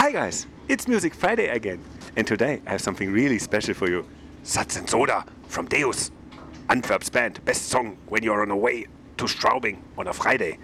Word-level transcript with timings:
Hi 0.00 0.10
guys, 0.12 0.46
it's 0.66 0.88
Music 0.88 1.14
Friday 1.14 1.48
again. 1.48 1.78
And 2.16 2.26
today 2.26 2.62
I 2.66 2.70
have 2.70 2.80
something 2.80 3.12
really 3.12 3.38
special 3.38 3.74
for 3.74 3.86
you. 3.86 4.06
Satz 4.44 4.78
and 4.78 4.88
Soda 4.88 5.26
from 5.48 5.66
Deus. 5.66 6.10
Antwerp's 6.70 7.10
band, 7.10 7.44
best 7.44 7.68
song 7.68 7.98
when 8.08 8.22
you're 8.22 8.40
on 8.40 8.48
the 8.48 8.56
way 8.56 8.86
to 9.18 9.24
Straubing 9.26 9.76
on 9.98 10.06
a 10.08 10.12
Friday 10.14 10.58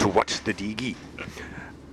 to 0.00 0.08
watch 0.08 0.42
the 0.42 0.52
DG. 0.52 0.96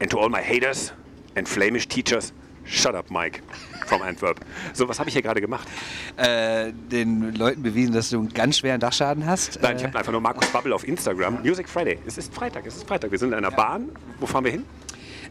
And 0.02 0.10
to 0.10 0.18
all 0.18 0.30
my 0.30 0.42
haters 0.42 0.92
and 1.36 1.48
Flemish 1.48 1.88
teachers, 1.88 2.34
shut 2.64 2.96
up 2.96 3.12
Mike 3.12 3.44
from 3.86 4.02
Antwerp. 4.02 4.44
So, 4.74 4.88
was 4.88 4.98
habe 4.98 5.08
ich 5.10 5.14
hier 5.14 5.22
gerade 5.22 5.42
gemacht? 5.42 5.68
Äh, 6.18 6.72
den 6.74 7.36
Leuten 7.36 7.62
bewiesen, 7.62 7.94
dass 7.94 8.10
du 8.10 8.18
einen 8.18 8.34
ganz 8.34 8.58
schweren 8.58 8.80
Dachschaden 8.80 9.24
hast. 9.28 9.62
Nein, 9.62 9.76
ich 9.78 9.84
Äh, 9.84 9.88
habe 9.88 10.00
einfach 10.00 10.12
nur 10.12 10.22
Markus 10.22 10.48
Bubble 10.48 10.74
auf 10.74 10.88
Instagram. 10.88 11.44
Music 11.44 11.70
Friday. 11.70 12.00
Es 12.08 12.18
ist 12.18 12.34
Freitag, 12.34 12.66
es 12.66 12.78
ist 12.78 12.88
Freitag. 12.88 13.12
Wir 13.12 13.20
sind 13.20 13.30
in 13.30 13.36
einer 13.36 13.52
Bahn. 13.52 13.92
Wo 14.20 14.26
fahren 14.26 14.46
wir 14.46 14.52
hin? 14.52 14.66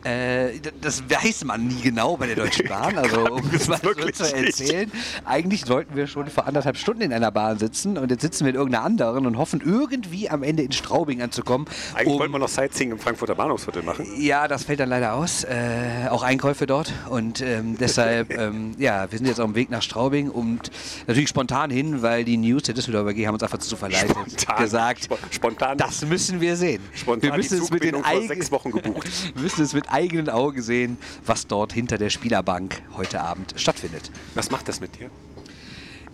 Äh, 0.05 0.61
das 0.81 1.03
weiß 1.09 1.45
man 1.45 1.67
nie 1.67 1.81
genau 1.81 2.17
bei 2.17 2.27
der 2.27 2.37
Deutschen 2.37 2.69
Bahn, 2.69 2.97
also 2.99 3.21
um 3.27 3.43
es 3.55 3.69
mal 3.69 3.79
so 3.83 3.93
zu 3.95 4.05
nicht. 4.05 4.21
erzählen. 4.35 4.93
Eigentlich 5.25 5.65
sollten 5.65 5.97
wir 5.97 6.07
schon 6.07 6.29
vor 6.29 6.47
anderthalb 6.47 6.77
Stunden 6.77 7.03
in 7.03 7.13
einer 7.13 7.31
Bahn 7.31 7.59
sitzen 7.59 7.97
und 7.99 8.11
jetzt 8.11 8.21
sitzen 8.23 8.45
wir 8.45 8.51
in 8.51 8.57
irgendeiner 8.57 8.85
anderen 8.85 9.27
und 9.27 9.39
hoffen 9.39 9.63
irgendwie 9.65 10.29
am 10.29 10.43
Ende 10.43 10.63
in 10.63 10.73
Straubing 10.73 11.23
anzukommen. 11.23 11.67
Eigentlich 11.95 12.09
um- 12.13 12.19
wollten 12.19 12.33
wir 12.33 12.39
noch 12.39 12.49
Sightseeing 12.49 12.91
im 12.93 12.99
Frankfurter 12.99 13.35
Bahnhofsviertel 13.35 13.83
machen. 13.83 14.07
Ja, 14.19 14.47
das 14.49 14.65
fällt 14.65 14.81
dann 14.81 14.89
leider 14.91 15.15
aus. 15.15 15.45
Äh, 15.45 16.09
auch 16.11 16.23
Einkäufe 16.23 16.67
dort. 16.67 16.93
Und 17.09 17.41
ähm, 17.41 17.77
deshalb, 17.79 18.31
ähm, 18.39 18.73
ja, 18.79 19.11
wir 19.11 19.19
sind 19.19 19.27
jetzt 19.27 19.41
auf 19.41 19.47
dem 19.47 19.55
Weg 19.55 19.71
nach 19.71 19.83
Straubing 19.83 20.29
und 20.31 20.71
natürlich 21.07 21.29
spontan 21.31 21.71
hin, 21.71 22.03
weil 22.03 22.25
die 22.25 22.37
News 22.37 22.65
der 22.65 22.75
Düsseldorfer 22.75 23.11
AG 23.11 23.27
haben 23.27 23.35
uns 23.35 23.43
einfach 23.43 23.59
dazu 23.59 23.77
verleitet. 23.77 24.11
Spontan. 24.11 24.63
Gesagt, 24.63 25.05
Spo- 25.05 25.19
spontan. 25.31 25.79
das 25.79 26.05
müssen 26.05 26.41
wir 26.41 26.57
sehen. 26.57 26.83
Spontan 26.95 27.31
wir 27.31 27.37
müssen 27.37 27.59
es 27.63 27.71
mit 27.71 27.83
den 27.83 27.95
Zugbindung 27.95 28.03
vor 28.03 28.13
eigen- 28.13 28.29
sechs 28.29 28.51
Wochen 28.53 28.71
gebucht. 28.71 29.09
müssen 29.41 29.63
es 29.63 29.73
mit 29.73 29.91
eigenen 29.95 30.29
Augen 30.29 30.61
sehen, 30.63 30.99
was 31.25 31.47
dort 31.47 31.73
hinter 31.73 31.97
der 31.99 32.11
Spielerbank 32.11 32.83
heute 32.97 33.21
Abend 33.21 33.55
stattfindet. 33.57 34.11
Was 34.35 34.51
macht 34.51 34.69
das 34.69 34.81
mit 34.81 34.99
dir? 34.99 35.11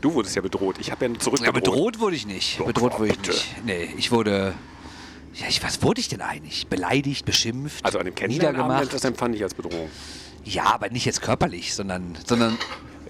Du 0.00 0.14
wurdest 0.14 0.36
ja 0.36 0.42
bedroht. 0.42 0.76
Ich 0.78 0.90
habe 0.90 1.06
ja 1.06 1.18
zurück 1.18 1.40
Ja, 1.44 1.50
bedroht 1.50 1.98
wurde 2.00 2.16
ich 2.16 2.26
nicht. 2.26 2.58
Doch, 2.60 2.66
bedroht 2.66 2.98
wurde 2.98 3.08
ich 3.12 3.16
bitte. 3.18 3.30
nicht. 3.32 3.64
Nee, 3.64 3.88
ich 3.98 4.10
wurde. 4.12 4.54
Ja, 5.34 5.46
ich, 5.48 5.62
was 5.62 5.82
wurde 5.82 6.00
ich 6.00 6.08
denn 6.08 6.20
eigentlich? 6.22 6.66
Beleidigt, 6.66 7.24
beschimpft, 7.24 7.84
Also 7.84 7.98
an 7.98 8.06
dem 8.06 8.14
niedergemacht? 8.28 8.92
das 8.92 9.04
empfand 9.04 9.34
ich 9.36 9.42
als 9.42 9.54
Bedrohung. 9.54 9.88
Ja, 10.44 10.64
aber 10.74 10.88
nicht 10.90 11.04
jetzt 11.04 11.22
körperlich, 11.22 11.74
sondern, 11.74 12.16
sondern 12.26 12.56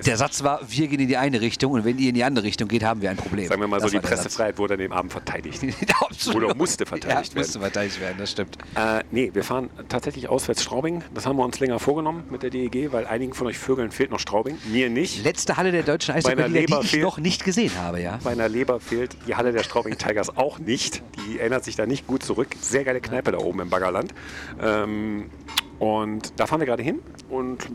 der 0.06 0.16
Satz 0.16 0.42
war, 0.42 0.60
wir 0.68 0.88
gehen 0.88 1.00
in 1.00 1.08
die 1.08 1.16
eine 1.16 1.40
Richtung 1.40 1.72
und 1.72 1.84
wenn 1.84 1.98
ihr 1.98 2.10
in 2.10 2.14
die 2.14 2.24
andere 2.24 2.44
Richtung 2.44 2.68
geht, 2.68 2.82
haben 2.82 3.02
wir 3.02 3.10
ein 3.10 3.16
Problem. 3.16 3.46
Sagen 3.48 3.60
wir 3.60 3.68
mal 3.68 3.80
so, 3.80 3.86
Das 3.86 3.92
die 3.92 3.98
der 3.98 4.08
Satz. 4.08 4.18
Pressefreiheit 4.22 4.58
wurde 4.58 4.74
an 4.74 4.80
dem 4.80 4.92
Abend 4.92 5.12
verteidigt. 5.12 5.60
Absolut. 6.00 6.44
Oder 6.44 6.54
musste 6.54 6.86
verteidigt 6.86 7.34
ja, 7.34 7.40
musste 7.40 7.60
verteidigt 7.60 8.00
werden, 8.00 8.16
das 8.18 8.30
stimmt. 8.32 8.58
Äh, 8.74 9.02
nee, 9.10 9.30
wir 9.32 9.44
fahren 9.44 9.70
tatsächlich 9.88 10.28
auswärts 10.28 10.62
Straubing. 10.62 11.02
Das 11.14 11.26
haben 11.26 11.36
wir 11.36 11.44
uns 11.44 11.58
länger 11.60 11.78
vorgenommen 11.78 12.24
mit 12.30 12.42
der 12.42 12.50
DEG, 12.50 12.92
weil 12.92 13.06
einigen 13.06 13.34
von 13.34 13.46
euch 13.46 13.58
Vögeln 13.58 13.90
fehlt 13.90 14.10
noch 14.10 14.20
Straubing. 14.20 14.58
Mir 14.70 14.90
nicht. 14.90 15.24
Letzte 15.24 15.56
Halle 15.56 15.72
der 15.72 15.82
deutschen 15.82 16.14
Eishockey-Liga, 16.14 16.46
Leber 16.46 16.80
die 16.80 16.96
ich 16.96 17.02
noch 17.02 17.18
nicht 17.18 17.44
gesehen 17.44 17.72
habe, 17.78 18.00
ja. 18.00 18.18
Bei 18.22 18.30
einer 18.30 18.48
Leber 18.48 18.80
fehlt 18.80 19.16
die 19.26 19.34
Halle 19.34 19.52
der 19.52 19.62
Straubing 19.62 19.98
Tigers 19.98 20.36
auch 20.36 20.58
nicht. 20.58 21.02
Die 21.26 21.38
erinnert 21.38 21.64
sich 21.64 21.76
da 21.76 21.86
nicht 21.86 22.06
gut 22.06 22.22
zurück. 22.22 22.48
Sehr 22.60 22.84
geile 22.84 23.00
Kneipe 23.00 23.32
da 23.32 23.38
oben 23.38 23.60
im 23.60 23.70
Baggerland. 23.70 24.12
Ähm, 24.60 25.30
und 25.78 26.34
da 26.38 26.46
fahren 26.46 26.60
wir 26.60 26.66
gerade 26.66 26.82
hin 26.82 27.00
und 27.30 27.66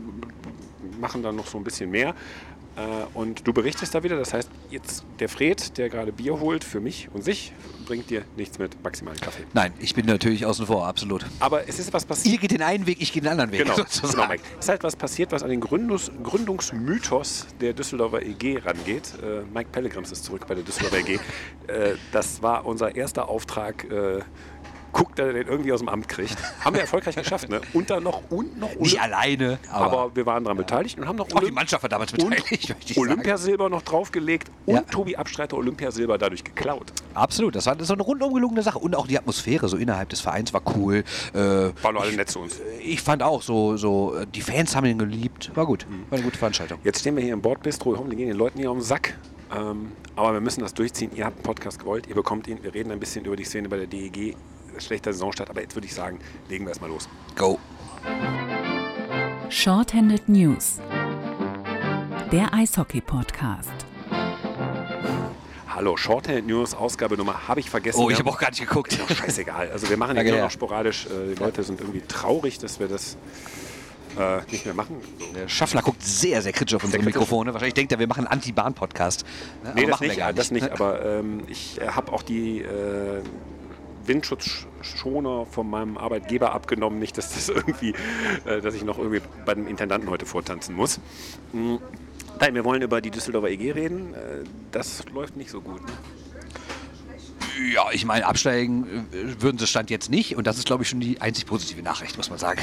machen 1.00 1.22
dann 1.22 1.36
noch 1.36 1.46
so 1.46 1.58
ein 1.58 1.64
bisschen 1.64 1.90
mehr. 1.90 2.14
Äh, 2.76 2.80
und 3.14 3.46
du 3.46 3.52
berichtest 3.52 3.94
da 3.94 4.02
wieder. 4.02 4.16
Das 4.16 4.34
heißt, 4.34 4.50
jetzt 4.70 5.04
der 5.18 5.28
Fred, 5.28 5.78
der 5.78 5.88
gerade 5.88 6.12
Bier 6.12 6.38
holt 6.40 6.62
für 6.62 6.80
mich 6.80 7.08
und 7.12 7.24
sich, 7.24 7.52
bringt 7.86 8.10
dir 8.10 8.24
nichts 8.36 8.58
mit, 8.58 8.82
maximal 8.82 9.12
einen 9.12 9.20
Kaffee. 9.20 9.44
Nein, 9.54 9.72
ich 9.78 9.94
bin 9.94 10.04
natürlich 10.06 10.44
außen 10.44 10.66
vor, 10.66 10.86
absolut. 10.86 11.24
Aber 11.40 11.66
es 11.68 11.78
ist 11.78 11.92
was 11.92 12.04
passiert. 12.04 12.34
Ihr 12.34 12.40
geht 12.40 12.50
den 12.50 12.62
einen 12.62 12.86
Weg, 12.86 13.00
ich 13.00 13.12
gehe 13.12 13.22
den 13.22 13.30
anderen 13.30 13.50
Weg. 13.50 13.62
Genau, 13.62 13.76
sozusagen. 13.76 14.12
genau 14.12 14.28
Mike. 14.28 14.42
Es 14.58 14.66
ist 14.66 14.68
halt 14.68 14.82
was 14.82 14.96
passiert, 14.96 15.32
was 15.32 15.42
an 15.42 15.50
den 15.50 15.60
Gründungs 15.60 16.10
Gründungsmythos 16.22 17.46
der 17.60 17.72
Düsseldorfer 17.72 18.22
EG 18.22 18.58
rangeht. 18.58 19.12
Äh, 19.22 19.42
Mike 19.54 19.70
Pellegrims 19.72 20.12
ist 20.12 20.24
zurück 20.24 20.46
bei 20.46 20.54
der 20.54 20.64
Düsseldorfer 20.64 20.98
EG. 20.98 21.18
Äh, 21.68 21.94
das 22.12 22.42
war 22.42 22.66
unser 22.66 22.94
erster 22.94 23.28
Auftrag. 23.28 23.84
Äh, 23.90 24.20
guckt, 24.92 25.18
dass 25.18 25.26
er 25.26 25.32
den 25.34 25.46
irgendwie 25.48 25.72
aus 25.72 25.80
dem 25.80 25.88
Amt 25.88 26.08
kriegt. 26.08 26.36
Haben 26.64 26.74
wir 26.74 26.80
erfolgreich 26.82 27.16
geschafft, 27.16 27.48
ne? 27.48 27.60
Und 27.72 27.90
dann 27.90 28.02
noch, 28.02 28.22
und 28.30 28.58
noch 28.58 28.74
Nicht 28.76 29.00
alleine, 29.00 29.58
aber, 29.70 29.84
aber 30.02 30.16
wir 30.16 30.26
waren 30.26 30.44
daran 30.44 30.56
beteiligt 30.56 30.98
und 30.98 31.06
haben 31.06 31.16
noch 31.16 31.30
auch 31.32 31.40
die 31.40 31.50
Mannschaft 31.50 31.82
war 31.82 31.90
damals 31.90 32.12
beteiligt. 32.12 32.74
Olympiasilber 32.96 33.68
noch 33.68 33.82
draufgelegt 33.82 34.50
und 34.66 34.74
Ja. 34.74 34.80
Tobi 34.82 35.16
Abstreiter 35.16 35.56
Olympiasilber 35.56 36.18
dadurch 36.18 36.44
geklaut. 36.44 36.92
Absolut, 37.14 37.54
das 37.56 37.66
war 37.66 37.76
so 37.82 37.92
eine 37.94 38.02
rundum 38.02 38.32
gelungene 38.34 38.62
Sache. 38.62 38.78
Und 38.78 38.94
auch 38.96 39.06
die 39.06 39.18
Atmosphäre 39.18 39.68
so 39.68 39.76
innerhalb 39.76 40.08
des 40.08 40.20
Vereins 40.20 40.52
war 40.52 40.62
cool. 40.76 41.04
Äh, 41.34 41.38
Waren 41.38 41.72
nur 41.92 42.02
alle 42.02 42.12
nett 42.14 42.30
zu 42.30 42.40
uns. 42.40 42.60
ich 42.80 43.00
fand 43.02 43.22
auch 43.22 43.42
so, 43.42 43.76
so, 43.76 44.14
äh, 44.16 44.26
die 44.26 44.40
Fans 44.42 44.74
haben 44.76 44.86
ihn 44.86 44.98
geliebt. 44.98 45.50
War 45.54 45.66
gut, 45.66 45.86
Mhm. 45.88 46.04
war 46.10 46.16
eine 46.18 46.24
gute 46.24 46.38
Veranstaltung. 46.38 46.78
Jetzt 46.84 47.00
stehen 47.00 47.16
wir 47.16 47.22
hier 47.22 47.32
im 47.32 47.42
Bordbistro, 47.42 47.92
wir 47.92 47.98
hoffen, 47.98 48.10
wir 48.10 48.16
gehen 48.16 48.28
den 48.28 48.36
Leuten 48.36 48.58
hier 48.58 48.70
auf 48.70 48.76
den 48.76 48.82
Sack. 48.82 49.16
Ähm, 49.56 49.92
aber 50.16 50.32
wir 50.32 50.40
müssen 50.40 50.60
das 50.60 50.74
durchziehen. 50.74 51.10
Ihr 51.14 51.24
habt 51.24 51.36
einen 51.36 51.44
Podcast 51.44 51.78
gewollt, 51.78 52.06
ihr 52.08 52.14
bekommt 52.16 52.48
ihn. 52.48 52.58
Wir 52.62 52.74
reden 52.74 52.90
ein 52.90 52.98
bisschen 52.98 53.24
über 53.24 53.36
die 53.36 53.44
Szene 53.44 53.68
bei 53.68 53.76
der 53.76 53.86
DEG. 53.86 54.34
Schlechter 54.80 55.12
Saisonstart, 55.12 55.50
aber 55.50 55.60
jetzt 55.60 55.74
würde 55.74 55.86
ich 55.86 55.94
sagen, 55.94 56.18
legen 56.48 56.64
wir 56.64 56.70
erstmal 56.70 56.90
los. 56.90 57.08
Go. 57.34 57.58
Shorthanded 59.48 60.28
News. 60.28 60.80
Der 62.32 62.52
Eishockey-Podcast. 62.52 63.70
Hallo, 65.68 65.96
Shorthand 65.96 66.46
News, 66.46 66.74
Ausgabe 66.74 67.16
Nummer, 67.16 67.46
habe 67.48 67.60
ich 67.60 67.68
vergessen. 67.68 68.00
Oh, 68.00 68.08
ich 68.08 68.18
habe 68.18 68.30
auch 68.30 68.38
gar 68.38 68.48
nicht 68.48 68.60
geguckt. 68.60 68.92
Ist 68.92 69.02
doch 69.02 69.14
scheißegal. 69.14 69.70
Also 69.70 69.90
wir 69.90 69.96
machen 69.98 70.16
hier 70.16 70.24
nur 70.24 70.36
ja. 70.36 70.44
noch 70.44 70.50
sporadisch. 70.50 71.06
Äh, 71.06 71.34
Die 71.34 71.42
Leute 71.42 71.62
sind 71.62 71.80
irgendwie 71.80 72.00
traurig, 72.00 72.58
dass 72.58 72.80
wir 72.80 72.88
das 72.88 73.18
äh, 74.18 74.40
nicht 74.50 74.64
mehr 74.64 74.74
machen. 74.74 74.96
Der 75.34 75.48
Schaffler 75.48 75.82
guckt 75.82 76.02
sehr, 76.02 76.40
sehr 76.40 76.52
kritisch 76.52 76.74
auf 76.74 76.84
unsere. 76.84 77.02
Mikrofone. 77.02 77.52
Wahrscheinlich 77.52 77.74
denkt 77.74 77.92
er, 77.92 77.98
wir 77.98 78.06
machen 78.06 78.20
einen 78.26 78.32
Anti-Bahn-Podcast. 78.32 79.26
Ne? 79.64 79.72
Nee, 79.74 79.86
das 79.86 80.00
nicht, 80.00 80.18
das 80.34 80.50
nicht. 80.50 80.70
Aber 80.70 81.04
ähm, 81.04 81.42
ich 81.46 81.78
äh, 81.80 81.88
habe 81.88 82.10
auch 82.12 82.22
die 82.22 82.60
äh, 82.60 83.20
Windschutzschoner 84.08 85.46
von 85.46 85.68
meinem 85.68 85.98
Arbeitgeber 85.98 86.52
abgenommen. 86.52 86.98
Nicht, 86.98 87.18
dass 87.18 87.34
das 87.34 87.48
irgendwie, 87.48 87.94
äh, 88.44 88.60
dass 88.60 88.74
ich 88.74 88.84
noch 88.84 88.98
irgendwie 88.98 89.20
bei 89.44 89.54
dem 89.54 89.66
Intendanten 89.66 90.10
heute 90.10 90.26
vortanzen 90.26 90.74
muss. 90.74 90.98
Mm. 91.52 91.76
Nein, 92.38 92.54
wir 92.54 92.64
wollen 92.64 92.82
über 92.82 93.00
die 93.00 93.10
Düsseldorfer 93.10 93.48
EG 93.48 93.72
reden. 93.72 94.14
Äh, 94.14 94.44
das 94.70 95.04
läuft 95.14 95.36
nicht 95.36 95.50
so 95.50 95.60
gut. 95.60 95.80
Ne? 95.86 95.92
Ja, 97.72 97.86
ich 97.92 98.04
meine, 98.04 98.26
absteigen 98.26 99.06
äh, 99.12 99.42
würden 99.42 99.58
sie 99.58 99.66
Stand 99.66 99.88
jetzt 99.90 100.10
nicht. 100.10 100.36
Und 100.36 100.46
das 100.46 100.58
ist, 100.58 100.66
glaube 100.66 100.82
ich, 100.82 100.88
schon 100.88 101.00
die 101.00 101.20
einzig 101.20 101.46
positive 101.46 101.82
Nachricht, 101.82 102.16
muss 102.16 102.28
man 102.28 102.38
sagen. 102.38 102.60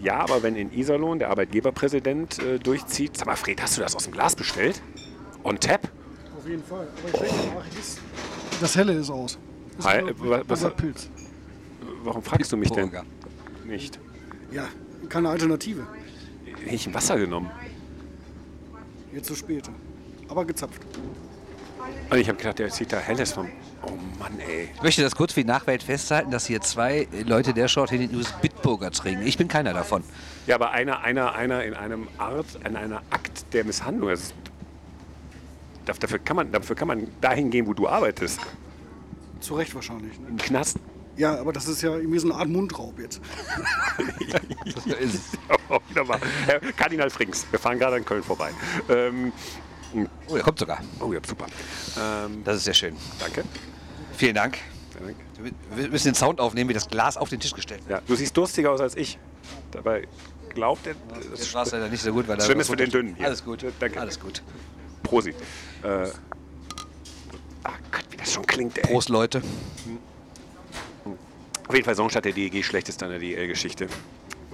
Ja, 0.00 0.18
aber 0.18 0.42
wenn 0.42 0.56
in 0.56 0.72
Iserlohn 0.72 1.20
der 1.20 1.30
Arbeitgeberpräsident 1.30 2.40
äh, 2.40 2.58
durchzieht. 2.58 3.16
Sag 3.16 3.26
mal, 3.26 3.36
Fred, 3.36 3.62
hast 3.62 3.76
du 3.76 3.80
das 3.80 3.94
aus 3.94 4.04
dem 4.04 4.12
Glas 4.12 4.34
bestellt? 4.34 4.82
On 5.44 5.58
tap? 5.58 5.88
Auf 6.36 6.48
jeden 6.48 6.64
Fall. 6.64 6.88
Aber 6.98 7.24
ich 7.24 7.30
denke, 7.30 7.54
Nachricht 7.54 7.78
ist, 7.78 8.00
das 8.60 8.76
Helle 8.76 8.94
ist 8.94 9.10
aus. 9.10 9.38
Hi, 9.84 9.98
ist 10.10 10.20
wa- 10.20 10.42
was- 10.46 10.74
Pilz. 10.74 11.08
Warum 12.04 12.22
fragst 12.22 12.52
du 12.52 12.56
mich 12.56 12.70
denn? 12.70 12.90
Nicht. 13.64 13.98
Ja, 14.50 14.68
keine 15.08 15.28
Alternative. 15.30 15.86
Hätte 16.44 16.74
ich 16.74 16.86
ein 16.86 16.94
Wasser 16.94 17.16
genommen. 17.18 17.50
Jetzt 19.12 19.26
zu 19.26 19.34
spät. 19.34 19.68
Aber 20.28 20.44
gezapft. 20.44 20.80
Und 22.10 22.18
ich 22.18 22.28
habe 22.28 22.38
gedacht, 22.38 22.58
der 22.58 22.68
zieht 22.70 22.92
da 22.92 22.98
Helles 22.98 23.32
vom. 23.32 23.48
Oh 23.84 23.90
Mann, 24.18 24.38
ey. 24.38 24.68
Ich 24.74 24.82
möchte 24.82 25.02
das 25.02 25.16
kurz 25.16 25.32
für 25.32 25.40
die 25.40 25.46
Nachwelt 25.46 25.82
festhalten, 25.82 26.30
dass 26.30 26.46
hier 26.46 26.60
zwei 26.60 27.08
Leute 27.26 27.52
der 27.52 27.68
Short 27.68 27.90
in 27.92 28.00
den 28.00 28.12
News 28.12 28.32
Bitburger 28.40 28.90
trinken. 28.90 29.26
Ich 29.26 29.36
bin 29.38 29.48
keiner 29.48 29.72
davon. 29.72 30.04
Ja, 30.46 30.54
aber 30.54 30.70
einer, 30.70 31.00
einer, 31.00 31.34
einer 31.34 31.64
in 31.64 31.74
einem 31.74 32.06
Art, 32.18 32.46
in 32.66 32.76
einer 32.76 33.02
Akt 33.10 33.52
der 33.52 33.64
Misshandlung. 33.64 34.10
Ist, 34.10 34.34
daf- 35.86 35.98
dafür, 35.98 36.18
kann 36.20 36.36
man, 36.36 36.52
dafür 36.52 36.76
kann 36.76 36.88
man 36.88 37.08
dahin 37.20 37.50
gehen, 37.50 37.66
wo 37.66 37.74
du 37.74 37.88
arbeitest. 37.88 38.40
Zu 39.42 39.54
Recht 39.54 39.74
wahrscheinlich. 39.74 40.18
Ne? 40.18 40.28
Im 40.28 40.36
Knast. 40.38 40.78
Ja, 41.16 41.38
aber 41.38 41.52
das 41.52 41.68
ist 41.68 41.82
ja 41.82 41.94
irgendwie 41.94 42.18
so 42.18 42.28
eine 42.30 42.38
Art 42.38 42.48
Mundraub 42.48 42.98
jetzt. 42.98 43.20
Oh, 45.68 45.78
wieder 45.88 46.04
mal. 46.04 46.18
Herr 46.46 46.60
Kardinal 46.72 47.10
Frings, 47.10 47.46
wir 47.50 47.58
fahren 47.58 47.78
gerade 47.78 47.96
an 47.96 48.04
Köln 48.04 48.22
vorbei. 48.22 48.50
Ähm, 48.88 49.32
Oh, 50.26 50.34
der 50.34 50.42
kommt 50.42 50.58
sogar. 50.58 50.80
oh 51.00 51.12
ja, 51.12 51.20
super. 51.26 51.44
Ähm, 51.98 52.42
Das 52.44 52.56
ist 52.56 52.64
sehr 52.64 52.72
schön. 52.74 52.96
danke. 53.20 53.44
Vielen 54.16 54.34
Dank. 54.34 54.56
Danke. 54.98 55.14
Wir 55.76 55.88
müssen 55.90 56.08
den 56.08 56.14
Sound 56.14 56.40
aufnehmen, 56.40 56.70
wie 56.70 56.74
das 56.74 56.88
Glas 56.88 57.18
auf 57.18 57.28
den 57.28 57.40
Tisch 57.40 57.52
gestellt 57.52 57.80
wird. 57.86 58.00
Ja, 58.00 58.06
du 58.06 58.14
siehst 58.14 58.34
durstiger 58.36 58.70
aus 58.70 58.80
als 58.80 58.96
ich. 58.96 59.18
Dabei 59.70 60.08
glaubt 60.50 60.86
er. 60.86 60.94
Das 61.30 61.52
war 61.52 61.64
es 61.64 61.72
leider 61.72 61.88
nicht 61.88 62.02
so 62.02 62.10
gut, 62.12 62.26
weil 62.26 62.38
da 62.38 62.44
Schlimm 62.44 62.60
ist 62.60 62.70
für 62.70 62.76
den 62.76 62.90
Dünnen 62.90 63.14
hier. 63.16 63.26
Alles 63.26 63.44
gut. 63.44 63.64
Danke. 63.80 64.00
Alles 64.00 64.18
gut. 64.18 64.42
Prosi. 65.02 65.34
Äh, 65.82 66.08
ach 67.64 67.78
Gott, 67.90 68.04
wie 68.10 68.16
das 68.16 68.32
schon 68.32 68.46
klingt, 68.46 68.78
ey. 68.78 68.84
Prost, 68.84 69.08
Leute. 69.08 69.42
Auf 71.68 71.74
jeden 71.74 71.84
Fall 71.84 71.94
Songstadt 71.94 72.24
der 72.24 72.32
DEG, 72.32 72.64
schlechteste 72.64 73.04
an 73.04 73.12
der 73.12 73.20
DEL-Geschichte. 73.20 73.86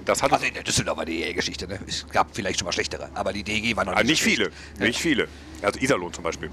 Das 0.05 0.23
hat 0.23 0.31
Also 0.31 0.45
in 0.45 0.53
der 0.53 0.63
Düsseldorfer 0.63 1.05
DEL-Geschichte. 1.05 1.67
Ne? 1.67 1.79
Es 1.87 2.07
gab 2.07 2.27
vielleicht 2.33 2.59
schon 2.59 2.65
mal 2.65 2.71
schlechtere, 2.71 3.09
aber 3.13 3.33
die 3.33 3.43
DEG 3.43 3.75
war 3.75 3.83
noch 3.85 3.93
Ah, 3.93 3.97
nicht, 4.03 4.09
nicht 4.11 4.23
so 4.23 4.29
viele, 4.29 4.45
schlecht. 4.45 4.79
nicht 4.79 4.99
viele. 5.01 5.27
Also 5.61 5.79
Iserlohn 5.79 6.13
zum 6.13 6.23
Beispiel. 6.23 6.49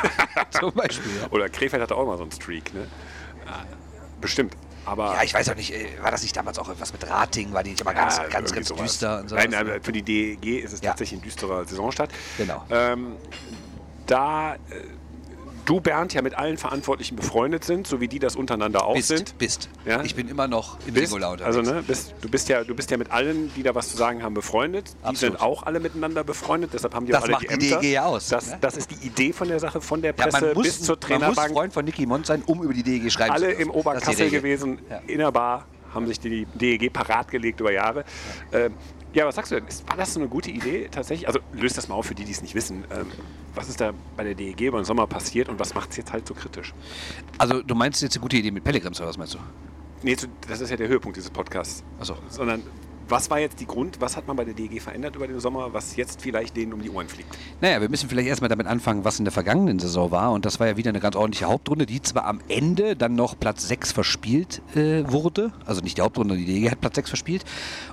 Zum 0.50 0.72
Beispiel. 0.72 1.10
Ja. 1.22 1.28
Oder 1.30 1.48
Krefeld 1.48 1.82
hatte 1.82 1.96
auch 1.96 2.04
mal 2.06 2.16
so 2.18 2.24
einen 2.24 2.32
Streak. 2.32 2.74
Ne? 2.74 2.86
Ah, 3.46 3.62
Bestimmt. 4.20 4.54
Aber 4.84 5.14
Ja, 5.14 5.22
ich 5.22 5.32
weiß 5.32 5.48
auch 5.48 5.54
nicht, 5.56 5.72
äh, 5.72 5.86
war 6.02 6.10
das 6.10 6.22
nicht 6.22 6.36
damals 6.36 6.58
auch 6.58 6.66
irgendwas 6.68 6.92
mit 6.92 7.08
Rating? 7.08 7.52
War 7.54 7.62
die 7.62 7.70
nicht 7.70 7.80
immer 7.80 7.94
ganz, 7.94 8.18
Ja, 8.18 8.26
ganz, 8.28 8.52
ganz 8.52 8.68
sowas. 8.68 8.82
düster 8.84 9.20
und 9.20 9.28
so? 9.30 9.36
Nein, 9.36 9.54
aber 9.54 9.80
für 9.80 9.92
die 9.92 10.02
DEG 10.02 10.62
ist 10.64 10.72
es 10.74 10.80
Ja. 10.82 10.90
tatsächlich 10.90 11.20
ein 11.20 11.22
düsterer 11.22 11.64
Saisonstart. 11.64 12.10
Genau. 12.36 12.64
Ähm, 12.70 13.16
da 14.06 14.54
äh, 14.56 14.58
du, 15.64 15.80
Bernd, 15.80 16.12
ja 16.14 16.22
mit 16.22 16.34
allen 16.34 16.56
Verantwortlichen 16.56 17.16
befreundet 17.16 17.64
sind, 17.64 17.86
so 17.86 18.00
wie 18.00 18.08
die 18.08 18.18
das 18.18 18.36
untereinander 18.36 18.84
auch 18.84 18.94
bist, 18.94 19.08
sind. 19.08 19.38
bist. 19.38 19.68
Ja? 19.84 20.02
Ich 20.02 20.14
bin 20.14 20.28
immer 20.28 20.48
noch 20.48 20.78
im 20.86 20.94
Bist, 20.94 21.08
Singular 21.08 21.32
unterwegs. 21.32 21.56
also 21.56 21.72
ne, 21.72 21.82
bist, 21.82 22.14
du, 22.20 22.28
bist 22.28 22.48
ja, 22.48 22.64
du 22.64 22.74
bist 22.74 22.90
ja 22.90 22.96
mit 22.96 23.10
allen, 23.10 23.52
die 23.54 23.62
da 23.62 23.74
was 23.74 23.90
zu 23.90 23.96
sagen 23.96 24.22
haben, 24.22 24.34
befreundet. 24.34 24.88
Die 25.02 25.06
Absolut. 25.06 25.18
sind 25.34 25.40
auch 25.40 25.62
alle 25.64 25.80
miteinander 25.80 26.24
befreundet, 26.24 26.70
deshalb 26.72 26.94
haben 26.94 27.06
die 27.06 27.12
Das 27.12 27.20
auch 27.22 27.24
alle 27.24 27.32
macht 27.32 27.42
die 27.50 27.58
die 27.58 27.66
Ämter. 27.68 27.80
DEG 27.80 27.92
ja 27.92 28.04
aus, 28.04 28.28
Das, 28.28 28.48
ne? 28.48 28.58
das 28.60 28.76
ist 28.76 28.90
die 28.90 29.06
Idee 29.06 29.32
von 29.32 29.48
der 29.48 29.60
Sache, 29.60 29.80
von 29.80 30.02
der 30.02 30.14
ja, 30.16 30.24
Presse 30.24 30.44
man 30.46 30.54
muss, 30.54 30.62
bis 30.64 30.82
zur 30.82 30.96
man 30.96 30.98
muss 30.98 31.20
Trainerbank. 31.20 31.52
Freund 31.52 31.72
von 31.72 31.84
Nicky 31.84 32.06
Mond 32.06 32.26
sein, 32.26 32.42
um 32.46 32.62
über 32.62 32.72
die 32.74 32.82
DEG 32.82 33.10
schreiben 33.10 33.36
zu 33.36 33.44
alle 33.44 33.52
im 33.52 33.70
die 33.70 33.74
Oberkassel 33.78 34.30
gewesen, 34.30 34.78
Ja. 34.90 35.00
in 35.06 35.18
der 35.18 35.32
Bar, 35.32 35.66
haben 35.94 36.06
sich 36.06 36.20
die 36.20 36.46
DEG 36.54 36.92
parat 36.92 37.30
gelegt 37.30 37.60
über 37.60 37.72
Jahre. 37.72 38.04
Ähm, 38.52 38.74
ja, 39.12 39.26
was 39.26 39.34
sagst 39.34 39.50
du 39.50 39.56
denn? 39.56 39.66
Ist, 39.66 39.88
war 39.88 39.96
das 39.96 40.14
so 40.14 40.20
eine 40.20 40.28
gute 40.28 40.50
Idee 40.50 40.88
tatsächlich? 40.90 41.26
Also 41.26 41.40
löst 41.52 41.76
das 41.76 41.88
mal 41.88 41.94
auf 41.94 42.06
für 42.06 42.14
die, 42.14 42.24
die 42.24 42.32
es 42.32 42.42
nicht 42.42 42.54
wissen. 42.54 42.84
Ähm, 42.94 43.06
was 43.54 43.68
ist 43.68 43.80
da 43.80 43.92
bei 44.16 44.24
der 44.24 44.34
DEG 44.34 44.60
über 44.60 44.80
den 44.80 44.84
Sommer 44.84 45.06
passiert 45.06 45.48
und 45.48 45.58
was 45.58 45.74
macht 45.74 45.90
es 45.90 45.96
jetzt 45.96 46.12
halt 46.12 46.26
so 46.26 46.34
kritisch? 46.34 46.74
Also 47.38 47.62
du 47.62 47.74
meinst 47.74 48.02
jetzt 48.02 48.16
eine 48.16 48.22
gute 48.22 48.36
Idee 48.36 48.50
mit 48.50 48.62
Pellegrims 48.62 49.00
oder 49.00 49.08
was 49.08 49.18
meinst 49.18 49.34
du? 49.34 49.38
Nee, 50.02 50.16
das 50.48 50.60
ist 50.60 50.70
ja 50.70 50.76
der 50.76 50.88
Höhepunkt 50.88 51.16
dieses 51.16 51.30
Podcasts. 51.30 51.84
Achso. 51.98 52.16
Sondern 52.28 52.62
was 53.10 53.30
war 53.30 53.38
jetzt 53.38 53.60
die 53.60 53.66
Grund, 53.66 54.00
was 54.00 54.16
hat 54.16 54.26
man 54.26 54.36
bei 54.36 54.44
der 54.44 54.54
DEG 54.54 54.80
verändert 54.80 55.16
über 55.16 55.26
den 55.26 55.40
Sommer, 55.40 55.72
was 55.72 55.96
jetzt 55.96 56.22
vielleicht 56.22 56.56
denen 56.56 56.72
um 56.72 56.82
die 56.82 56.90
Ohren 56.90 57.08
fliegt? 57.08 57.36
Naja, 57.60 57.80
wir 57.80 57.88
müssen 57.88 58.08
vielleicht 58.08 58.28
erstmal 58.28 58.48
damit 58.48 58.66
anfangen, 58.66 59.04
was 59.04 59.18
in 59.18 59.24
der 59.24 59.32
vergangenen 59.32 59.78
Saison 59.78 60.10
war. 60.10 60.32
Und 60.32 60.44
das 60.44 60.60
war 60.60 60.68
ja 60.68 60.76
wieder 60.76 60.90
eine 60.90 61.00
ganz 61.00 61.16
ordentliche 61.16 61.46
Hauptrunde, 61.46 61.86
die 61.86 62.00
zwar 62.02 62.26
am 62.26 62.40
Ende 62.48 62.96
dann 62.96 63.14
noch 63.14 63.38
Platz 63.38 63.66
6 63.68 63.92
verspielt 63.92 64.62
äh, 64.74 65.10
wurde. 65.10 65.52
Also 65.66 65.80
nicht 65.80 65.98
die 65.98 66.02
Hauptrunde, 66.02 66.36
die 66.36 66.46
DG 66.46 66.70
hat 66.70 66.80
Platz 66.80 66.96
6 66.96 67.10
verspielt. 67.10 67.44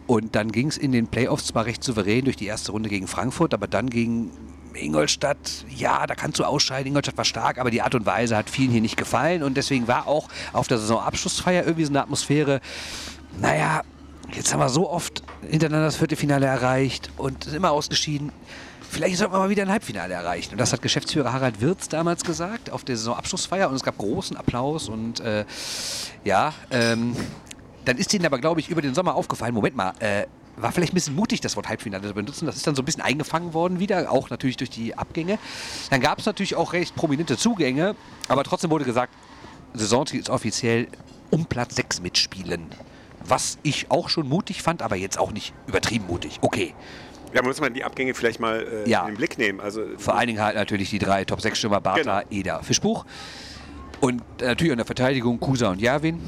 Und 0.05 0.35
dann 0.35 0.51
ging 0.51 0.67
es 0.67 0.77
in 0.77 0.91
den 0.91 1.07
Playoffs 1.07 1.47
zwar 1.47 1.65
recht 1.65 1.83
souverän 1.83 2.25
durch 2.25 2.37
die 2.37 2.45
erste 2.45 2.71
Runde 2.71 2.89
gegen 2.89 3.07
Frankfurt, 3.07 3.53
aber 3.53 3.67
dann 3.67 3.89
gegen 3.89 4.31
Ingolstadt, 4.73 5.65
ja, 5.75 6.05
da 6.05 6.15
kannst 6.15 6.39
du 6.39 6.43
ausscheiden. 6.43 6.87
Ingolstadt 6.87 7.17
war 7.17 7.25
stark, 7.25 7.57
aber 7.57 7.71
die 7.71 7.81
Art 7.81 7.95
und 7.95 8.05
Weise 8.05 8.37
hat 8.37 8.49
vielen 8.49 8.71
hier 8.71 8.81
nicht 8.81 8.97
gefallen. 8.97 9.43
Und 9.43 9.57
deswegen 9.57 9.87
war 9.87 10.07
auch 10.07 10.27
auf 10.53 10.67
der 10.67 10.77
Saisonabschlussfeier 10.77 11.63
irgendwie 11.63 11.85
so 11.85 11.91
eine 11.91 12.01
Atmosphäre, 12.01 12.61
naja, 13.39 13.81
jetzt 14.33 14.53
haben 14.53 14.59
wir 14.59 14.69
so 14.69 14.89
oft 14.89 15.23
hintereinander 15.41 15.85
das 15.85 15.95
Viertelfinale 15.95 16.45
erreicht 16.45 17.11
und 17.17 17.45
sind 17.45 17.55
immer 17.55 17.71
ausgeschieden. 17.71 18.31
Vielleicht 18.89 19.17
sollten 19.17 19.33
wir 19.33 19.39
mal 19.39 19.49
wieder 19.49 19.63
ein 19.63 19.69
Halbfinale 19.69 20.13
erreichen. 20.13 20.53
Und 20.53 20.59
das 20.59 20.71
hat 20.71 20.81
Geschäftsführer 20.81 21.33
Harald 21.33 21.59
Wirz 21.59 21.89
damals 21.89 22.23
gesagt 22.23 22.69
auf 22.69 22.83
der 22.83 22.95
Saisonabschlussfeier. 22.95 23.69
Und 23.69 23.75
es 23.75 23.83
gab 23.83 23.97
großen 23.97 24.37
Applaus. 24.37 24.87
Und 24.87 25.19
äh, 25.19 25.45
ja, 26.23 26.53
ähm, 26.71 27.15
dann 27.85 27.97
ist 27.97 28.13
ihnen 28.13 28.25
aber, 28.25 28.39
glaube 28.39 28.59
ich, 28.59 28.69
über 28.69 28.81
den 28.81 28.93
Sommer 28.93 29.15
aufgefallen, 29.15 29.53
Moment 29.53 29.75
mal, 29.75 29.93
äh, 29.99 30.25
war 30.55 30.71
vielleicht 30.71 30.93
ein 30.93 30.95
bisschen 30.95 31.15
mutig, 31.15 31.41
das 31.41 31.55
Wort 31.55 31.69
Halbfinale 31.69 32.07
zu 32.07 32.13
benutzen. 32.13 32.45
Das 32.45 32.55
ist 32.55 32.65
dann 32.65 32.75
so 32.75 32.81
ein 32.81 32.85
bisschen 32.85 33.03
eingefangen 33.03 33.53
worden 33.53 33.79
wieder, 33.79 34.11
auch 34.11 34.29
natürlich 34.29 34.57
durch 34.57 34.69
die 34.69 34.97
Abgänge. 34.97 35.37
Dann 35.89 36.01
gab 36.01 36.19
es 36.19 36.25
natürlich 36.25 36.55
auch 36.55 36.73
recht 36.73 36.95
prominente 36.95 37.37
Zugänge, 37.37 37.95
aber 38.27 38.43
trotzdem 38.43 38.71
wurde 38.71 38.85
gesagt, 38.85 39.13
Saisonziel 39.73 40.19
ist 40.19 40.29
offiziell 40.29 40.87
um 41.29 41.45
Platz 41.45 41.75
6 41.75 42.01
mitspielen. 42.01 42.67
Was 43.27 43.57
ich 43.63 43.91
auch 43.91 44.09
schon 44.09 44.27
mutig 44.29 44.61
fand, 44.61 44.81
aber 44.81 44.95
jetzt 44.95 45.19
auch 45.19 45.31
nicht 45.31 45.53
übertrieben 45.67 46.05
mutig. 46.07 46.37
Okay. 46.41 46.73
Ja, 47.33 47.43
muss 47.43 47.59
man 47.59 47.73
die 47.73 47.83
Abgänge 47.83 48.13
vielleicht 48.13 48.39
mal 48.39 48.65
äh, 48.85 48.89
Ja. 48.89 49.01
in 49.01 49.07
den 49.07 49.17
Blick 49.17 49.37
nehmen. 49.37 49.59
Also 49.59 49.81
Vor 49.97 50.15
allen 50.15 50.27
Dingen 50.27 50.41
halt 50.41 50.55
natürlich 50.55 50.89
die 50.89 50.99
drei 50.99 51.25
Top-6-Stürmer, 51.25 51.81
Bartha, 51.81 52.21
Genau. 52.21 52.31
Eder, 52.31 52.63
Fischbuch. 52.63 53.05
Und 53.99 54.21
natürlich 54.39 54.71
in 54.71 54.77
der 54.77 54.85
Verteidigung 54.85 55.39
Kusa 55.39 55.69
und 55.71 55.81
Javin. 55.81 56.21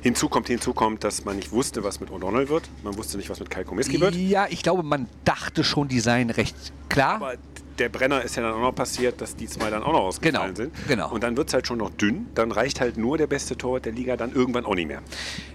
hinzu 0.00 0.28
kommt, 0.28 0.48
hinzu 0.48 0.74
kommt, 0.74 1.04
dass 1.04 1.24
man 1.24 1.36
nicht 1.36 1.52
wusste, 1.52 1.84
was 1.84 2.00
mit 2.00 2.10
O'Donnell 2.10 2.48
wird. 2.48 2.64
Man 2.82 2.96
wusste 2.96 3.16
nicht, 3.16 3.30
was 3.30 3.38
mit 3.40 3.48
Kai 3.50 3.62
Komiski 3.64 4.00
wird. 4.00 4.14
Ja, 4.16 4.46
ich 4.50 4.62
glaube, 4.62 4.82
man 4.82 5.06
dachte 5.24 5.62
schon, 5.64 5.86
die 5.88 6.00
seien 6.00 6.30
recht 6.30 6.56
klar. 6.88 7.14
Aber 7.16 7.34
der 7.78 7.88
Brenner 7.88 8.22
ist 8.22 8.36
ja 8.36 8.42
dann 8.42 8.52
auch 8.54 8.60
noch 8.60 8.74
passiert, 8.74 9.20
dass 9.20 9.36
die 9.36 9.46
zwei 9.46 9.70
dann 9.70 9.82
auch 9.82 9.92
noch 9.92 10.00
ausgefallen 10.00 10.54
Genau, 10.54 10.70
sind. 10.74 10.88
genau. 10.88 11.10
Und 11.12 11.22
dann 11.22 11.36
wird 11.36 11.48
es 11.48 11.54
halt 11.54 11.66
schon 11.66 11.78
noch 11.78 11.90
dünn. 11.90 12.26
Dann 12.34 12.52
reicht 12.52 12.80
halt 12.80 12.96
nur 12.96 13.18
der 13.18 13.26
beste 13.26 13.56
Torwart 13.56 13.84
der 13.84 13.92
Liga 13.92 14.16
dann 14.16 14.32
irgendwann 14.32 14.64
auch 14.64 14.74
nicht 14.74 14.86
mehr. 14.88 15.02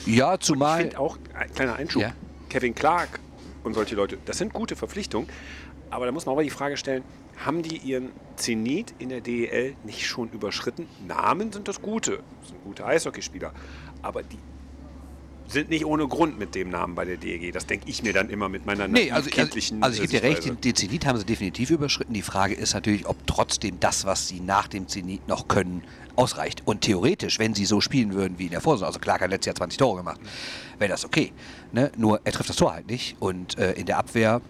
ja, 0.06 0.34
Ich 0.34 0.40
zumal. 0.42 0.82
finde 0.82 1.00
auch, 1.00 1.18
ein 1.34 1.54
kleiner 1.54 1.76
Einschub, 1.76 2.02
Ja. 2.02 2.14
Kevin 2.50 2.76
Clark 2.76 3.20
und 3.64 3.74
solche 3.74 3.96
Leute, 3.96 4.18
das 4.26 4.38
sind 4.38 4.54
gute 4.54 4.76
Verpflichtungen. 4.76 5.30
Aber 5.92 6.06
da 6.06 6.12
muss 6.12 6.26
man 6.26 6.34
auch 6.34 6.38
mal 6.38 6.44
die 6.44 6.50
Frage 6.50 6.78
stellen, 6.78 7.04
haben 7.46 7.64
die 7.64 7.78
ihren 7.78 8.10
Zenit 8.36 8.94
in 9.00 9.10
der 9.10 9.22
DEL 9.22 9.76
nicht 9.86 10.06
schon 10.06 10.30
überschritten? 10.30 10.88
Namen 11.08 11.52
sind 11.54 11.68
das 11.68 11.82
Gute, 11.82 12.20
das 12.42 12.50
sind 12.50 12.64
gute 12.64 12.86
Eishockeyspieler. 12.86 13.54
Aber 14.02 14.24
die 14.24 14.38
sind 15.50 15.70
nicht 15.70 15.86
ohne 15.86 16.08
Grund 16.08 16.38
mit 16.38 16.56
dem 16.56 16.70
Namen 16.70 16.96
bei 16.96 17.06
der 17.06 17.18
DEG. 17.18 17.52
Das 17.52 17.66
denke 17.66 17.90
ich 17.90 18.04
mir 18.04 18.14
dann 18.14 18.30
immer 18.30 18.50
mit 18.50 18.66
meiner 18.66 18.88
Nee, 18.88 19.12
also, 19.12 19.30
also, 19.30 19.30
kindlichen 19.30 19.82
also 19.82 20.02
ich 20.02 20.10
gebe 20.10 20.22
dir 20.22 20.30
recht, 20.30 20.64
den 20.64 20.76
Zenit 20.76 21.06
haben 21.06 21.18
sie 21.18 21.26
definitiv 21.26 21.72
überschritten. 21.72 22.14
Die 22.14 22.22
Frage 22.22 22.54
ist 22.54 22.74
natürlich, 22.74 23.08
ob 23.08 23.18
trotzdem 23.26 23.80
das, 23.80 24.06
was 24.06 24.28
sie 24.28 24.40
nach 24.40 24.68
dem 24.68 24.88
Zenit 24.88 25.28
noch 25.28 25.48
können, 25.48 25.84
ausreicht. 26.16 26.62
Und 26.66 26.82
theoretisch, 26.82 27.40
wenn 27.40 27.54
sie 27.54 27.66
so 27.66 27.82
spielen 27.82 28.14
würden 28.14 28.38
wie 28.38 28.46
in 28.46 28.52
der 28.52 28.62
Vorsaison, 28.62 28.88
also 28.88 29.00
Clark 29.00 29.22
hat 29.22 29.30
letztes 29.32 29.48
Jahr 29.48 29.56
20 29.56 29.78
Tore 29.78 29.98
gemacht, 29.98 30.20
wäre 30.78 30.90
das 30.90 31.06
okay. 31.06 31.32
Ne? 31.72 31.92
Nur 31.98 32.22
er 32.24 32.32
trifft 32.32 32.50
das 32.50 32.58
Tor 32.58 32.74
halt 32.74 32.88
nicht. 32.88 33.16
Und 33.20 33.58
äh, 33.58 33.74
in 33.74 33.86
der 33.86 33.98
Abwehr 33.98 34.42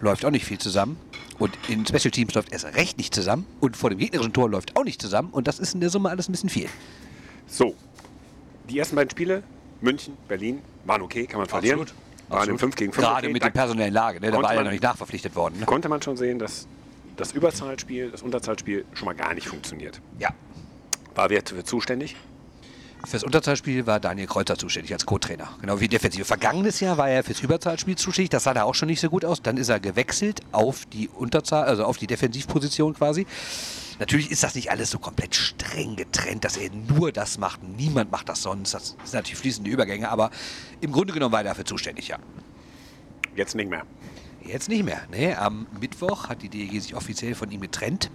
läuft 0.00 0.24
auch 0.24 0.30
nicht 0.30 0.44
viel 0.44 0.58
zusammen. 0.58 0.96
Und 1.38 1.56
in 1.68 1.86
Special 1.86 2.10
Teams 2.10 2.34
läuft 2.34 2.52
erst 2.52 2.66
recht 2.76 2.98
nicht 2.98 3.14
zusammen. 3.14 3.46
Und 3.60 3.76
vor 3.76 3.88
dem 3.88 3.98
gegnerischen 3.98 4.32
Tor 4.32 4.50
läuft 4.50 4.76
auch 4.76 4.84
nicht 4.84 5.00
zusammen. 5.00 5.30
Und 5.30 5.46
das 5.48 5.58
ist 5.58 5.74
in 5.74 5.80
der 5.80 5.90
Summe 5.90 6.10
alles 6.10 6.28
ein 6.28 6.32
bisschen 6.32 6.50
viel. 6.50 6.68
So, 7.46 7.74
die 8.68 8.78
ersten 8.78 8.96
beiden 8.96 9.10
Spiele, 9.10 9.42
München, 9.82 10.16
Berlin, 10.28 10.62
waren 10.84 11.02
okay, 11.02 11.26
kann 11.26 11.40
man 11.40 11.48
verlieren. 11.48 11.80
Absolut. 11.80 12.02
Waren 12.28 12.48
im 12.48 12.54
Absolut. 12.54 12.60
5 12.60 12.76
gegen 12.76 12.92
5. 12.92 13.06
Gerade 13.06 13.26
okay. 13.26 13.32
mit 13.32 13.42
der 13.42 13.50
personellen 13.50 13.92
Lage. 13.92 14.20
Ne? 14.20 14.30
Da 14.30 14.40
war 14.40 14.50
ja 14.50 14.56
man- 14.56 14.64
noch 14.64 14.70
nicht 14.72 14.82
nachverpflichtet 14.82 15.34
worden. 15.36 15.58
Ne? 15.60 15.66
konnte 15.66 15.88
man 15.88 16.00
schon 16.00 16.16
sehen, 16.16 16.38
dass 16.38 16.66
das 17.16 17.32
Überzahlspiel, 17.32 18.10
das 18.10 18.22
Unterzahlspiel 18.22 18.86
schon 18.94 19.06
mal 19.06 19.14
gar 19.14 19.34
nicht 19.34 19.48
funktioniert. 19.48 20.00
Ja. 20.18 20.30
War 21.14 21.28
wer 21.28 21.44
zuständig? 21.44 22.16
Fürs 23.04 23.24
Unterzahlspiel 23.24 23.86
war 23.86 24.00
Daniel 24.00 24.26
Kreuzer 24.26 24.56
zuständig 24.56 24.92
als 24.92 25.04
Co-Trainer. 25.04 25.48
Genau 25.60 25.80
wie 25.80 25.88
Defensive. 25.88 26.24
Vergangenes 26.24 26.80
Jahr 26.80 26.96
war 26.98 27.08
er 27.08 27.24
fürs 27.24 27.40
Überzahlspiel 27.40 27.96
zuständig. 27.96 28.30
Das 28.30 28.44
sah 28.44 28.54
da 28.54 28.62
auch 28.62 28.74
schon 28.74 28.88
nicht 28.88 29.00
so 29.00 29.10
gut 29.10 29.24
aus. 29.24 29.42
Dann 29.42 29.56
ist 29.56 29.68
er 29.68 29.80
gewechselt 29.80 30.40
auf 30.52 30.86
die 30.86 31.08
Unterzahl, 31.08 31.64
also 31.64 31.84
auf 31.84 31.98
die 31.98 32.06
Defensivposition 32.06 32.94
quasi. 32.94 33.26
Natürlich 33.98 34.30
ist 34.30 34.42
das 34.42 34.54
nicht 34.54 34.70
alles 34.70 34.90
so 34.90 34.98
komplett 34.98 35.34
streng 35.34 35.96
getrennt, 35.96 36.44
dass 36.44 36.56
er 36.56 36.70
nur 36.70 37.12
das 37.12 37.38
macht. 37.38 37.62
Niemand 37.62 38.10
macht 38.10 38.28
das 38.28 38.42
sonst. 38.42 38.72
Das 38.72 38.88
sind 38.88 39.14
natürlich 39.14 39.38
fließende 39.38 39.70
Übergänge, 39.70 40.08
aber 40.08 40.30
im 40.80 40.92
Grunde 40.92 41.12
genommen 41.12 41.32
war 41.32 41.40
er 41.40 41.50
dafür 41.50 41.64
zuständig, 41.64 42.08
ja. 42.08 42.18
Jetzt 43.34 43.54
nicht 43.54 43.68
mehr. 43.68 43.82
Jetzt 44.44 44.68
nicht 44.68 44.84
mehr. 44.84 45.02
Nee, 45.10 45.34
am 45.34 45.66
Mittwoch 45.80 46.28
hat 46.28 46.42
die 46.42 46.48
DEG 46.48 46.80
sich 46.80 46.94
offiziell 46.94 47.34
von 47.34 47.50
ihm 47.50 47.60
getrennt. 47.60 48.10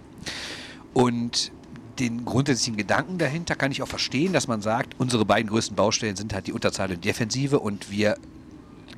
Und 0.92 1.52
den 1.98 2.24
grundsätzlichen 2.24 2.76
Gedanken 2.76 3.18
dahinter 3.18 3.56
kann 3.56 3.72
ich 3.72 3.82
auch 3.82 3.88
verstehen, 3.88 4.32
dass 4.32 4.48
man 4.48 4.60
sagt, 4.60 4.94
unsere 4.98 5.24
beiden 5.24 5.50
größten 5.50 5.76
Baustellen 5.76 6.16
sind 6.16 6.32
halt 6.34 6.46
die 6.46 6.52
Unterzahl 6.52 6.90
und 6.90 7.04
Defensive 7.04 7.58
und 7.58 7.90
wir 7.90 8.16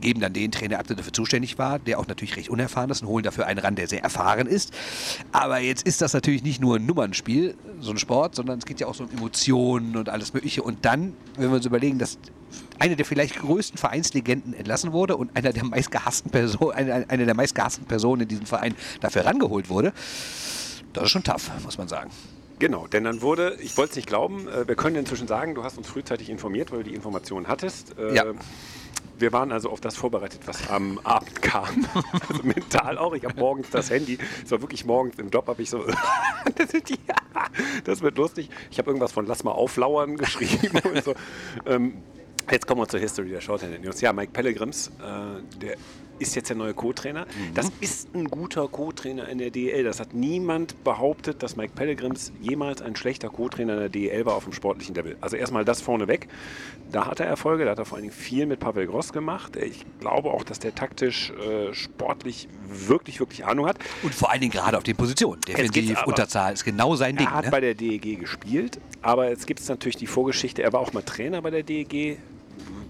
geben 0.01 0.21
dann 0.21 0.33
den 0.33 0.51
Trainer 0.51 0.79
ab, 0.79 0.87
der 0.87 0.97
dafür 0.97 1.13
zuständig 1.13 1.59
war, 1.59 1.79
der 1.79 1.99
auch 1.99 2.07
natürlich 2.07 2.37
recht 2.37 2.49
unerfahren 2.49 2.91
ist 2.91 3.03
und 3.03 3.09
holen 3.09 3.23
dafür 3.23 3.47
einen 3.47 3.59
ran, 3.59 3.75
der 3.75 3.87
sehr 3.87 4.03
erfahren 4.03 4.47
ist. 4.47 4.73
Aber 5.33 5.59
jetzt 5.59 5.87
ist 5.87 6.01
das 6.01 6.13
natürlich 6.13 6.43
nicht 6.43 6.61
nur 6.61 6.77
ein 6.77 6.87
Nummernspiel, 6.87 7.55
so 7.81 7.91
ein 7.91 7.99
Sport, 7.99 8.35
sondern 8.35 8.59
es 8.59 8.67
geht 8.67 8.81
ja 8.81 8.87
auch 8.87 8.95
so 8.95 9.05
um 9.05 9.11
Emotionen 9.11 9.97
und 9.97 10.09
alles 10.09 10.33
Mögliche. 10.33 10.63
Und 10.63 10.85
dann, 10.85 11.15
wenn 11.37 11.51
wir 11.51 11.57
uns 11.57 11.67
überlegen, 11.67 11.99
dass 11.99 12.19
eine 12.79 12.97
der 12.97 13.05
vielleicht 13.05 13.39
größten 13.39 13.79
Vereinslegenden 13.79 14.55
entlassen 14.55 14.93
wurde 14.93 15.17
und 15.17 15.37
einer 15.37 15.53
der 15.53 15.65
meistgehassten 15.65 16.31
Personen, 16.31 16.73
eine, 16.73 17.09
eine 17.09 17.27
der 17.27 17.35
meistgehassten 17.35 17.87
Personen 17.87 18.23
in 18.23 18.29
diesem 18.29 18.47
Verein 18.47 18.75
dafür 19.01 19.27
rangeholt 19.27 19.69
wurde, 19.69 19.93
das 20.93 21.05
ist 21.05 21.11
schon 21.11 21.23
tough, 21.23 21.51
muss 21.65 21.79
man 21.79 21.89
sagen. 21.89 22.11
Genau, 22.61 22.87
denn 22.87 23.05
dann 23.05 23.23
wurde, 23.23 23.57
ich 23.61 23.77
wollte 23.77 23.91
es 23.91 23.97
nicht 23.97 24.07
glauben, 24.07 24.47
äh, 24.47 24.69
wir 24.69 24.77
können 24.77 24.95
inzwischen 24.97 25.27
sagen, 25.27 25.55
du 25.57 25.65
hast 25.65 25.79
uns 25.79 25.89
frühzeitig 25.89 26.31
informiert, 26.31 26.71
weil 26.71 26.85
du 26.85 26.91
die 26.91 26.95
Informationen 26.95 27.49
hattest. 27.49 27.99
Äh, 27.99 28.15
Ja. 28.15 28.25
Wir 29.19 29.33
waren 29.35 29.53
also 29.53 29.69
auf 29.69 29.83
das 29.83 29.97
vorbereitet, 29.97 30.41
was 30.47 30.71
am 30.71 30.99
Abend 31.05 31.43
kam. 31.43 31.87
Also 32.29 32.43
mental 32.43 32.97
auch. 32.97 33.15
Ich 33.15 33.25
habe 33.25 33.39
morgens 33.39 33.69
das 33.69 33.91
Handy, 33.91 34.17
es 34.43 34.51
war 34.51 34.63
wirklich 34.63 34.87
morgens 34.87 35.19
im 35.19 35.29
Job, 35.29 35.47
habe 35.47 35.61
ich 35.61 35.69
so, 35.69 35.85
das, 36.57 36.69
die, 36.71 36.99
das 37.85 38.01
wird 38.01 38.17
lustig. 38.17 38.49
Ich 38.71 38.79
habe 38.79 38.89
irgendwas 38.91 39.13
von 39.13 39.27
Lass 39.27 39.45
mal 39.45 39.53
auflauern 39.53 40.17
geschrieben 40.17 40.81
und 40.85 41.05
so. 41.05 41.15
Ähm, 41.67 41.99
jetzt 42.51 42.67
kommen 42.67 42.81
wir 42.81 42.89
zur 42.89 43.01
History 43.01 43.29
der 43.29 43.43
Shorthanded 43.43 43.83
News. 43.83 44.01
Ja, 44.01 44.13
Mike 44.15 44.33
Pellegrims, 44.33 44.89
äh, 44.89 45.59
der 45.61 45.77
ist 46.21 46.37
jetzt 46.37 46.49
der 46.51 46.57
neue 46.57 46.75
Co-Trainer. 46.75 47.23
Mhm. 47.25 47.55
Das 47.55 47.71
ist 47.81 48.15
ein 48.15 48.27
guter 48.29 48.69
Co-Trainer 48.69 49.29
in 49.29 49.39
der 49.39 49.51
DEL. 49.51 49.83
Das 49.85 49.99
hat 49.99 50.15
niemand 50.15 50.83
behauptet, 50.85 51.43
dass 51.43 51.57
Mike 51.57 51.73
Pellegrims 51.75 52.33
jemals 52.41 52.83
ein 52.83 52.95
schlechter 52.95 53.29
Co-Trainer 53.29 53.73
in 53.75 53.79
der 53.81 53.89
DEL 53.89 54.27
war 54.27 54.35
auf 54.35 54.45
dem 54.45 54.53
sportlichen 54.53 54.95
Level. 54.95 55.17
Also 55.21 55.37
erstmal 55.37 55.65
das 55.65 55.81
vorneweg. 55.81 56.29
Da 56.93 57.07
hat 57.07 57.21
er 57.21 57.27
Erfolge, 57.27 57.65
da 57.65 57.73
hat 57.73 57.79
er 57.79 57.85
vor 57.85 57.97
allen 57.97 58.05
Dingen 58.05 58.15
viel 58.15 58.47
mit 58.47 58.61
Pavel 58.61 58.87
Gross 58.87 59.13
gemacht. 59.13 59.57
Ich 59.57 59.85
glaube 60.01 60.31
auch, 60.31 60.45
dass 60.45 60.59
der 60.59 60.75
taktisch, 60.75 61.31
äh, 61.33 61.73
sportlich 61.73 62.49
wirklich, 62.69 63.21
wirklich 63.21 63.45
Ahnung 63.45 63.67
hat. 63.67 63.79
Und 64.03 64.15
vor 64.15 64.31
allen 64.31 64.41
Dingen 64.41 64.53
gerade 64.53 64.77
auf 64.77 64.83
den 64.85 64.97
Positionen. 64.97 65.41
Defensiv, 65.43 65.99
aber- 65.99 66.09
Unterzahl 66.09 66.53
ist 66.53 66.65
genau 66.65 66.97
sein 66.97 67.17
Ding. 67.17 67.27
Er 67.27 67.35
hat 67.35 67.45
Ne? 67.47 67.51
bei 67.51 67.61
der 67.61 67.75
DEG 67.75 68.17
gespielt, 68.19 68.81
aber 69.03 69.29
jetzt 69.31 69.47
gibt 69.47 69.61
es 69.61 69.69
natürlich 69.69 69.97
die 69.97 70.07
Vorgeschichte, 70.07 70.63
er 70.63 70.73
war 70.73 70.81
auch 70.81 70.93
mal 70.93 71.03
Trainer 71.03 71.41
bei 71.43 71.51
der 71.51 71.63
DEG. 71.63 72.19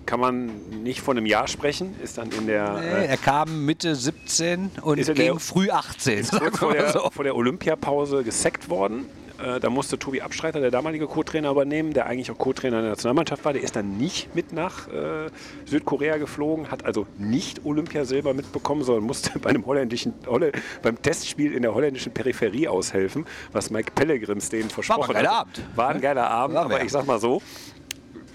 Kann 0.07 0.19
man 0.21 0.51
nicht 0.83 1.01
von 1.03 1.17
einem 1.17 1.27
Jahr 1.27 1.47
sprechen, 1.47 1.95
ist 2.03 2.19
dann 2.19 2.31
in 2.33 2.47
der... 2.47 2.81
Nee, 2.81 2.87
äh, 2.87 3.07
er 3.07 3.17
kam 3.17 3.65
Mitte 3.65 3.95
17 3.95 4.71
und 4.83 4.99
Ist 4.99 5.07
ging 5.09 5.17
der- 5.17 5.37
früh 5.39 5.71
18. 5.71 6.19
ist 6.19 6.33
kurz 6.33 6.59
vor 6.59 6.73
der, 6.73 6.91
so. 6.91 7.11
vor 7.11 7.23
der 7.25 7.37
Olympiapause 7.37 8.25
gesackt 8.25 8.69
worden. 8.69 9.07
Äh, 9.41 9.61
da 9.61 9.71
musste 9.71 9.99
Tobi 9.99 10.21
Abstreiter, 10.21 10.61
der 10.61 10.71
damalige 10.73 11.07
Co-Trainer, 11.07 11.51
übernehmen, 11.51 11.93
der 11.95 12.07
eigentlich 12.07 12.31
auch 12.31 12.39
Co-Trainer 12.39 12.81
der 12.83 12.91
Nationalmannschaft 12.91 13.45
war. 13.45 13.53
Der 13.53 13.63
ist 13.63 13.77
dann 13.77 13.97
nicht 13.99 14.35
mit 14.35 14.53
nach 14.53 14.89
äh, 14.89 15.29
Südkorea 15.67 16.17
geflogen, 16.17 16.71
hat 16.73 16.85
also 16.85 17.07
nicht 17.17 17.65
Olympiasilber 17.65 18.35
mitbekommen, 18.35 18.83
sondern 18.83 19.05
musste 19.05 19.39
bei 19.39 19.51
einem 19.51 19.65
holländischen, 19.65 20.13
Holle, 20.27 20.51
beim 20.83 21.01
Testspiel 21.01 21.53
in 21.55 21.63
der 21.63 21.73
holländischen 21.75 22.13
Peripherie 22.13 22.67
aushelfen, 22.69 23.27
was 23.53 23.71
Mike 23.71 23.93
Pellegrims 23.95 24.49
denen 24.49 24.71
versprochen 24.71 25.15
geiler 25.15 25.31
hat. 25.31 25.39
Abend. 25.41 25.63
War 25.77 25.89
ein 25.91 26.01
geiler 26.01 26.29
Abend, 26.29 26.57
War 26.57 26.65
aber 26.65 26.83
ich 26.83 26.91
sag 26.91 27.07
mal 27.07 27.21
so, 27.21 27.41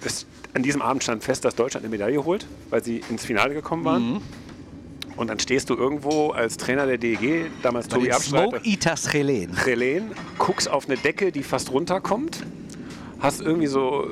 es, 0.05 0.25
an 0.55 0.63
diesem 0.63 0.81
Abend 0.81 1.03
stand 1.03 1.23
fest, 1.23 1.45
dass 1.45 1.53
Deutschland 1.55 1.85
eine 1.85 1.91
Medaille 1.91 2.23
holt, 2.25 2.47
weil 2.71 2.83
sie 2.83 3.03
ins 3.09 3.23
Finale 3.25 3.53
gekommen 3.53 3.85
waren. 3.85 4.13
Mhm. 4.13 4.21
Und 5.17 5.27
dann 5.29 5.39
stehst 5.39 5.69
du 5.69 5.75
irgendwo 5.75 6.31
als 6.31 6.57
Trainer 6.57 6.85
der 6.87 6.97
DEG, 6.97 7.45
damals 7.61 7.87
Bei 7.87 7.95
Tobi 7.95 8.05
den 8.07 8.13
Abstreiter, 8.15 8.49
Smoke 8.49 8.67
Eaters 8.69 9.13
Helen. 9.13 9.55
Helen, 9.55 10.11
guckst 10.37 10.69
auf 10.69 10.87
eine 10.89 10.97
Decke, 10.97 11.31
die 11.31 11.43
fast 11.43 11.71
runterkommt, 11.71 12.43
hast 13.19 13.39
irgendwie 13.41 13.67
so 13.67 14.07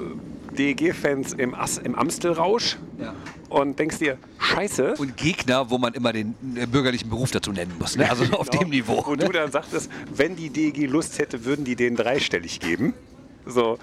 DEG-Fans 0.57 1.33
im, 1.33 1.55
As- 1.55 1.77
im 1.79 1.95
Amstelrausch 1.95 2.77
Ja. 3.00 3.13
und 3.50 3.79
denkst 3.79 3.97
dir, 4.00 4.17
scheiße. 4.39 4.95
Und 4.97 5.17
Gegner, 5.17 5.69
wo 5.69 5.77
man 5.77 5.93
immer 5.93 6.13
den 6.13 6.35
äh, 6.55 6.65
bürgerlichen 6.67 7.09
Beruf 7.09 7.31
dazu 7.31 7.51
nennen 7.51 7.73
muss. 7.79 7.97
Ne? 7.97 8.07
Also 8.09 8.25
auf 8.38 8.50
dem 8.50 8.69
Niveau. 8.69 9.03
Wo 9.05 9.15
Ne? 9.15 9.25
du 9.25 9.31
dann 9.31 9.51
sagtest, 9.51 9.89
wenn 10.15 10.35
die 10.38 10.50
DEG 10.51 10.88
Lust 10.89 11.19
hätte, 11.19 11.43
würden 11.43 11.65
die 11.65 11.75
denen 11.75 11.95
dreistellig 11.97 12.59
geben. 12.62 12.93
So, 13.45 13.77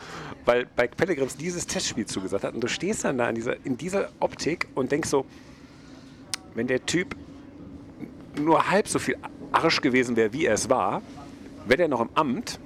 weil 0.45 0.67
bei 0.77 0.87
Pellegrims 0.87 1.37
dieses 1.37 1.67
Testspiel 1.67 2.07
zugesagt 2.07 2.45
hat. 2.45 2.55
Und 2.55 2.61
du 2.61 2.69
stehst 2.69 3.05
dann 3.05 3.19
da 3.19 3.29
in 3.29 3.35
dieser, 3.35 3.65
in 3.65 3.77
dieser 3.77 4.09
Optik 4.21 4.69
und 4.75 4.91
denkst 4.91 5.09
so, 5.09 5.27
wenn 6.55 6.67
der 6.67 6.85
Typ 6.87 7.15
nur 8.41 8.71
halb 8.71 8.89
so 8.89 8.99
viel 8.99 9.17
Arsch 9.53 9.81
gewesen 9.81 10.17
wäre, 10.17 10.33
wie 10.33 10.47
er 10.47 10.55
es 10.55 10.71
war, 10.71 11.03
wäre 11.67 11.79
der 11.79 11.89
noch 11.89 12.01
im 12.01 12.11
Amt 12.15 12.59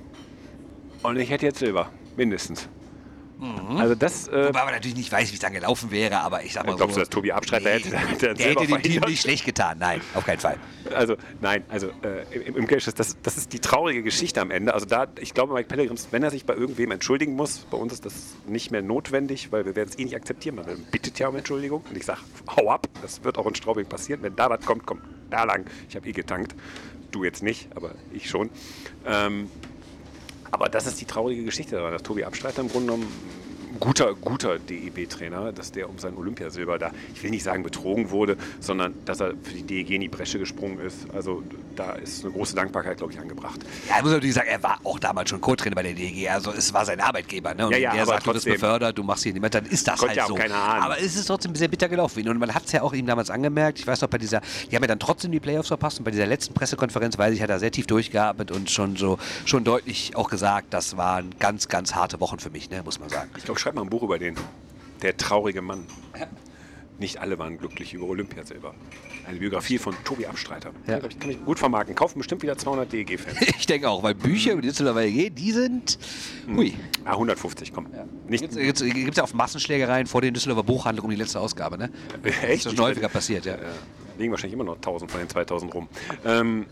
und 1.02 1.18
ich 1.18 1.30
hätte 1.30 1.46
jetzt 1.46 1.58
Silber, 1.58 1.90
mindestens. 2.16 2.68
Also 3.78 3.94
das, 3.94 4.28
äh, 4.28 4.48
Wobei 4.48 4.64
man 4.64 4.74
natürlich 4.74 4.96
nicht 4.96 5.10
weiß, 5.12 5.30
wie 5.30 5.34
es 5.34 5.40
dann 5.40 5.52
gelaufen 5.52 5.90
wäre, 5.90 6.20
aber 6.20 6.44
ich 6.44 6.52
sag 6.52 6.66
mal 6.66 6.76
Glaubst 6.76 6.94
so. 6.94 7.00
du, 7.00 7.04
dass 7.04 7.10
Tobi 7.10 7.32
Abstreiter 7.32 7.70
hätte- 7.70 7.96
hätte 7.98 8.34
der 8.34 8.36
Silber 8.36 8.60
hätte 8.62 8.72
dem 8.72 8.82
Team 8.82 9.02
nicht 9.06 9.22
schlecht 9.22 9.44
getan. 9.44 9.78
Nein, 9.78 10.00
auf 10.14 10.24
keinen 10.24 10.38
Fall. 10.40 10.56
Also, 10.94 11.16
nein, 11.40 11.64
also 11.68 11.88
äh, 12.02 12.24
im, 12.46 12.56
im 12.56 12.66
Cash, 12.66 12.84
das, 12.84 13.16
das 13.22 13.36
ist 13.36 13.52
die 13.52 13.58
traurige 13.60 14.02
Geschichte 14.02 14.40
am 14.40 14.50
Ende. 14.50 14.72
Also 14.74 14.86
da, 14.86 15.06
ich 15.20 15.34
glaube, 15.34 15.52
Mike 15.54 15.68
Pellegrims, 15.68 16.08
wenn 16.10 16.22
er 16.22 16.30
sich 16.30 16.44
bei 16.46 16.54
irgendwem 16.54 16.90
entschuldigen 16.90 17.34
muss, 17.36 17.66
bei 17.70 17.76
uns 17.76 17.92
ist 17.92 18.04
das 18.06 18.14
nicht 18.46 18.70
mehr 18.70 18.82
notwendig, 18.82 19.52
weil 19.52 19.64
wir 19.64 19.76
werden 19.76 19.88
es 19.90 19.98
eh 19.98 20.04
nicht 20.04 20.16
akzeptieren. 20.16 20.56
Man 20.56 20.64
bittet 20.90 21.18
ja 21.18 21.28
um 21.28 21.36
Entschuldigung. 21.36 21.82
Und 21.88 21.96
ich 21.96 22.04
sage, 22.04 22.20
hau 22.56 22.70
ab, 22.70 22.86
das 23.02 23.24
wird 23.24 23.38
auch 23.38 23.46
in 23.46 23.54
Straubing 23.54 23.86
passieren. 23.86 24.22
Wenn 24.22 24.36
da 24.36 24.48
was 24.50 24.64
kommt, 24.64 24.86
kommt 24.86 25.02
da 25.30 25.44
lang. 25.44 25.64
Ich 25.88 25.96
habe 25.96 26.08
eh 26.08 26.12
getankt. 26.12 26.54
Du 27.10 27.22
jetzt 27.24 27.42
nicht, 27.42 27.68
aber 27.76 27.94
ich 28.12 28.28
schon. 28.28 28.50
Ähm, 29.06 29.48
aber 30.54 30.68
das 30.68 30.87
ist 30.87 31.00
die 31.00 31.04
traurige 31.04 31.42
Geschichte 31.42 31.76
dass 31.76 32.02
Tobi 32.04 32.25
Abstreiter 32.25 32.62
im 32.62 32.68
Grunde 32.68 32.92
genommen 32.92 33.12
guter, 33.81 34.14
guter 34.14 34.59
DEB-Trainer, 34.59 35.52
dass 35.52 35.73
der 35.73 35.88
um 35.88 35.99
sein 35.99 36.16
Olympiasilber 36.16 36.78
da, 36.78 36.90
ich 37.14 37.23
will 37.23 37.31
nicht 37.31 37.43
sagen 37.43 37.62
betrogen 37.62 38.11
wurde, 38.11 38.37
sondern 38.61 38.95
dass 39.04 39.21
er 39.21 39.31
für 39.43 39.52
die 39.54 39.62
DEG 39.62 39.90
in 39.90 40.00
die 40.02 40.09
Bresche 40.09 40.38
gesprungen 40.38 40.78
ist. 40.81 41.07
Also 41.14 41.43
da 41.76 41.93
ist 41.93 42.25
eine 42.25 42.33
große 42.33 42.54
Dankbarkeit, 42.54 42.99
glaube 42.99 43.12
ich, 43.12 43.19
angebracht. 43.19 43.61
Ja, 43.88 43.97
ich 43.99 44.02
muss 44.02 44.12
natürlich 44.12 44.35
sagen, 44.35 44.49
er 44.49 44.62
war 44.62 44.78
auch 44.85 44.99
damals 44.99 45.31
schon 45.31 45.40
Co-Trainer 45.40 45.75
bei 45.75 45.83
der 45.83 45.95
DG. 45.95 46.28
Also 46.28 46.52
es 46.52 46.73
war 46.73 46.85
sein 46.85 47.00
Arbeitgeber. 47.00 47.54
Ne? 47.54 47.66
Und 47.66 47.73
Ja, 47.73 47.78
ja, 47.78 47.93
der 47.93 48.07
sagt, 48.07 48.26
du 48.26 48.31
wirst 48.31 48.45
trotzdem. 48.45 48.52
befördert, 48.54 48.99
du 48.99 49.02
machst 49.02 49.25
hier 49.25 49.33
nicht 49.33 49.40
mehr, 49.40 49.50
dann 49.50 49.66
ist 49.66 49.87
das 49.88 50.00
halt 50.00 50.16
ja 50.16 50.26
so. 50.26 50.37
Aber 50.38 50.99
es 51.00 51.16
ist 51.16 51.26
trotzdem 51.26 51.54
sehr 51.54 51.69
bitter 51.69 51.88
gelaufen. 51.88 52.26
Und 52.28 52.38
man 52.38 52.54
hat 52.54 52.66
es 52.66 52.73
ja 52.73 52.83
auch 52.83 52.93
ihm 52.93 53.07
damals 53.07 53.31
angemerkt. 53.31 53.78
Ich 53.78 53.87
weiß 53.87 54.00
noch, 54.00 54.09
bei 54.09 54.19
dieser, 54.19 54.40
die 54.71 54.76
haben 54.76 54.83
ja 54.83 54.88
dann 54.88 55.00
trotzdem 55.00 55.33
die 55.33 55.40
Playoffs 55.40 55.69
verpasst. 55.69 55.99
Und 55.99 56.04
bei 56.04 56.11
dieser 56.11 56.26
letzten 56.26 56.54
Pressekonferenz, 56.54 57.19
weiß 57.19 57.35
ich, 57.35 57.43
hat 57.43 57.50
er 57.50 57.59
sehr 57.59 57.71
tief 57.71 57.87
durchgeatmet 57.87 58.50
und 58.50 58.71
schon 58.71 58.97
so 58.97 59.19
schon 59.45 59.64
deutlich 59.64 60.16
auch 60.16 60.31
gesagt, 60.31 60.73
das 60.73 60.97
waren 60.97 61.35
ganz, 61.38 61.69
ganz 61.69 61.95
harte 61.95 62.21
Wochen 62.21 62.38
für 62.38 62.50
mich, 62.50 62.71
ne? 62.71 62.83
muss 62.85 62.99
man 63.00 63.09
sagen. 63.09 63.31
Ich 63.37 63.45
glaube, 63.45 63.61
schreib 63.64 63.76
mal 63.76 63.83
ein 63.83 63.88
Buch 63.88 64.02
über 64.02 64.18
den. 64.18 64.35
Der 65.00 65.16
traurige 65.16 65.62
Mann. 65.62 65.87
Nicht 66.99 67.18
alle 67.18 67.38
waren 67.38 67.56
glücklich 67.56 67.94
über 67.94 68.06
Olympiasilber. 68.06 68.75
Eine 69.26 69.38
Biografie 69.38 69.78
von 69.78 69.94
Tobi 70.04 70.26
Abstreiter. 70.26 70.71
Ja. 70.87 70.99
Ich 71.02 71.18
kann 71.18 71.28
mich 71.28 71.42
gut 71.42 71.59
vermarkten. 71.59 71.94
Kaufen 71.94 72.18
bestimmt 72.18 72.42
wieder 72.42 72.59
200 72.59 72.92
DEG-Fans. 72.92 73.38
Ich 73.59 73.64
denke 73.64 73.88
auch, 73.88 74.02
weil 74.02 74.14
Bücher 74.14 74.52
über 74.52 74.61
die 74.61 74.68
Düsseldorfer 74.68 75.04
EG, 75.04 75.30
die 75.30 75.52
sind. 75.52 75.99
Hui. 76.47 76.75
Ah, 77.06 77.12
150, 77.12 77.73
komm. 77.73 77.87
Nicht, 78.28 78.54
Jetzt, 78.54 78.85
gibt 78.85 79.11
es 79.11 79.16
ja 79.16 79.23
auf 79.23 79.33
Massenschlägereien 79.33 80.06
vor 80.06 80.21
den 80.21 80.35
Düsseldorfer 80.35 80.62
Buchhandlung 80.62 81.06
um 81.06 81.11
die 81.11 81.16
letzte 81.16 81.40
Ausgabe, 81.40 81.78
ne? 81.78 81.90
Echt? 82.23 82.66
Das 82.66 82.73
ist 82.73 82.76
schon 82.76 82.85
häufiger 82.85 83.09
passiert, 83.09 83.47
ja. 83.47 83.54
Ja, 83.54 83.61
liegen 84.18 84.30
wahrscheinlich 84.30 84.52
immer 84.52 84.64
noch 84.64 84.76
1000 84.76 85.11
von 85.11 85.21
den 85.21 85.30
2000 85.30 85.75
rum. 85.75 85.88
Ähm, 86.26 86.66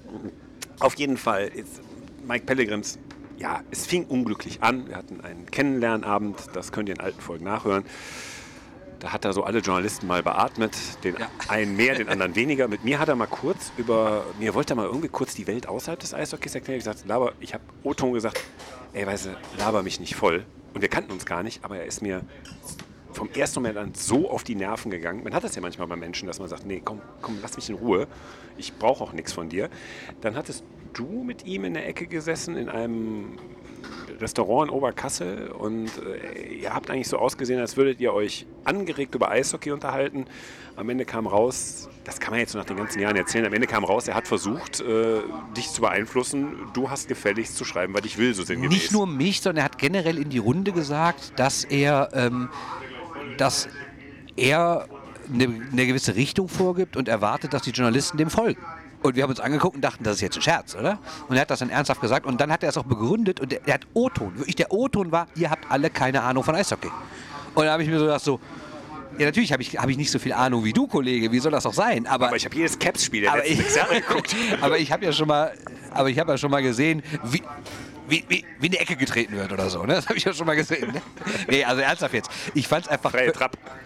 auf 0.78 0.94
jeden 0.96 1.16
Fall 1.16 1.50
Mike 2.28 2.44
Pellegrims, 2.44 2.98
ja, 3.38 3.60
es 3.70 3.86
fing 3.86 4.04
unglücklich 4.06 4.62
an. 4.62 4.88
Wir 4.88 4.96
hatten 4.96 5.20
einen 5.20 5.46
Kennenlernabend, 5.46 6.36
das 6.54 6.72
könnt 6.72 6.88
ihr 6.88 6.94
in 6.94 7.00
alten 7.00 7.20
Folgen 7.20 7.44
nachhören. 7.44 7.84
Da 9.00 9.12
hat 9.12 9.24
er 9.24 9.32
so 9.32 9.42
alle 9.42 9.58
Journalisten 9.58 10.06
mal 10.06 10.22
beatmet, 10.22 10.76
den 11.02 11.16
Ja. 11.16 11.28
einen 11.48 11.74
mehr, 11.76 11.96
den 11.96 12.08
anderen 12.08 12.36
weniger. 12.36 12.68
Mit 12.68 12.84
mir 12.84 13.00
hat 13.00 13.08
er 13.08 13.16
mal 13.16 13.26
kurz 13.26 13.72
über, 13.76 14.24
mir 14.38 14.54
wollte 14.54 14.74
er 14.74 14.76
mal 14.76 14.86
irgendwie 14.86 15.08
kurz 15.08 15.34
die 15.34 15.48
Welt 15.48 15.66
außerhalb 15.66 15.98
des 15.98 16.14
Eishockeys 16.14 16.54
erklären. 16.54 16.78
Ich 16.78 16.84
gesagt, 16.84 17.04
laber, 17.08 17.32
ich 17.40 17.52
habe 17.52 17.64
O-Ton 17.82 18.12
gesagt, 18.12 18.40
ey, 18.92 19.04
weißt 19.04 19.26
du, 19.26 19.30
laber 19.58 19.82
mich 19.82 19.98
nicht 19.98 20.14
voll. 20.14 20.44
Und 20.72 20.82
wir 20.82 20.88
kannten 20.88 21.10
uns 21.10 21.26
gar 21.26 21.42
nicht, 21.42 21.64
aber 21.64 21.78
er 21.78 21.86
ist 21.86 22.00
mir 22.00 22.22
vom 23.12 23.28
ersten 23.34 23.60
Moment 23.60 23.78
an 23.78 23.94
so 23.94 24.30
auf 24.30 24.44
die 24.44 24.54
Nerven 24.54 24.90
gegangen. 24.90 25.22
Man 25.24 25.34
hat 25.34 25.44
das 25.44 25.54
ja 25.54 25.62
manchmal 25.62 25.86
bei 25.86 25.96
Menschen, 25.96 26.26
dass 26.26 26.38
man 26.38 26.48
sagt, 26.48 26.66
nee, 26.66 26.80
komm, 26.84 27.00
komm, 27.20 27.38
lass 27.42 27.56
mich 27.56 27.68
in 27.68 27.76
Ruhe. 27.76 28.06
Ich 28.56 28.74
brauche 28.74 29.04
auch 29.04 29.12
nichts 29.12 29.32
von 29.32 29.48
dir. 29.48 29.68
Dann 30.20 30.36
hattest 30.36 30.64
du 30.92 31.22
mit 31.24 31.46
ihm 31.46 31.64
in 31.64 31.74
der 31.74 31.86
Ecke 31.86 32.06
gesessen 32.06 32.56
in 32.56 32.68
einem 32.68 33.38
Restaurant 34.20 34.70
in 34.70 34.76
Oberkassel 34.76 35.48
und 35.48 35.90
äh, 35.98 36.54
ihr 36.60 36.72
habt 36.72 36.90
eigentlich 36.90 37.08
so 37.08 37.18
ausgesehen, 37.18 37.60
als 37.60 37.76
würdet 37.76 38.00
ihr 38.00 38.12
euch 38.12 38.46
angeregt 38.64 39.14
über 39.14 39.30
Eishockey 39.30 39.72
unterhalten. 39.72 40.26
Am 40.76 40.88
Ende 40.88 41.04
kam 41.04 41.26
raus, 41.26 41.88
das 42.04 42.20
kann 42.20 42.30
man 42.30 42.40
jetzt 42.40 42.54
nach 42.54 42.64
den 42.64 42.76
ganzen 42.76 43.00
Jahren 43.00 43.16
erzählen, 43.16 43.44
am 43.44 43.52
Ende 43.52 43.66
kam 43.66 43.84
raus, 43.84 44.08
er 44.08 44.14
hat 44.14 44.26
versucht, 44.28 44.80
äh, 44.80 45.20
dich 45.56 45.70
zu 45.70 45.82
beeinflussen. 45.82 46.56
Du 46.72 46.88
hast 46.88 47.08
gefälligst 47.08 47.56
zu 47.56 47.64
schreiben, 47.64 47.94
was 47.94 48.04
ich 48.04 48.16
will, 48.16 48.32
so 48.32 48.42
sinngemäß. 48.42 48.72
Nicht 48.72 48.92
nur 48.92 49.06
mich, 49.06 49.40
sondern 49.40 49.62
er 49.62 49.64
hat 49.64 49.78
generell 49.78 50.18
in 50.18 50.30
die 50.30 50.38
Runde 50.38 50.72
gesagt, 50.72 51.32
dass 51.36 51.64
er, 51.64 52.10
ähm, 52.14 52.48
dass 53.38 53.68
er 54.36 54.86
eine, 55.32 55.44
eine 55.44 55.86
gewisse 55.86 56.14
Richtung 56.14 56.48
vorgibt 56.48 56.96
und 56.96 57.08
erwartet, 57.08 57.52
dass 57.52 57.62
die 57.62 57.70
Journalisten 57.70 58.16
dem 58.16 58.30
folgen. 58.30 58.60
Und 59.02 59.16
wir 59.16 59.24
haben 59.24 59.30
uns 59.30 59.40
angeguckt 59.40 59.74
und 59.74 59.82
dachten, 59.82 60.04
das 60.04 60.16
ist 60.16 60.20
jetzt 60.20 60.36
ein 60.36 60.42
Scherz, 60.42 60.76
oder? 60.76 60.98
Und 61.28 61.34
er 61.34 61.42
hat 61.42 61.50
das 61.50 61.58
dann 61.58 61.70
ernsthaft 61.70 62.00
gesagt 62.00 62.24
und 62.24 62.40
dann 62.40 62.52
hat 62.52 62.62
er 62.62 62.68
es 62.68 62.76
auch 62.76 62.84
begründet 62.84 63.40
und 63.40 63.52
er, 63.52 63.60
er 63.66 63.74
hat 63.74 63.86
O-Ton. 63.94 64.38
Wirklich, 64.38 64.54
der 64.54 64.72
O-Ton 64.72 65.10
war, 65.10 65.26
ihr 65.34 65.50
habt 65.50 65.70
alle 65.70 65.90
keine 65.90 66.22
Ahnung 66.22 66.44
von 66.44 66.54
Eishockey. 66.54 66.90
Und 67.54 67.64
da 67.64 67.72
habe 67.72 67.82
ich 67.82 67.88
mir 67.88 67.98
so 67.98 68.04
gedacht, 68.04 68.22
so, 68.22 68.38
ja 69.18 69.26
natürlich 69.26 69.52
habe 69.52 69.62
ich, 69.62 69.76
hab 69.76 69.88
ich 69.88 69.96
nicht 69.96 70.10
so 70.10 70.20
viel 70.20 70.32
Ahnung 70.32 70.64
wie 70.64 70.72
du, 70.72 70.86
Kollege, 70.86 71.32
wie 71.32 71.40
soll 71.40 71.50
das 71.50 71.66
auch 71.66 71.74
sein? 71.74 72.06
Aber, 72.06 72.28
Aber 72.28 72.36
ich 72.36 72.44
habe 72.44 72.54
jedes 72.54 72.78
Caps-Spiel 72.78 73.22
der 73.22 73.36
letzten 73.36 73.56
sechs 73.56 73.74
Jahre 73.74 74.00
geguckt. 74.00 74.36
aber 74.60 74.78
ich 74.78 74.92
habe 74.92 75.04
ja 75.04 75.12
schon 75.12 75.26
mal, 75.26 75.52
aber 75.90 76.08
ich 76.08 76.18
habe 76.18 76.32
ja 76.32 76.38
schon 76.38 76.50
mal 76.50 76.62
gesehen, 76.62 77.02
wie, 77.24 77.42
wie, 78.12 78.24
wie, 78.28 78.44
wie 78.60 78.66
in 78.66 78.72
die 78.72 78.78
Ecke 78.78 78.94
getreten 78.94 79.34
wird 79.34 79.52
oder 79.52 79.70
so. 79.70 79.84
Ne? 79.84 79.94
Das 80.02 80.08
habe 80.08 80.18
ich 80.18 80.24
ja 80.24 80.32
schon 80.32 80.46
mal 80.46 80.56
gesehen. 80.56 80.92
Ne? 80.92 81.02
Nee, 81.48 81.64
also 81.64 81.80
ernsthaft 81.80 82.12
jetzt. 82.14 82.30
Ich 82.54 82.66
fand 82.66 82.86
es 82.86 82.90
einfach, 82.90 83.14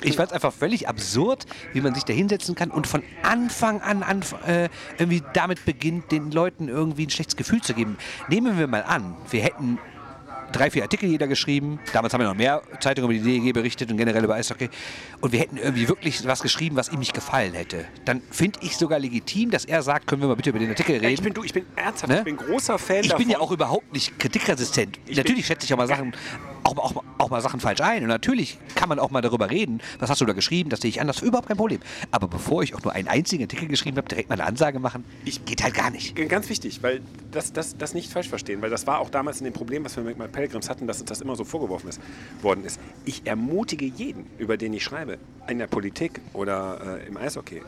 ich 0.03 0.17
fand's 0.17 0.33
einfach 0.33 0.53
völlig 0.53 0.89
absurd, 0.89 1.45
wie 1.75 1.81
man 1.81 1.95
sich 1.95 2.05
da 2.05 2.13
hinsetzen 2.13 2.55
kann 2.55 2.71
und 2.71 2.87
von 2.87 3.03
Anfang 3.23 3.83
an 3.83 4.03
anf 4.03 4.35
äh, 4.47 4.69
irgendwie 4.99 5.23
damit 5.35 5.65
beginnt, 5.65 6.11
den 6.11 6.31
Leuten 6.31 6.69
irgendwie 6.69 7.07
ein 7.07 7.11
schlechtes 7.11 7.37
Gefühl 7.37 7.61
zu 7.61 7.75
geben. 7.75 7.99
Nehmen 8.29 8.59
wir 8.59 8.67
mal 8.67 8.83
an, 8.83 9.17
wir 9.31 9.43
hätten 9.43 9.79
drei, 10.53 10.71
vier 10.71 10.83
Artikel 10.83 11.09
jeder 11.09 11.27
geschrieben. 11.27 11.79
Damals 11.93 12.13
haben 12.15 12.21
wir 12.21 12.29
noch 12.29 12.35
mehr 12.37 12.63
Zeitungen 12.81 13.11
über 13.11 13.25
die 13.25 13.41
DEG 13.41 13.53
berichtet 13.55 13.91
und 13.91 13.97
generell 13.97 14.25
über 14.25 14.35
Eishockey. 14.35 14.69
Und 15.21 15.33
wir 15.33 15.41
hätten 15.41 15.57
irgendwie 15.57 15.89
wirklich 15.89 16.27
was 16.27 16.41
geschrieben, 16.43 16.77
was 16.77 16.89
ihm 16.91 16.99
nicht 16.99 17.15
gefallen 17.15 17.55
hätte. 17.55 17.85
Dann 18.05 18.23
finde 18.31 18.59
ich 18.63 18.77
sogar 18.77 18.99
legitim, 18.99 19.51
dass 19.51 19.65
er 19.65 19.83
sagt, 19.83 20.07
können 20.07 20.23
wir 20.23 20.29
mal 20.29 20.37
bitte 20.37 20.51
über 20.51 20.59
den 20.59 20.71
Artikel 20.71 20.93
reden. 20.97 21.07
Ich 21.13 21.23
bin 21.23 21.35
du, 21.35 21.43
ich 21.45 21.53
bin 21.53 21.65
ernsthaft, 21.77 22.11
Ne? 22.13 22.19
ich 22.19 22.25
bin 22.25 22.37
großer 22.37 22.79
Fan 22.79 23.01
Ich 23.01 23.09
davon. 23.09 23.25
bin 23.25 23.33
ja 23.33 23.41
auch 23.41 23.51
überhaupt 23.51 23.93
nicht 23.93 24.19
kritikresistent. 24.19 24.99
Ich 25.07 25.17
Natürlich 25.17 25.47
schätze 25.47 25.65
ich 25.65 25.73
auch 25.73 25.79
mal 25.79 25.87
Sachen 25.89 26.13
auch, 26.65 26.77
auch, 26.79 27.05
auch 27.19 27.31
mal 27.31 27.41
Sachen 27.41 27.61
falsch 27.61 27.81
ein. 27.81 28.03
Und 28.03 28.09
natürlich 28.09 28.59
kann 28.75 28.89
man 28.89 28.99
auch 28.99 29.11
mal 29.11 29.21
darüber 29.23 29.51
reden, 29.51 29.81
was 30.01 30.11
hast 30.11 30.21
du 30.21 30.25
da 30.25 30.33
geschrieben, 30.33 30.69
das 30.71 30.81
sehe 30.81 30.89
ich 30.89 31.01
anders, 31.01 31.23
überhaupt 31.23 31.47
kein 31.49 31.57
Problem. 31.57 31.79
Aber 32.11 32.27
bevor 32.27 32.63
ich 32.65 32.75
auch 32.75 32.83
nur 32.83 32.93
einen 32.93 33.07
einzigen 33.09 33.45
Artikel 33.45 33.69
geschrieben 33.69 33.97
habe, 33.99 34.09
direkt 34.09 34.29
mal 34.29 34.35
eine 34.35 34.45
Ansage 34.45 34.79
machen, 34.81 35.05
Ich- 35.25 35.45
geht 35.45 35.63
halt 35.63 35.75
gar 35.75 35.91
nicht. 35.91 36.17
Ganz 36.29 36.49
wichtig, 36.49 36.83
weil 36.83 37.01
das, 37.31 37.53
das, 37.53 37.77
das 37.77 37.95
nicht 37.95 38.11
falsch 38.11 38.29
verstehen, 38.29 38.63
weil 38.63 38.71
das 38.71 38.87
war 38.87 38.99
auch 38.99 39.11
damals 39.11 39.39
in 39.39 39.45
dem 39.45 39.53
Problem, 39.53 39.85
was 39.85 39.97
wir 39.97 40.03
mit 40.03 40.19
Mike 40.19 40.33
Pelgrims 40.47 40.71
hatten, 40.71 40.87
dass 40.87 41.01
uns 41.01 41.09
das 41.09 41.21
immer 41.21 41.35
so 41.35 41.45
vorgeworfen 41.45 41.89
ist, 41.89 42.01
worden 42.41 42.65
ist. 42.65 42.81
Ich 43.05 43.27
ermutige 43.27 43.85
jeden, 43.85 44.27
über 44.39 44.57
den 44.57 44.73
ich 44.73 44.85
schreibe, 44.85 45.19
in 45.49 45.59
der 45.59 45.67
Politik 45.67 46.21
oder 46.33 47.01
äh, 47.03 47.07
im 47.07 47.17
Eishockey, 47.17 47.57
äh, 47.57 47.63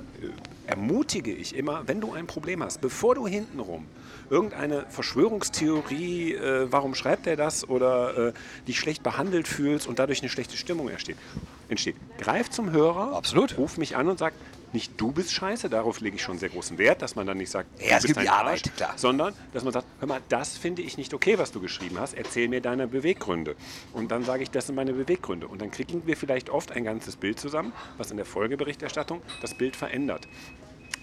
ermutige 0.66 1.32
ich 1.32 1.56
immer, 1.56 1.82
wenn 1.86 2.00
du 2.00 2.12
ein 2.12 2.26
Problem 2.26 2.62
hast, 2.62 2.80
bevor 2.80 3.14
du 3.14 3.26
hintenrum 3.26 3.86
irgendeine 4.30 4.84
Verschwörungstheorie, 4.90 6.34
äh, 6.34 6.66
warum 6.70 6.94
schreibt 6.94 7.26
er 7.26 7.36
das 7.36 7.68
oder 7.68 8.28
äh, 8.28 8.32
dich 8.66 8.78
schlecht 8.78 9.02
behandelt 9.02 9.48
fühlst 9.48 9.86
und 9.88 9.98
dadurch 9.98 10.20
eine 10.20 10.28
schlechte 10.28 10.56
Stimmung 10.56 10.88
entsteht, 10.88 11.16
entsteht. 11.68 11.96
greif 12.18 12.50
zum 12.50 12.70
Hörer, 12.70 13.16
Absolut. 13.16 13.56
ruf 13.58 13.78
mich 13.78 13.96
an 13.96 14.08
und 14.08 14.18
sag, 14.18 14.34
nicht 14.74 15.00
du 15.00 15.12
bist 15.12 15.32
scheiße, 15.32 15.68
darauf 15.68 16.00
lege 16.00 16.16
ich 16.16 16.22
schon 16.22 16.38
sehr 16.38 16.48
großen 16.48 16.78
Wert, 16.78 17.02
dass 17.02 17.16
man 17.16 17.26
dann 17.26 17.38
nicht 17.38 17.50
sagt, 17.50 17.68
Ja, 17.80 17.98
es 17.98 18.04
gibt 18.04 18.18
ein 18.18 18.24
die 18.24 18.28
Arbeit, 18.30 18.62
Arsch, 18.66 18.76
klar. 18.76 18.92
sondern 18.96 19.34
dass 19.52 19.64
man 19.64 19.72
sagt, 19.72 19.86
hör 20.00 20.08
mal, 20.08 20.20
das 20.28 20.56
finde 20.56 20.82
ich 20.82 20.96
nicht 20.96 21.14
okay, 21.14 21.38
was 21.38 21.52
du 21.52 21.60
geschrieben 21.60 21.98
hast, 21.98 22.14
erzähl 22.14 22.48
mir 22.48 22.60
deine 22.60 22.86
Beweggründe. 22.86 23.56
Und 23.92 24.10
dann 24.10 24.24
sage 24.24 24.42
ich, 24.42 24.50
das 24.50 24.66
sind 24.66 24.74
meine 24.74 24.92
Beweggründe. 24.92 25.48
Und 25.48 25.60
dann 25.60 25.70
kriegen 25.70 26.06
wir 26.06 26.16
vielleicht 26.16 26.50
oft 26.50 26.72
ein 26.72 26.84
ganzes 26.84 27.16
Bild 27.16 27.38
zusammen, 27.40 27.72
was 27.96 28.10
in 28.10 28.16
der 28.16 28.26
Folgeberichterstattung 28.26 29.22
das 29.40 29.54
Bild 29.54 29.76
verändert. 29.76 30.28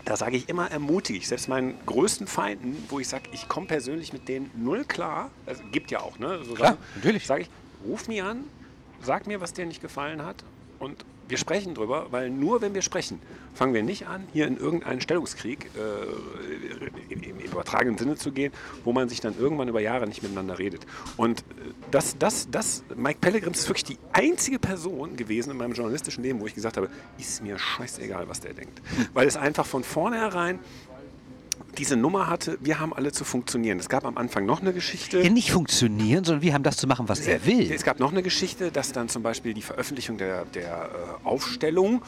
Da 0.06 0.16
sage 0.18 0.38
ich 0.38 0.50
immer 0.50 0.70
ermutig, 0.70 1.28
selbst 1.28 1.48
meinen 1.50 1.74
größten 1.88 2.28
Feinden, 2.28 2.78
wo 2.90 3.00
ich 3.00 3.08
sage, 3.08 3.24
ich 3.32 3.48
komme 3.48 3.66
persönlich 3.66 4.14
mit 4.14 4.28
denen 4.28 4.52
null 4.56 4.86
klar, 4.86 5.32
also 5.48 5.64
gibt 5.72 5.90
ja 5.90 6.02
auch, 6.02 6.20
ne? 6.20 6.44
So 6.44 6.54
Klar, 6.54 6.74
Sachen, 6.74 6.84
natürlich. 6.96 7.26
Sage 7.26 7.42
ich, 7.44 7.50
ruf 7.84 8.08
mich 8.08 8.22
an, 8.22 8.44
sag 9.02 9.26
mir, 9.26 9.42
was 9.42 9.54
dir 9.54 9.66
nicht 9.66 9.82
gefallen 9.82 10.24
hat 10.24 10.44
und 10.78 11.04
wir 11.28 11.38
sprechen 11.38 11.74
drüber, 11.74 12.08
weil 12.12 12.30
nur 12.30 12.62
wenn 12.62 12.74
wir 12.74 12.82
sprechen, 12.82 13.20
fangen 13.54 13.74
wir 13.74 13.84
nicht 13.84 14.08
an, 14.08 14.24
hier 14.34 14.48
in 14.48 14.58
irgendeinen 14.58 15.02
Stellungskrieg 15.02 15.70
äh, 15.76 17.14
im, 17.14 17.24
im 17.24 17.40
übertragenen 17.40 17.98
Sinne 17.98 18.16
zu 18.16 18.32
gehen, 18.32 18.52
wo 18.84 18.92
man 18.92 19.10
sich 19.10 19.22
dann 19.22 19.38
irgendwann 19.38 19.68
über 19.68 19.80
Jahre 19.80 20.08
nicht 20.08 20.22
miteinander 20.22 20.60
redet. 20.60 20.86
Und 21.18 21.40
äh, 21.40 21.44
das, 21.92 22.18
das, 22.18 22.50
das, 22.52 22.84
Mike 22.96 23.20
Pellegrims 23.22 23.60
ist 23.60 23.70
wirklich 23.70 23.86
die 23.86 23.98
einzige 24.12 24.60
Person 24.60 25.16
gewesen 25.16 25.52
in 25.52 25.58
meinem 25.58 25.74
journalistischen 25.74 26.24
Leben, 26.24 26.40
wo 26.40 26.48
ich 26.48 26.54
gesagt 26.54 26.78
habe, 26.78 26.90
ist 27.18 27.42
mir 27.42 27.58
scheißegal, 27.58 28.28
was 28.28 28.42
der 28.42 28.54
denkt. 28.54 28.82
Weil 29.14 29.28
es 29.28 29.38
einfach 29.38 29.66
von 29.66 29.84
vornherein 29.84 30.60
diese 31.78 31.96
Nummer 31.96 32.28
hatte, 32.28 32.58
wir 32.62 32.80
haben 32.80 32.94
alle 32.94 33.12
zu 33.12 33.24
funktionieren. 33.24 33.80
Es 33.80 33.90
gab 33.90 34.06
am 34.06 34.18
Anfang 34.18 34.46
noch 34.46 34.62
eine 34.62 34.74
Geschichte. 34.74 35.22
Ja, 35.22 35.30
nicht 35.30 35.52
funktionieren, 35.52 36.24
sondern 36.24 36.42
wir 36.42 36.54
haben 36.54 36.64
das 36.64 36.78
zu 36.78 36.88
machen, 36.88 37.10
was 37.10 37.22
er 37.22 37.46
will. 37.46 37.72
Es 37.72 37.84
gab 37.84 38.00
noch 38.00 38.12
eine 38.12 38.24
Geschichte, 38.24 38.72
dass 38.72 38.92
dann 38.92 39.10
zum 39.10 39.24
Beispiel 39.24 39.54
die 39.54 39.62
Veröffentlichung 39.62 40.18
der, 40.18 40.46
der 40.46 40.90
äh, 41.24 41.28
Aufstellung 41.28 42.02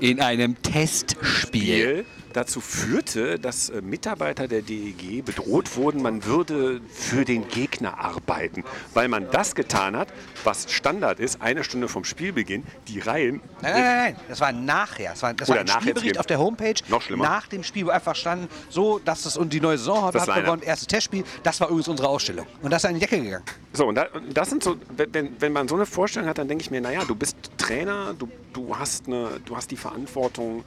In 0.00 0.20
einem 0.20 0.60
Testspiel. 0.60 1.24
Spiel 1.24 2.04
dazu 2.36 2.60
führte, 2.60 3.38
dass 3.38 3.70
äh, 3.70 3.80
Mitarbeiter 3.80 4.46
der 4.46 4.62
DEG 4.62 5.24
bedroht 5.24 5.74
wurden, 5.76 6.02
man 6.02 6.24
würde 6.24 6.80
für 6.92 7.24
den 7.24 7.48
Gegner 7.48 7.98
arbeiten, 7.98 8.62
weil 8.94 9.08
man 9.08 9.30
das 9.30 9.54
getan 9.54 9.96
hat, 9.96 10.08
was 10.44 10.70
Standard 10.70 11.18
ist, 11.18 11.40
eine 11.40 11.64
Stunde 11.64 11.88
vom 11.88 12.04
Spielbeginn, 12.04 12.64
die 12.88 13.00
Reihen 13.00 13.40
Nein, 13.62 13.72
nein, 13.72 13.82
nein, 13.82 13.96
nein, 13.96 14.16
das 14.28 14.40
war 14.40 14.52
nachher. 14.52 15.10
Das 15.10 15.22
war, 15.22 15.34
das 15.34 15.48
war 15.48 15.58
ein 15.58 15.66
Spielbericht 15.68 16.18
auf 16.18 16.26
der 16.26 16.38
Homepage. 16.38 16.74
Noch 16.88 17.00
schlimmer. 17.02 17.24
Nach 17.24 17.46
dem 17.48 17.62
Spiel, 17.62 17.86
wo 17.86 17.90
einfach 17.90 18.14
standen, 18.14 18.48
so, 18.68 18.98
dass 18.98 19.24
es 19.24 19.36
und 19.36 19.52
die 19.52 19.60
neue 19.60 19.78
Saison 19.78 20.04
hat, 20.04 20.14
begonnen, 20.42 20.62
erstes 20.62 20.86
Testspiel. 20.88 21.24
Das 21.42 21.60
war 21.60 21.68
übrigens 21.68 21.88
unsere 21.88 22.08
Ausstellung. 22.08 22.46
Und 22.62 22.70
das 22.70 22.84
ist 22.84 22.88
an 22.88 22.94
die 22.94 23.00
Decke 23.00 23.18
gegangen. 23.20 23.42
So, 23.72 23.86
und, 23.86 23.94
da, 23.94 24.06
und 24.12 24.36
das 24.36 24.50
sind 24.50 24.62
so, 24.62 24.76
wenn- 24.96 25.12
wenn, 25.14 25.40
wenn 25.40 25.52
man 25.52 25.68
so 25.68 25.74
eine 25.74 25.86
Vorstellung 25.86 26.28
hat, 26.28 26.38
dann 26.38 26.48
denke 26.48 26.62
ich 26.62 26.70
mir, 26.70 26.80
naja, 26.80 27.02
du 27.06 27.14
bist 27.14 27.36
Trainer, 27.56 28.14
du, 28.18 28.28
du, 28.52 28.76
hast 28.76 29.06
eine, 29.06 29.40
du 29.44 29.56
hast 29.56 29.70
die 29.70 29.76
Verantwortung 29.76 30.64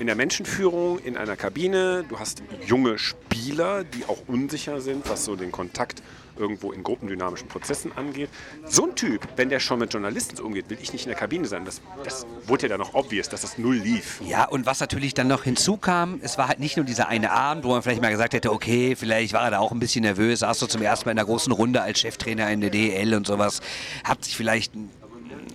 in 0.00 0.06
der 0.06 0.16
Menschenführung, 0.16 0.98
in 0.98 1.18
einer 1.18 1.36
Kabine, 1.36 2.04
du 2.08 2.18
hast 2.18 2.42
junge 2.66 2.98
Spieler, 2.98 3.84
die 3.84 4.06
auch 4.06 4.18
unsicher 4.26 4.80
sind, 4.80 5.08
was 5.10 5.26
so 5.26 5.36
den 5.36 5.52
Kontakt 5.52 6.02
irgendwo 6.38 6.72
in 6.72 6.82
gruppendynamischen 6.82 7.48
Prozessen 7.48 7.92
angeht. 7.96 8.30
So 8.64 8.86
ein 8.88 8.96
Typ, 8.96 9.28
wenn 9.36 9.50
der 9.50 9.60
schon 9.60 9.78
mit 9.78 9.92
Journalisten 9.92 10.36
so 10.36 10.44
umgeht, 10.44 10.70
will 10.70 10.78
ich 10.80 10.94
nicht 10.94 11.04
in 11.04 11.10
der 11.10 11.18
Kabine 11.18 11.46
sein. 11.46 11.66
Das, 11.66 11.82
das 12.02 12.26
wurde 12.46 12.62
ja 12.62 12.68
dann 12.70 12.80
noch 12.80 12.94
obvious, 12.94 13.28
dass 13.28 13.42
das 13.42 13.58
null 13.58 13.76
lief. 13.76 14.22
Ja, 14.26 14.46
und 14.46 14.64
was 14.64 14.80
natürlich 14.80 15.12
dann 15.12 15.28
noch 15.28 15.44
hinzukam, 15.44 16.18
es 16.22 16.38
war 16.38 16.48
halt 16.48 16.60
nicht 16.60 16.78
nur 16.78 16.86
dieser 16.86 17.08
eine 17.08 17.30
Abend, 17.30 17.64
wo 17.64 17.68
man 17.68 17.82
vielleicht 17.82 18.00
mal 18.00 18.10
gesagt 18.10 18.32
hätte, 18.32 18.52
okay, 18.52 18.96
vielleicht 18.96 19.34
war 19.34 19.44
er 19.44 19.50
da 19.50 19.58
auch 19.58 19.70
ein 19.70 19.80
bisschen 19.80 20.02
nervös, 20.02 20.38
saß 20.38 20.58
so 20.58 20.66
zum 20.66 20.80
ersten 20.80 21.06
Mal 21.06 21.12
in 21.12 21.18
einer 21.18 21.26
großen 21.26 21.52
Runde 21.52 21.82
als 21.82 22.00
Cheftrainer 22.00 22.50
in 22.50 22.62
der 22.62 22.70
DEL 22.70 23.12
und 23.12 23.26
sowas, 23.26 23.60
hat 24.02 24.24
sich 24.24 24.34
vielleicht 24.34 24.72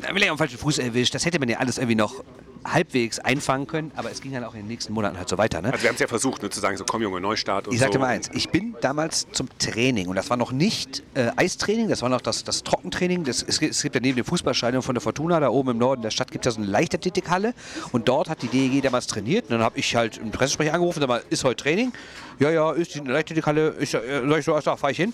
vielleicht 0.02 0.30
am 0.30 0.38
falschen 0.38 0.60
Fuß 0.60 0.78
erwischt. 0.78 1.16
Das 1.16 1.26
hätte 1.26 1.40
man 1.40 1.50
ja 1.50 1.58
alles 1.58 1.80
irgendwie 1.80 1.96
noch 1.96 2.24
halbwegs 2.66 3.20
einfangen 3.20 3.68
können, 3.68 3.92
aber 3.96 4.12
es 4.12 4.22
ging 4.22 4.32
dann 4.34 4.44
auch 4.44 4.54
in 4.56 4.62
den 4.62 4.68
nächsten 4.68 4.92
Monaten 4.94 5.18
halt 5.18 5.30
so 5.30 5.38
weiter. 5.38 5.62
Ne? 5.62 5.72
Also 5.72 5.84
wir 5.84 5.90
haben 5.90 5.96
es 5.96 6.02
ja 6.02 6.08
versucht, 6.08 6.42
ne, 6.42 6.50
zu 6.50 6.60
sagen, 6.60 6.76
so 6.78 6.84
komm 6.84 7.02
Junge, 7.02 7.22
Neustart 7.22 7.68
und 7.68 7.74
Ich 7.74 7.80
so. 7.80 7.84
sagte 7.86 8.00
mal 8.00 8.08
eins, 8.08 8.30
ich 8.34 8.50
bin 8.50 8.76
damals 8.82 9.28
zum 9.32 9.48
Training 9.60 10.08
und 10.08 10.16
das 10.16 10.30
war 10.30 10.38
noch 10.38 10.52
nicht 10.52 11.04
äh, 11.14 11.32
Eistraining, 11.36 11.88
das 11.90 12.02
war 12.02 12.10
noch 12.10 12.22
das, 12.22 12.44
das 12.44 12.64
Trockentraining. 12.64 13.24
Das, 13.24 13.44
es, 13.44 13.60
gibt- 13.60 13.72
es 13.74 13.82
gibt 13.82 13.96
ja 13.96 14.02
neben 14.02 14.16
dem 14.16 14.26
Fußballstadion 14.26 14.82
von 14.82 14.96
der 14.96 15.02
Fortuna, 15.02 15.40
da 15.40 15.50
oben 15.50 15.70
im 15.72 15.78
Norden 15.78 16.02
der 16.02 16.10
Stadt, 16.12 16.32
gibt 16.32 16.46
es 16.46 16.54
ja 16.54 16.56
so 16.56 16.62
eine 16.64 16.72
Leichtathletikhalle 16.72 17.54
und 17.92 18.08
dort 18.08 18.30
hat 18.30 18.42
die 18.42 18.48
DEG 18.48 18.82
damals 18.82 19.08
trainiert 19.08 19.46
und 19.46 19.52
dann 19.52 19.62
habe 19.62 19.78
ich 19.78 19.96
halt 19.96 20.18
im 20.18 20.32
Pressesprecher 20.32 20.74
angerufen, 20.74 21.00
sag 21.00 21.08
mal, 21.08 21.24
ist 21.30 21.44
heute 21.44 21.62
Training? 21.64 21.94
Ja, 22.40 22.50
ja, 22.50 22.72
ist 22.72 22.96
die 22.96 23.00
Leichtathletikhalle, 23.00 23.76
ich, 23.80 23.94
äh, 23.94 24.00
soll 24.28 24.40
ich 24.40 24.46
so, 24.46 24.56
ach, 24.56 24.78
fahr 24.80 24.90
ich 24.90 24.98
hin? 24.98 25.14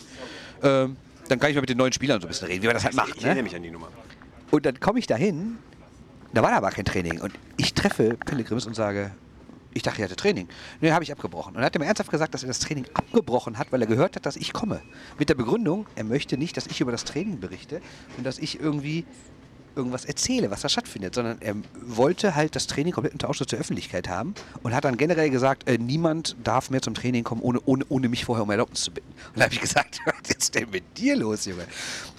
Ähm, 0.64 0.96
dann 1.28 1.40
kann 1.40 1.50
ich 1.50 1.56
mal 1.56 1.62
mit 1.62 1.70
den 1.70 1.78
neuen 1.78 1.94
Spielern 1.94 2.20
so 2.22 2.28
ein 2.28 2.30
bisschen 2.30 2.48
reden, 2.48 2.64
wie 2.64 2.68
man 2.68 2.76
das 2.76 2.84
halt 2.84 2.94
Ich 2.94 2.98
macht. 2.98 3.10
erinnere 3.18 3.36
Ne? 3.36 3.44
mich 3.44 3.56
an 3.56 3.64
die 3.64 3.72
Nummer. 3.72 3.88
Und 4.52 4.66
dann 4.66 4.80
komme 4.80 5.00
ich 5.00 5.08
da 5.08 5.16
hin, 5.16 5.58
da 6.34 6.44
war 6.44 6.54
aber 6.54 6.70
kein 6.72 6.86
Training. 6.86 7.22
Und 7.22 7.34
ich 7.58 7.74
treffe 7.74 8.18
Pellegrims 8.26 8.66
und 8.66 8.76
sage, 8.76 9.12
ich 9.74 9.84
dachte, 9.84 10.02
er 10.02 10.06
hatte 10.06 10.16
Training. 10.16 10.48
Nee, 10.82 10.92
habe 10.92 11.04
ich 11.04 11.12
abgebrochen. 11.12 11.56
Und 11.56 11.62
er 11.62 11.66
hat 11.66 11.80
mir 11.80 11.86
ernsthaft 11.86 12.12
gesagt, 12.12 12.34
dass 12.34 12.44
er 12.44 12.48
das 12.48 12.60
Training 12.60 12.86
abgebrochen 12.94 13.58
hat, 13.58 13.72
weil 13.72 13.82
er 13.82 13.88
gehört 13.88 14.16
hat, 14.16 14.26
dass 14.26 14.36
ich 14.36 14.54
komme. 14.54 14.82
Mit 15.18 15.30
der 15.30 15.36
Begründung, 15.36 15.86
er 15.96 16.04
möchte 16.04 16.38
nicht, 16.38 16.58
dass 16.58 16.68
ich 16.68 16.82
über 16.82 16.92
das 16.92 17.06
Training 17.06 17.40
berichte 17.40 17.82
und 18.18 18.26
dass 18.26 18.38
ich 18.40 18.60
irgendwie 18.60 19.06
irgendwas 19.76 20.06
erzähle, 20.06 20.52
was 20.52 20.62
da 20.62 20.70
stattfindet, 20.70 21.16
sondern 21.16 21.38
er 21.42 21.56
wollte 21.82 22.36
halt 22.36 22.56
das 22.56 22.68
Training 22.68 22.94
komplett 22.94 23.14
unter 23.14 23.30
Ausschluss 23.30 23.48
der 23.48 23.60
Öffentlichkeit 23.60 24.10
haben 24.10 24.34
und 24.64 24.74
hat 24.74 24.86
dann 24.86 24.98
generell 24.98 25.30
gesagt, 25.30 25.68
äh, 25.68 25.78
niemand 25.78 26.36
darf 26.44 26.70
mehr 26.70 26.82
zum 26.82 26.94
Training 26.94 27.24
kommen, 27.24 27.42
ohne, 27.42 27.60
ohne, 27.66 27.86
ohne 27.90 28.10
mich 28.10 28.26
vorher 28.26 28.44
um 28.44 28.50
Erlaubnis 28.50 28.82
zu 28.82 28.92
bitten. 28.92 29.12
Und 29.34 29.40
da 29.40 29.46
habe 29.46 29.54
ich 29.54 29.62
gesagt, 29.62 30.00
was 30.06 30.36
ist 30.36 30.56
denn 30.56 30.70
mit 30.70 30.98
dir 30.98 31.16
los, 31.16 31.46
Junge? 31.46 31.66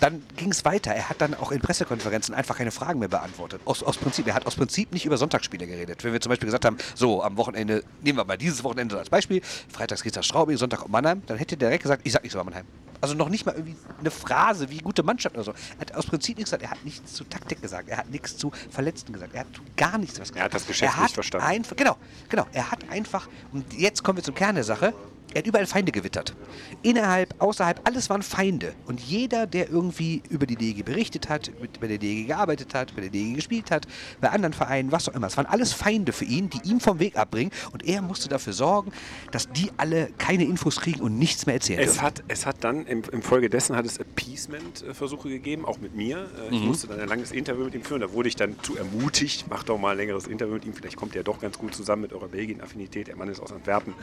Dann 0.01 0.23
ging 0.37 0.51
es 0.51 0.65
weiter. 0.65 0.93
Er 0.93 1.09
hat 1.09 1.21
dann 1.21 1.35
auch 1.35 1.53
in 1.53 1.61
Pressekonferenzen 1.61 2.35
einfach 2.35 2.57
keine 2.57 2.71
Fragen 2.71 2.99
mehr 2.99 3.09
beantwortet. 3.09 3.61
Aus, 3.65 3.83
aus 3.83 3.97
Prinzip, 3.97 4.27
er 4.27 4.35
hat 4.35 4.47
aus 4.47 4.57
Prinzip 4.57 4.93
nicht 4.93 5.05
über 5.05 5.17
Sonntagsspiele 5.17 5.67
geredet. 5.67 6.03
Wenn 6.05 6.13
wir 6.13 6.21
zum 6.21 6.31
Beispiel 6.31 6.47
gesagt 6.47 6.65
haben, 6.65 6.79
so 6.95 7.23
am 7.23 7.37
Wochenende, 7.37 7.85
nehmen 8.03 8.19
wir 8.19 8.25
mal 8.25 8.39
dieses 8.39 8.65
Wochenende 8.65 8.99
als 8.99 9.11
Beispiel, 9.11 9.43
Freitags 9.43 10.03
geht's 10.03 10.17
nach 10.17 10.25
Straubing, 10.25 10.57
Sonntag 10.57 10.83
auf 10.83 10.89
Mannheim, 10.89 11.23
dann 11.27 11.39
hätte 11.39 11.57
der 11.57 11.69
direkt 11.69 11.83
gesagt, 11.83 12.03
ich 12.05 12.13
sag 12.13 12.23
nichts 12.23 12.35
über 12.35 12.45
Mannheim. 12.45 12.67
Also 13.03 13.17
noch 13.17 13.29
nicht 13.29 13.45
mal 13.45 13.55
irgendwie 13.57 13.77
eine 13.99 14.13
Phrase 14.13 14.71
wie 14.71 14.79
gute 14.79 15.03
Mannschaft 15.03 15.35
oder 15.35 15.45
so. 15.45 15.51
Er 15.51 15.81
hat 15.81 15.95
aus 15.97 16.07
Prinzip 16.07 16.39
nichts 16.39 16.53
gesagt. 16.53 16.63
Er 16.63 16.71
hat 16.71 16.85
nichts 16.85 17.13
zu 17.13 17.25
Taktik 17.25 17.61
gesagt. 17.61 17.89
Er 17.89 17.97
hat 17.97 18.09
nichts 18.09 18.37
zu 18.37 18.53
Verletzten 18.71 19.13
gesagt. 19.13 19.35
Er 19.35 19.41
hat 19.41 19.49
gar 19.77 19.99
nichts 19.99 20.21
was 20.21 20.29
gesagt. 20.29 20.39
Er 20.39 20.45
hat 20.45 20.55
das 20.55 20.67
Geschäft 20.69 20.93
er 20.93 20.97
hat 20.97 21.03
nicht 21.03 21.15
verstanden. 21.15 21.47
Einfach, 21.47 21.75
genau, 21.75 21.97
genau. 22.29 22.47
Er 22.53 22.71
hat 22.71 22.89
einfach, 22.91 23.29
und 23.53 23.75
jetzt 23.75 24.05
kommen 24.05 24.19
wir 24.19 24.23
zum 24.23 24.37
Kern 24.37 24.55
der 24.55 24.63
Sache, 24.63 24.95
er 25.35 25.39
hat 25.41 25.47
überall 25.47 25.67
Feinde 25.67 25.93
gewittert. 25.93 26.35
Innerhalb, 26.83 27.35
außerhalb, 27.41 27.81
alles 27.85 28.11
waren 28.11 28.23
Feinde. 28.23 28.75
Und 28.87 29.01
jeder, 29.01 29.47
der 29.47 29.69
irgendwie 29.71 30.23
über 30.29 30.47
die 30.47 30.57
DEG 30.57 30.85
berichtet 30.85 31.29
hat, 31.29 31.51
mit, 31.61 31.81
bei 31.81 31.87
der 31.87 31.99
DEG 31.99 32.27
gearbeitet 32.27 32.75
hat, 32.75 32.95
bei 32.95 33.01
der 33.03 33.11
DEG 33.11 33.35
gespielt 33.35 33.71
hat, 33.71 33.87
bei 34.21 34.29
anderen 34.31 34.53
Vereinen, 34.53 34.93
was 34.93 35.09
auch 35.09 35.15
immer. 35.15 35.27
Es 35.27 35.37
waren 35.37 35.47
alles 35.47 35.73
Feinde 35.73 36.13
für 36.13 36.25
ihn, 36.25 36.51
die 36.51 36.69
ihm 36.69 36.81
vom 36.81 36.99
Weg 36.99 37.17
abbringen. 37.17 37.53
Und 37.73 37.85
er 37.87 38.03
musste 38.03 38.29
dafür 38.29 38.53
sorgen, 38.53 38.93
dass 39.31 39.51
die 39.51 39.71
alle 39.77 40.11
keine 40.19 40.45
Infos 40.45 40.81
kriegen 40.81 41.01
und 41.01 41.19
nichts 41.19 41.47
mehr 41.47 41.55
erzählen 41.57 41.81
Es 41.81 41.93
dürfen. 41.95 42.03
hat, 42.03 42.23
es 42.29 42.47
hat 42.47 42.57
dann, 42.61 42.87
im, 42.87 43.03
im 43.13 43.23
Folge 43.23 43.49
dessen 43.49 43.77
hat 43.77 43.87
es 43.87 43.99
Appeasement-Versuche 43.99 45.29
gegeben, 45.29 45.65
auch 45.65 45.79
mit 45.79 45.95
mir. 45.95 46.29
Äh, 46.51 46.55
Ich 46.55 46.61
musste 46.63 46.87
dann 46.89 47.01
ein 47.01 47.09
langes 47.09 47.33
Interview 47.33 47.65
mit 47.65 47.75
ihm 47.75 47.83
führen. 47.85 48.01
Da 48.01 48.13
wurde 48.13 48.29
ich 48.29 48.37
dann 48.37 48.57
zu 48.63 48.77
ermutigt, 48.77 49.47
mach 49.49 49.63
doch 49.63 49.79
mal 49.79 49.93
ein 49.93 49.97
längeres 49.97 50.27
Interview 50.27 50.55
mit 50.55 50.65
ihm. 50.65 50.75
Vielleicht 50.75 50.97
kommt 50.97 51.17
er 51.17 51.23
doch 51.23 51.41
ganz 51.41 51.59
gut 51.59 51.75
zusammen 51.75 52.03
mit 52.03 52.13
eurer 52.13 52.29
Belgien-Affinität. 52.29 53.09
Der 53.09 53.17
Mann 53.17 53.29
ist 53.29 53.41
aus 53.41 53.53
Antwerpen. 53.53 53.95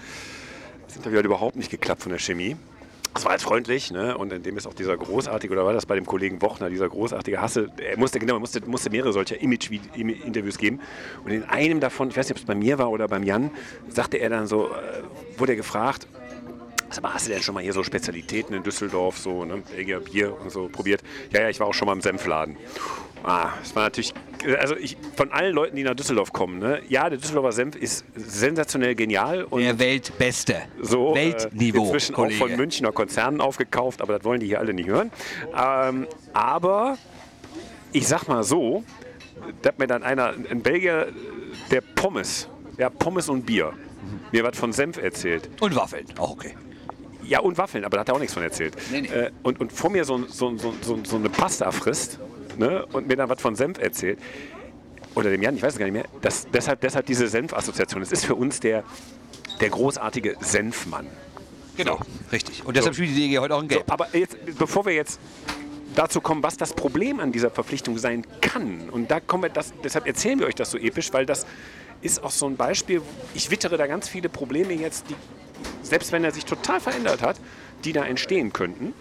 Das 0.90 0.96
Interview 0.96 1.20
hat 1.20 1.26
überhaupt 1.26 1.56
nicht 1.56 1.70
geklappt 1.70 2.02
von 2.02 2.12
der 2.12 2.18
Chemie. 2.18 2.58
Es 3.16 3.24
war 3.24 3.34
jetzt 3.34 3.44
freundlich, 3.44 3.92
ne? 3.92 4.18
Und 4.18 4.34
in 4.34 4.42
dem 4.42 4.58
ist 4.58 4.66
auch 4.66 4.74
dieser 4.74 4.98
großartige, 4.98 5.54
oder 5.54 5.64
war 5.64 5.72
das 5.72 5.86
bei 5.86 5.94
dem 5.94 6.08
Kollegen 6.08 6.42
Wochner, 6.42 6.72
dieser 6.72 6.90
großartige 6.90 7.40
Hasse, 7.40 7.70
er 7.78 7.96
musste, 8.00 8.18
genau, 8.18 8.34
er 8.34 8.40
musste, 8.40 8.62
musste 8.66 8.90
mehrere 8.90 9.14
solcher 9.14 9.40
Image-Interviews 9.40 10.58
geben. 10.58 10.80
Und 11.24 11.30
in 11.30 11.44
einem 11.44 11.80
davon, 11.80 12.10
ich 12.10 12.18
weiß 12.18 12.26
nicht, 12.26 12.38
ob 12.38 12.42
es 12.42 12.46
bei 12.48 12.56
mir 12.56 12.80
war 12.80 12.90
oder 12.90 13.08
beim 13.08 13.22
Jan, 13.22 13.52
sagte 13.88 14.18
er 14.18 14.32
dann 14.32 14.48
so, 14.48 14.70
äh, 14.70 15.04
wurde 15.38 15.52
er 15.52 15.58
gefragt, 15.58 16.08
Mal, 17.02 17.14
hast 17.14 17.28
du 17.28 17.32
denn 17.32 17.42
schon 17.42 17.54
mal 17.56 17.64
hier 17.64 17.74
so 17.74 17.84
Spezialitäten 17.84 18.56
in 18.56 18.64
Düsseldorf, 18.64 19.18
so, 19.18 19.46
ne, 19.46 19.64
Belgier 19.76 20.00
Bier 20.00 20.36
und 20.40 20.52
so 20.52 20.68
probiert? 20.68 21.02
Ja, 21.32 21.42
ja, 21.42 21.50
ich 21.50 21.60
war 21.60 21.68
auch 21.68 21.74
schon 21.74 21.86
mal 21.86 21.94
im 21.94 22.02
Senfladen. 22.02 22.58
Ah, 23.24 23.52
das 23.62 23.76
war 23.76 23.84
natürlich 23.84 24.14
also 24.60 24.76
ich, 24.76 24.98
von 25.16 25.32
allen 25.32 25.54
Leuten, 25.54 25.76
die 25.76 25.84
nach 25.84 25.96
Düsseldorf 25.96 26.32
kommen, 26.32 26.60
ne, 26.60 26.82
ja, 26.88 27.10
der 27.10 27.18
Düsseldorfer 27.18 27.52
Senf 27.52 27.76
ist 27.76 28.06
sensationell 28.16 28.96
genial 28.96 29.44
und 29.44 29.62
Der 29.62 29.78
Weltbeste. 29.80 30.56
so 30.82 31.14
Weltniveau. 31.14 31.82
Äh, 31.82 31.86
inzwischen 31.86 32.16
Kollege. 32.16 32.36
auch 32.36 32.48
von 32.48 32.58
Münchner 32.58 32.92
Konzernen 32.92 33.42
aufgekauft, 33.42 34.02
aber 34.02 34.18
das 34.18 34.24
wollen 34.24 34.40
die 34.40 34.48
hier 34.48 34.60
alle 34.60 34.74
nicht 34.74 34.88
hören. 34.88 35.12
Ähm, 35.56 36.08
aber 36.34 36.98
ich 37.92 38.08
sag 38.08 38.28
mal 38.28 38.44
so, 38.44 38.84
da 39.62 39.70
hat 39.70 39.80
mir 39.80 39.88
dann 39.88 40.04
einer, 40.04 40.34
ein 40.50 40.62
Belgier, 40.62 41.08
der 41.72 41.82
Pommes, 41.82 42.48
ja, 42.78 42.90
Pommes 42.90 43.30
und 43.30 43.46
Bier, 43.46 43.74
mir 44.32 44.44
was 44.44 44.58
von 44.58 44.72
Senf 44.72 44.98
erzählt. 44.98 45.50
Und 45.60 45.76
Waffeln. 45.76 46.06
Auch 46.18 46.32
okay. 46.32 46.56
Ja, 47.30 47.40
und 47.42 47.58
Waffeln, 47.60 47.86
aber 47.86 47.98
da 47.98 48.02
hat 48.02 48.10
er 48.10 48.16
auch 48.16 48.20
nichts 48.20 48.34
von 48.34 48.42
erzählt. 48.42 48.76
Nee, 48.92 49.02
nee. 49.02 49.08
Äh, 49.08 49.32
und, 49.44 49.60
und 49.60 49.72
vor 49.72 49.92
mir 49.92 50.04
so, 50.04 50.26
so, 50.28 50.58
so, 50.58 50.74
so, 50.82 51.00
so 51.04 51.16
eine 51.16 51.30
Pasta 51.30 51.72
frisst 51.72 52.20
ne, 52.58 52.86
und 52.88 53.08
mir 53.08 53.16
dann 53.16 53.30
was 53.30 53.40
von 53.40 53.56
Senf 53.56 53.78
erzählt. 53.78 54.18
Oder 55.14 55.30
dem 55.30 55.42
Jan, 55.42 55.56
ich 55.56 55.62
weiß 55.62 55.74
es 55.74 55.80
gar 55.80 55.86
nicht 55.86 55.94
mehr. 55.94 56.06
Das, 56.22 56.48
deshalb, 56.52 56.82
deshalb 56.82 57.06
diese 57.06 57.28
Senf-Assoziation. 57.28 58.02
Es 58.02 58.12
ist 58.12 58.26
für 58.26 58.36
uns 58.36 58.60
der, 58.60 58.84
der 59.62 59.70
großartige 59.70 60.38
Senfmann. 60.40 61.08
Genau. 61.78 62.00
Richtig. 62.32 62.66
Und 62.66 62.76
deshalb 62.76 62.96
spielt 62.96 63.12
die 63.12 63.16
DG 63.16 63.40
heute 63.40 63.56
auch 63.56 63.62
in 63.62 63.70
So, 63.70 63.76
Gelb. 63.76 63.92
aber 63.92 64.08
jetzt, 64.18 64.36
bevor 64.58 64.86
wir 64.86 64.94
jetzt 64.94 65.20
dazu 65.96 66.22
kommen, 66.22 66.42
was 66.44 66.58
das 66.58 66.74
Problem 66.74 67.20
an 67.20 67.32
dieser 67.32 67.50
Verpflichtung 67.52 67.98
sein 67.98 68.26
kann, 68.42 68.90
und 68.90 69.10
da 69.12 69.20
kommen 69.20 69.44
wir 69.44 69.50
das, 69.50 69.74
deshalb 69.84 70.08
erzählen 70.08 70.40
wir 70.40 70.48
euch 70.48 70.56
das 70.56 70.72
so 70.72 70.78
episch, 70.78 71.14
weil 71.14 71.26
das 71.26 71.46
ist 72.02 72.24
auch 72.24 72.32
so 72.32 72.48
ein 72.48 72.56
Beispiel, 72.56 73.02
ich 73.34 73.52
wittere 73.52 73.78
da 73.78 73.88
ganz 73.88 74.08
viele 74.10 74.30
Probleme 74.30 74.74
jetzt, 74.74 75.06
die, 75.10 75.16
selbst 75.82 76.12
wenn 76.12 76.24
er 76.24 76.32
sich 76.32 76.46
total 76.46 76.80
verändert 76.80 77.22
hat, 77.22 77.38
die 77.84 77.94
da 77.94 78.04
entstehen 78.04 78.54
könnten, 78.54 78.94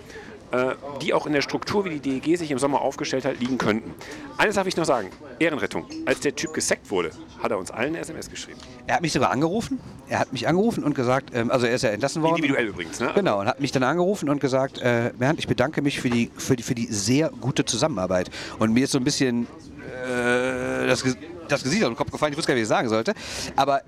äh, 0.51 0.75
die 1.03 1.13
auch 1.13 1.27
in 1.27 1.35
der 1.35 1.43
Struktur, 1.43 1.85
wie 1.85 1.99
die 1.99 2.21
DEG 2.21 2.39
sich 2.39 2.51
im 2.51 2.59
Sommer 2.59 2.81
aufgestellt 2.81 3.27
hat, 3.27 3.39
liegen 3.39 3.59
könnten. 3.59 3.95
Eines 4.39 4.55
darf 4.55 4.67
ich 4.67 4.77
noch 4.77 4.87
sagen, 4.87 5.11
Ehrenrettung. 5.39 5.85
Als 6.07 6.21
der 6.21 6.35
Typ 6.35 6.55
gesackt 6.55 6.91
wurde, 6.91 7.11
hat 7.43 7.51
er 7.51 7.59
uns 7.59 7.71
allen 7.71 7.89
eine 7.89 7.99
SMS 7.99 8.31
geschrieben. 8.31 8.59
Er 8.87 8.97
hat 8.97 9.03
mich 9.03 9.13
sogar 9.13 9.31
angerufen. 9.31 9.79
Er 10.09 10.21
hat 10.21 10.33
mich 10.33 10.49
angerufen 10.49 10.85
und 10.85 10.95
gesagt, 10.95 11.31
ähm, 11.35 11.51
also 11.51 11.67
er 11.67 11.75
ist 11.75 11.83
ja 11.83 11.91
entlassen 11.91 12.23
worden. 12.23 12.37
Individuell 12.37 12.69
übrigens, 12.69 12.99
ne? 12.99 13.13
Genau, 13.15 13.41
und 13.41 13.47
hat 13.47 13.61
mich 13.61 13.73
dann 13.73 13.83
angerufen 13.83 14.31
und 14.31 14.41
gesagt, 14.41 14.79
äh, 14.79 15.13
Bernd, 15.19 15.39
ich 15.39 15.49
bedanke 15.49 15.83
mich 15.83 16.01
für 16.01 16.09
die, 16.09 16.31
für, 16.39 16.57
die, 16.57 16.63
für 16.63 16.75
die 16.75 16.87
sehr 16.87 17.29
gute 17.29 17.67
Zusammenarbeit. 17.67 18.31
Und 18.59 18.73
mir 18.73 18.85
ist 18.85 18.93
so 18.93 18.99
ein 18.99 19.05
bisschen 19.05 19.47
äh, 20.07 20.87
das, 20.87 21.05
das 21.49 21.63
Gesicht 21.63 21.83
auf 21.83 21.91
den 21.91 21.97
Kopf 21.97 22.11
gefallen, 22.11 22.33
ich 22.33 22.39
wusste 22.39 22.49
gar 22.49 22.55
nicht, 22.55 22.63
wie 22.63 22.65
ich 22.65 22.69
sagen 22.69 22.89
sollte. 22.89 23.13
Aber 23.55 23.83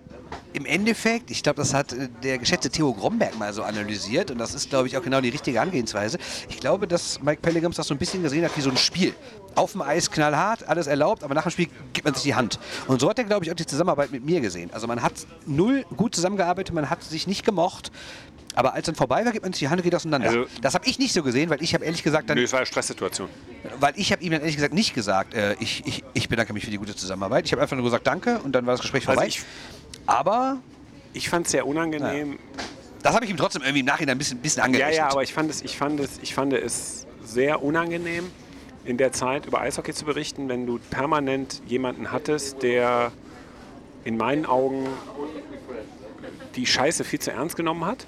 im 0.52 0.64
Endeffekt, 0.66 1.30
ich 1.30 1.42
glaube, 1.42 1.56
das 1.58 1.74
hat 1.74 1.92
äh, 1.92 2.08
der 2.22 2.38
geschätzte 2.38 2.70
Theo 2.70 2.92
Gromberg 2.92 3.38
mal 3.38 3.52
so 3.52 3.62
analysiert 3.62 4.30
und 4.30 4.38
das 4.38 4.54
ist, 4.54 4.68
glaube 4.70 4.88
ich, 4.88 4.96
auch 4.96 5.02
genau 5.02 5.20
die 5.20 5.28
richtige 5.28 5.60
Angehensweise. 5.60 6.18
Ich 6.48 6.58
glaube, 6.58 6.86
dass 6.88 7.20
Mike 7.22 7.40
Pellegrims 7.42 7.76
das 7.76 7.86
so 7.86 7.94
ein 7.94 7.98
bisschen 7.98 8.22
gesehen 8.22 8.44
hat 8.44 8.56
wie 8.56 8.60
so 8.60 8.70
ein 8.70 8.76
Spiel. 8.76 9.14
Auf 9.54 9.72
dem 9.72 9.82
Eis 9.82 10.10
knallhart, 10.10 10.68
alles 10.68 10.86
erlaubt, 10.86 11.24
aber 11.24 11.34
nach 11.34 11.42
dem 11.44 11.50
Spiel 11.50 11.68
gibt 11.92 12.04
man 12.04 12.14
sich 12.14 12.22
die 12.24 12.34
Hand. 12.34 12.58
Und 12.86 13.00
so 13.00 13.08
hat 13.08 13.18
er, 13.18 13.24
glaube 13.24 13.44
ich, 13.44 13.50
auch 13.50 13.56
die 13.56 13.66
Zusammenarbeit 13.66 14.12
mit 14.12 14.24
mir 14.24 14.40
gesehen. 14.40 14.70
Also 14.72 14.86
man 14.86 15.02
hat 15.02 15.12
null 15.46 15.84
gut 15.96 16.14
zusammengearbeitet, 16.14 16.74
man 16.74 16.88
hat 16.90 17.02
sich 17.02 17.26
nicht 17.26 17.44
gemocht, 17.44 17.90
aber 18.54 18.74
als 18.74 18.86
dann 18.86 18.94
vorbei 18.96 19.24
war, 19.24 19.32
gibt 19.32 19.44
man 19.44 19.52
sich 19.52 19.60
die 19.60 19.68
Hand 19.68 19.78
und 19.80 19.84
geht 19.84 19.94
auseinander. 19.94 20.28
Also- 20.28 20.46
das 20.60 20.74
habe 20.74 20.86
ich 20.86 20.98
nicht 20.98 21.12
so 21.12 21.22
gesehen, 21.22 21.50
weil 21.50 21.62
ich 21.62 21.74
habe 21.74 21.84
ehrlich 21.84 22.02
gesagt 22.02 22.28
dann 22.30 22.36
Nö, 22.36 22.44
es 22.44 22.52
war 22.52 22.58
eine 22.60 22.66
Stresssituation. 22.66 23.28
weil 23.78 23.92
ich 23.96 24.10
habe 24.12 24.22
ihm 24.22 24.32
dann 24.32 24.40
ehrlich 24.40 24.56
gesagt 24.56 24.74
nicht 24.74 24.94
gesagt, 24.94 25.34
äh, 25.34 25.54
ich, 25.60 25.84
ich, 25.86 26.02
ich 26.14 26.28
bedanke 26.28 26.52
mich 26.52 26.64
für 26.64 26.70
die 26.70 26.78
gute 26.78 26.94
Zusammenarbeit. 26.96 27.46
Ich 27.46 27.52
habe 27.52 27.62
einfach 27.62 27.76
nur 27.76 27.84
gesagt, 27.84 28.06
danke 28.06 28.38
und 28.40 28.52
dann 28.52 28.66
war 28.66 28.74
das 28.74 28.80
Gespräch 28.82 29.04
vorbei. 29.04 29.22
Also 29.22 29.38
ich- 29.38 29.44
aber 30.10 30.58
Ich 31.12 31.28
fand 31.28 31.46
es 31.46 31.52
sehr 31.52 31.66
unangenehm. 31.66 32.38
das 33.02 33.14
habe 33.14 33.24
ich 33.24 33.30
ihm 33.30 33.36
trotzdem 33.36 33.62
irgendwie 33.62 33.80
im 33.80 33.86
Nachhinein 33.86 34.14
ein 34.16 34.18
bisschen, 34.18 34.38
bisschen 34.38 34.60
Ja, 34.60 34.64
angerechnet. 34.66 34.96
ja, 34.96 35.08
aber 35.10 35.22
ich 35.22 35.32
fand, 35.32 35.50
es, 35.50 35.62
ich, 35.62 35.76
fand 35.76 35.98
es, 36.00 36.18
ich 36.22 36.34
fand 36.34 36.52
es 36.52 37.06
sehr 37.24 37.62
unangenehm, 37.62 38.30
in 38.84 38.96
der 38.96 39.12
Zeit 39.12 39.46
über 39.46 39.60
Eishockey 39.60 39.92
zu 39.92 40.04
berichten, 40.04 40.48
wenn 40.48 40.66
du 40.66 40.78
permanent 40.90 41.62
jemanden 41.66 42.12
hattest, 42.12 42.62
der 42.62 43.12
in 44.04 44.16
meinen 44.16 44.46
Augen 44.46 44.86
die 46.56 46.66
Scheiße 46.66 47.04
viel 47.04 47.18
zu 47.20 47.30
ernst 47.30 47.56
genommen 47.56 47.84
hat. 47.84 48.06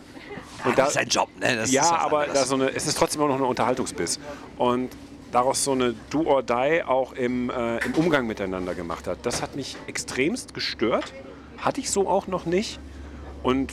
Und 0.65 0.79
das 0.79 0.88
ist 0.88 0.95
sein 0.95 1.09
Job, 1.09 1.29
ne? 1.41 1.57
Das 1.57 1.73
ja, 1.73 1.91
aber 1.97 2.27
da 2.27 2.45
so 2.45 2.55
eine, 2.55 2.71
es 2.75 2.87
ist 2.87 2.97
trotzdem 2.97 3.21
auch 3.23 3.29
noch 3.29 3.37
eine 3.37 3.47
Unterhaltungsbiss. 3.47 4.19
Und 4.59 4.91
daraus 5.33 5.65
so 5.65 5.73
eine 5.73 5.95
Do 6.11 6.23
or 6.23 6.43
Die 6.43 6.83
auch 6.87 7.12
im, 7.15 7.51
äh, 7.51 7.79
im 7.85 7.95
Umgang 7.95 8.27
miteinander 8.27 8.75
gemacht 8.75 9.07
hat. 9.07 9.19
Das 9.25 9.43
hat 9.43 9.57
mich 9.57 9.77
extremst 9.87 10.55
gestört. 10.55 11.12
Hatte 11.62 11.81
ich 11.81 11.90
so 11.90 12.09
auch 12.09 12.27
noch 12.27 12.44
nicht. 12.44 12.79
Und 13.42 13.72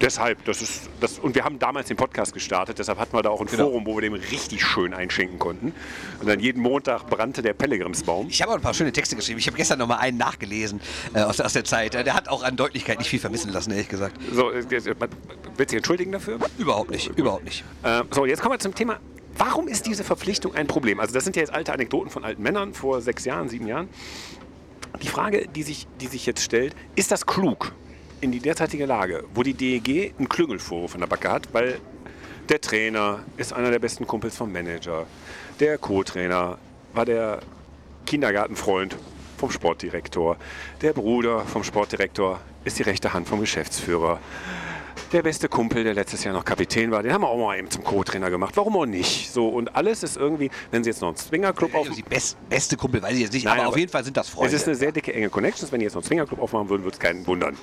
deshalb, 0.00 0.44
das 0.44 0.62
ist, 0.62 0.88
das, 1.00 1.18
und 1.18 1.34
wir 1.34 1.44
haben 1.44 1.58
damals 1.58 1.88
den 1.88 1.96
Podcast 1.96 2.32
gestartet, 2.32 2.78
deshalb 2.78 2.98
hatten 2.98 3.12
wir 3.16 3.22
da 3.22 3.30
auch 3.30 3.40
ein 3.40 3.46
Genau. 3.46 3.64
Forum, 3.64 3.86
wo 3.86 3.94
wir 3.96 4.00
dem 4.02 4.14
richtig 4.14 4.64
schön 4.64 4.94
einschenken 4.94 5.38
konnten. 5.38 5.72
Und 6.20 6.28
dann 6.28 6.40
jeden 6.40 6.62
Montag 6.62 7.06
brannte 7.10 7.42
der 7.42 7.52
Pellegrimsbaum. 7.52 8.28
Ich 8.28 8.40
habe 8.42 8.52
auch 8.52 8.56
ein 8.56 8.62
paar 8.62 8.74
schöne 8.74 8.92
Texte 8.92 9.14
geschrieben. 9.16 9.38
Ich 9.38 9.46
habe 9.46 9.56
gestern 9.56 9.78
noch 9.78 9.86
mal 9.86 9.96
einen 9.98 10.18
nachgelesen 10.18 10.80
äh, 11.14 11.20
aus, 11.22 11.40
aus 11.40 11.52
der 11.52 11.64
Zeit. 11.64 11.94
Äh, 11.94 12.04
Der 12.04 12.14
hat 12.14 12.28
auch 12.28 12.42
an 12.42 12.56
Deutlichkeit 12.56 12.98
nicht 12.98 13.08
viel 13.08 13.20
vermissen 13.20 13.52
lassen, 13.52 13.70
ehrlich 13.72 13.88
gesagt. 13.88 14.16
So, 14.32 14.50
äh, 14.50 14.64
jetzt, 14.70 14.86
man 14.98 15.08
wird 15.56 15.70
sich 15.70 15.76
entschuldigen 15.76 16.12
dafür? 16.12 16.38
Überhaupt 16.58 16.90
nicht, 16.90 17.08
überhaupt 17.18 17.44
nicht. 17.44 17.64
Äh, 17.82 18.02
so, 18.10 18.24
jetzt 18.26 18.40
kommen 18.42 18.54
wir 18.54 18.58
zum 18.58 18.74
Thema. 18.74 18.98
Warum 19.36 19.68
ist 19.68 19.86
diese 19.86 20.04
Verpflichtung 20.04 20.54
ein 20.54 20.66
Problem? 20.66 20.98
Also 21.00 21.14
das 21.14 21.24
sind 21.24 21.36
ja 21.36 21.40
jetzt 21.40 21.52
alte 21.54 21.72
Anekdoten 21.72 22.10
von 22.10 22.24
alten 22.24 22.42
Männern 22.42 22.74
vor 22.74 23.00
sechs 23.00 23.24
Jahren, 23.24 23.48
sieben 23.48 23.66
Jahren. 23.66 23.88
Die 25.02 25.08
Frage, 25.08 25.48
die 25.48 25.62
sich, 25.62 25.86
die 26.00 26.06
sich 26.06 26.26
jetzt 26.26 26.42
stellt, 26.42 26.74
ist 26.94 27.10
das 27.10 27.24
klug 27.26 27.72
in 28.20 28.32
die 28.32 28.40
derzeitige 28.40 28.84
Lage, 28.84 29.24
wo 29.34 29.42
die 29.42 29.54
DEG 29.54 30.14
einen 30.18 30.28
Klüngelvorwurf 30.28 30.94
in 30.94 31.00
der 31.00 31.06
Backe 31.06 31.30
hat, 31.30 31.52
weil 31.52 31.80
der 32.50 32.60
Trainer 32.60 33.20
ist 33.36 33.52
einer 33.52 33.70
der 33.70 33.78
besten 33.78 34.06
Kumpels 34.06 34.36
vom 34.36 34.52
Manager, 34.52 35.06
der 35.58 35.78
Co-Trainer 35.78 36.58
war 36.92 37.04
der 37.04 37.40
Kindergartenfreund 38.04 38.96
vom 39.38 39.50
Sportdirektor, 39.50 40.36
der 40.82 40.92
Bruder 40.92 41.46
vom 41.46 41.64
Sportdirektor 41.64 42.40
ist 42.64 42.78
die 42.78 42.82
rechte 42.82 43.14
Hand 43.14 43.26
vom 43.26 43.40
Geschäftsführer. 43.40 44.20
Der 45.12 45.22
beste 45.22 45.48
Kumpel, 45.48 45.82
der 45.84 45.94
letztes 45.94 46.22
Jahr 46.24 46.34
noch 46.34 46.44
Kapitän 46.44 46.90
war, 46.90 47.02
den 47.02 47.12
haben 47.12 47.22
wir 47.22 47.28
auch 47.28 47.36
mal 47.38 47.58
eben 47.58 47.68
zum 47.70 47.82
Co-Trainer 47.82 48.30
gemacht. 48.30 48.56
Warum 48.56 48.76
auch 48.76 48.86
nicht? 48.86 49.32
So, 49.32 49.48
und 49.48 49.74
alles 49.74 50.02
ist 50.02 50.16
irgendwie, 50.16 50.50
wenn 50.70 50.84
sie 50.84 50.90
jetzt 50.90 51.00
noch 51.00 51.08
einen 51.08 51.16
Swingerclub 51.16 51.74
auf, 51.74 51.86
Also 51.86 51.94
die 51.94 52.02
best, 52.02 52.36
beste 52.48 52.76
Kumpel 52.76 53.02
weiß 53.02 53.14
ich 53.14 53.20
jetzt 53.22 53.32
nicht, 53.32 53.44
Nein, 53.44 53.54
aber, 53.58 53.62
auf 53.68 53.72
aber 53.72 53.78
jeden 53.80 53.90
Fall 53.90 54.04
sind 54.04 54.16
das 54.16 54.28
Freunde. 54.28 54.54
es 54.54 54.62
ist 54.62 54.68
eine 54.68 54.76
sehr 54.76 54.92
dicke, 54.92 55.12
enge 55.12 55.28
Connections. 55.30 55.72
Wenn 55.72 55.80
die 55.80 55.84
jetzt 55.84 55.94
noch 55.94 56.02
einen 56.02 56.06
Swingerclub 56.08 56.40
aufmachen 56.40 56.68
würden, 56.68 56.84
würde 56.84 56.94
es 56.94 57.00
keinen 57.00 57.26
wundern. 57.26 57.56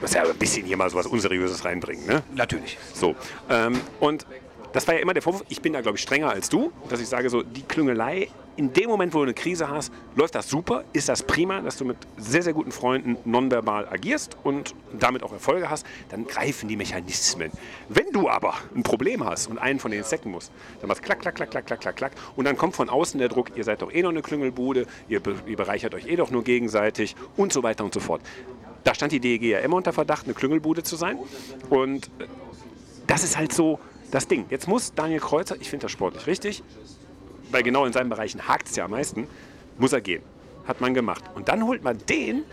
Das 0.00 0.10
ist 0.10 0.16
ja 0.16 0.22
ein 0.24 0.36
bisschen 0.36 0.66
hier 0.66 0.76
mal 0.76 0.90
so 0.90 0.96
was 0.96 1.06
Unseriöses 1.06 1.64
reinbringen, 1.64 2.06
ne? 2.06 2.22
Natürlich. 2.34 2.76
So. 2.92 3.14
Ähm, 3.48 3.80
und 4.00 4.26
das 4.72 4.86
war 4.86 4.94
ja 4.94 5.00
immer 5.00 5.14
der 5.14 5.22
Vorwurf, 5.22 5.44
ich 5.48 5.60
bin 5.60 5.72
da, 5.72 5.80
glaube 5.80 5.96
ich, 5.96 6.02
strenger 6.02 6.30
als 6.30 6.48
du, 6.48 6.72
dass 6.88 7.00
ich 7.00 7.08
sage, 7.08 7.28
so 7.28 7.42
die 7.42 7.62
Klüngelei, 7.62 8.28
in 8.56 8.72
dem 8.72 8.90
Moment, 8.90 9.14
wo 9.14 9.18
du 9.18 9.24
eine 9.24 9.34
Krise 9.34 9.68
hast, 9.70 9.92
läuft 10.16 10.34
das 10.34 10.48
super, 10.48 10.84
ist 10.92 11.08
das 11.08 11.22
prima, 11.22 11.60
dass 11.60 11.78
du 11.78 11.84
mit 11.84 11.96
sehr, 12.18 12.42
sehr 12.42 12.52
guten 12.52 12.72
Freunden 12.72 13.16
nonverbal 13.24 13.88
agierst 13.88 14.36
und 14.42 14.74
damit 14.92 15.22
auch 15.22 15.32
Erfolge 15.32 15.70
hast, 15.70 15.86
dann 16.10 16.26
greifen 16.26 16.68
die 16.68 16.76
Mechanismen. 16.76 17.50
Wenn 17.88 18.12
du 18.12 18.28
aber 18.28 18.54
ein 18.74 18.82
Problem 18.82 19.24
hast 19.24 19.46
und 19.46 19.58
einen 19.58 19.78
von 19.80 19.90
denen 19.90 20.04
sacken 20.04 20.30
musst, 20.30 20.52
dann 20.80 20.88
machst 20.88 21.02
klack, 21.02 21.20
klack, 21.20 21.36
klack, 21.36 21.50
klack, 21.50 21.66
klack, 21.66 21.80
klack, 21.80 21.96
klack 21.96 22.12
und 22.36 22.44
dann 22.44 22.56
kommt 22.56 22.76
von 22.76 22.90
außen 22.90 23.18
der 23.18 23.28
Druck, 23.28 23.56
ihr 23.56 23.64
seid 23.64 23.82
doch 23.82 23.92
eh 23.92 24.02
noch 24.02 24.10
eine 24.10 24.22
Klüngelbude, 24.22 24.86
ihr, 25.08 25.20
be 25.20 25.36
ihr 25.46 25.56
bereichert 25.56 25.94
euch 25.94 26.06
eh 26.06 26.16
doch 26.16 26.30
nur 26.30 26.44
gegenseitig 26.44 27.16
und 27.36 27.52
so 27.52 27.62
weiter 27.62 27.84
und 27.84 27.94
so 27.94 28.00
fort. 28.00 28.20
Da 28.84 28.94
stand 28.94 29.12
die 29.12 29.20
DEG 29.20 29.42
ja 29.42 29.58
immer 29.60 29.76
unter 29.76 29.92
Verdacht, 29.92 30.26
eine 30.26 30.34
Klüngelbude 30.34 30.82
zu 30.82 30.96
sein 30.96 31.18
und 31.70 32.10
das 33.06 33.24
ist 33.24 33.38
halt 33.38 33.52
so 33.52 33.78
das 34.10 34.26
Ding. 34.26 34.46
Jetzt 34.50 34.68
muss 34.68 34.94
Daniel 34.94 35.20
Kreuzer, 35.20 35.56
ich 35.60 35.70
finde 35.70 35.84
das 35.84 35.92
sportlich 35.92 36.26
richtig, 36.26 36.62
weil 37.50 37.62
genau 37.62 37.84
in 37.84 37.92
seinen 37.92 38.10
Bereichen 38.10 38.46
hakt 38.48 38.68
es 38.68 38.76
ja 38.76 38.84
am 38.84 38.92
meisten, 38.92 39.26
muss 39.78 39.92
er 39.92 40.00
gehen. 40.00 40.22
Hat 40.66 40.80
man 40.80 40.94
gemacht. 40.94 41.24
Und 41.34 41.48
dann 41.48 41.66
holt 41.66 41.82
man 41.82 41.98
den, 42.08 42.44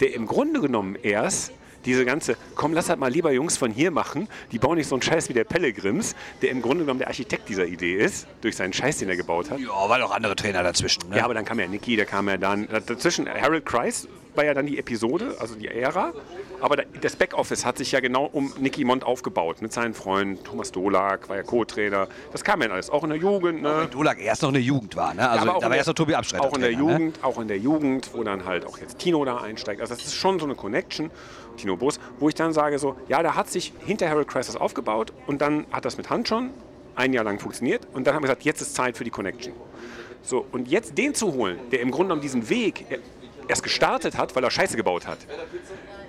der 0.00 0.14
im 0.14 0.26
Grunde 0.26 0.60
genommen 0.60 0.96
erst 1.02 1.52
diese 1.84 2.04
ganze, 2.04 2.36
komm, 2.54 2.72
lass 2.74 2.88
halt 2.88 2.98
mal 3.00 3.10
lieber 3.10 3.32
Jungs 3.32 3.56
von 3.56 3.70
hier 3.72 3.90
machen, 3.90 4.28
die 4.52 4.58
bauen 4.58 4.76
nicht 4.76 4.88
so 4.88 4.94
einen 4.94 5.02
Scheiß 5.02 5.28
wie 5.28 5.32
der 5.34 5.44
Pellegrims, 5.44 6.14
der 6.42 6.50
im 6.50 6.62
Grunde 6.62 6.84
genommen 6.84 6.98
der 6.98 7.08
Architekt 7.08 7.48
dieser 7.48 7.66
Idee 7.66 7.96
ist, 7.96 8.26
durch 8.40 8.56
seinen 8.56 8.72
Scheiß, 8.72 8.98
den 8.98 9.08
er 9.08 9.16
gebaut 9.16 9.50
hat. 9.50 9.58
Ja, 9.58 9.68
waren 9.68 10.02
auch 10.02 10.12
andere 10.12 10.36
Trainer 10.36 10.62
dazwischen. 10.62 11.08
Ne? 11.10 11.18
Ja, 11.18 11.24
aber 11.24 11.34
dann 11.34 11.44
kam 11.44 11.58
ja 11.60 11.66
Nicky, 11.66 11.96
da 11.96 12.04
kam 12.04 12.28
ja 12.28 12.36
dann, 12.36 12.68
dazwischen 12.86 13.28
Harold 13.28 13.64
Kreis 13.66 14.08
war 14.34 14.46
ja 14.46 14.54
dann 14.54 14.64
die 14.64 14.78
Episode, 14.78 15.36
also 15.40 15.54
die 15.56 15.68
Ära. 15.68 16.14
Aber 16.62 16.76
da- 16.76 16.84
das 17.02 17.16
Backoffice 17.16 17.66
hat 17.66 17.76
sich 17.76 17.92
ja 17.92 18.00
genau 18.00 18.24
um 18.24 18.50
Nicky 18.58 18.82
Mond 18.82 19.04
aufgebaut, 19.04 19.60
mit 19.60 19.74
seinen 19.74 19.92
Freunden. 19.92 20.42
Thomas 20.42 20.72
Dolak 20.72 21.28
war 21.28 21.36
ja 21.36 21.42
Co-Trainer. 21.42 22.08
Das 22.30 22.42
kam 22.42 22.62
ja 22.62 22.70
alles, 22.70 22.88
auch 22.88 23.04
in 23.04 23.10
der 23.10 23.18
Jugend. 23.18 23.60
Ne? 23.60 23.88
Dolak 23.90 24.18
erst 24.20 24.40
noch 24.40 24.48
eine 24.48 24.58
Jugend 24.60 24.96
war. 24.96 25.12
Ne? 25.12 25.28
Also 25.28 25.42
aber 25.42 25.56
auch 25.56 25.58
da 25.58 25.58
in 25.58 25.62
war 25.64 25.68
der- 25.70 25.76
erst 25.78 25.88
noch 25.88 25.94
Tobi 25.94 26.14
Abstreiter. 26.14 26.44
Auch 26.44 26.54
in 26.54 26.62
der 26.62 26.70
Ne? 26.70 26.78
Jugend, 26.78 27.18
auch 27.22 27.38
in 27.40 27.48
der 27.48 27.58
Jugend, 27.58 28.10
wo 28.14 28.22
dann 28.22 28.46
halt 28.46 28.64
auch 28.64 28.78
jetzt 28.78 28.98
Tino 29.00 29.22
da 29.26 29.36
einsteigt. 29.38 29.82
Also 29.82 29.94
das 29.94 30.02
ist 30.04 30.14
schon 30.14 30.38
so 30.38 30.46
eine 30.46 30.54
Connection, 30.54 31.10
Tino 31.56 31.76
Bos, 31.76 32.00
wo 32.18 32.28
ich 32.28 32.34
dann 32.34 32.52
sage 32.52 32.78
so, 32.78 32.96
ja, 33.08 33.22
da 33.22 33.34
hat 33.34 33.48
sich 33.48 33.72
hinter 33.84 34.08
Harold 34.08 34.28
Kreis 34.28 34.46
das 34.46 34.56
aufgebaut 34.56 35.12
und 35.26 35.40
dann 35.40 35.66
hat 35.72 35.84
das 35.84 35.96
mit 35.96 36.10
Hand 36.10 36.28
schon 36.28 36.50
ein 36.94 37.12
Jahr 37.12 37.24
lang 37.24 37.38
funktioniert 37.38 37.86
und 37.92 38.06
dann 38.06 38.14
haben 38.14 38.22
wir 38.22 38.28
gesagt, 38.28 38.44
jetzt 38.44 38.60
ist 38.60 38.74
Zeit 38.74 38.96
für 38.96 39.04
die 39.04 39.10
Connection. 39.10 39.54
So, 40.22 40.46
und 40.52 40.68
jetzt 40.68 40.96
den 40.96 41.14
zu 41.14 41.32
holen, 41.32 41.58
der 41.70 41.80
im 41.80 41.90
Grunde 41.90 42.08
genommen 42.08 42.22
diesen 42.22 42.48
Weg 42.48 42.86
erst 43.48 43.62
gestartet 43.62 44.16
hat, 44.16 44.36
weil 44.36 44.44
er 44.44 44.50
Scheiße 44.50 44.76
gebaut 44.76 45.06
hat, 45.06 45.18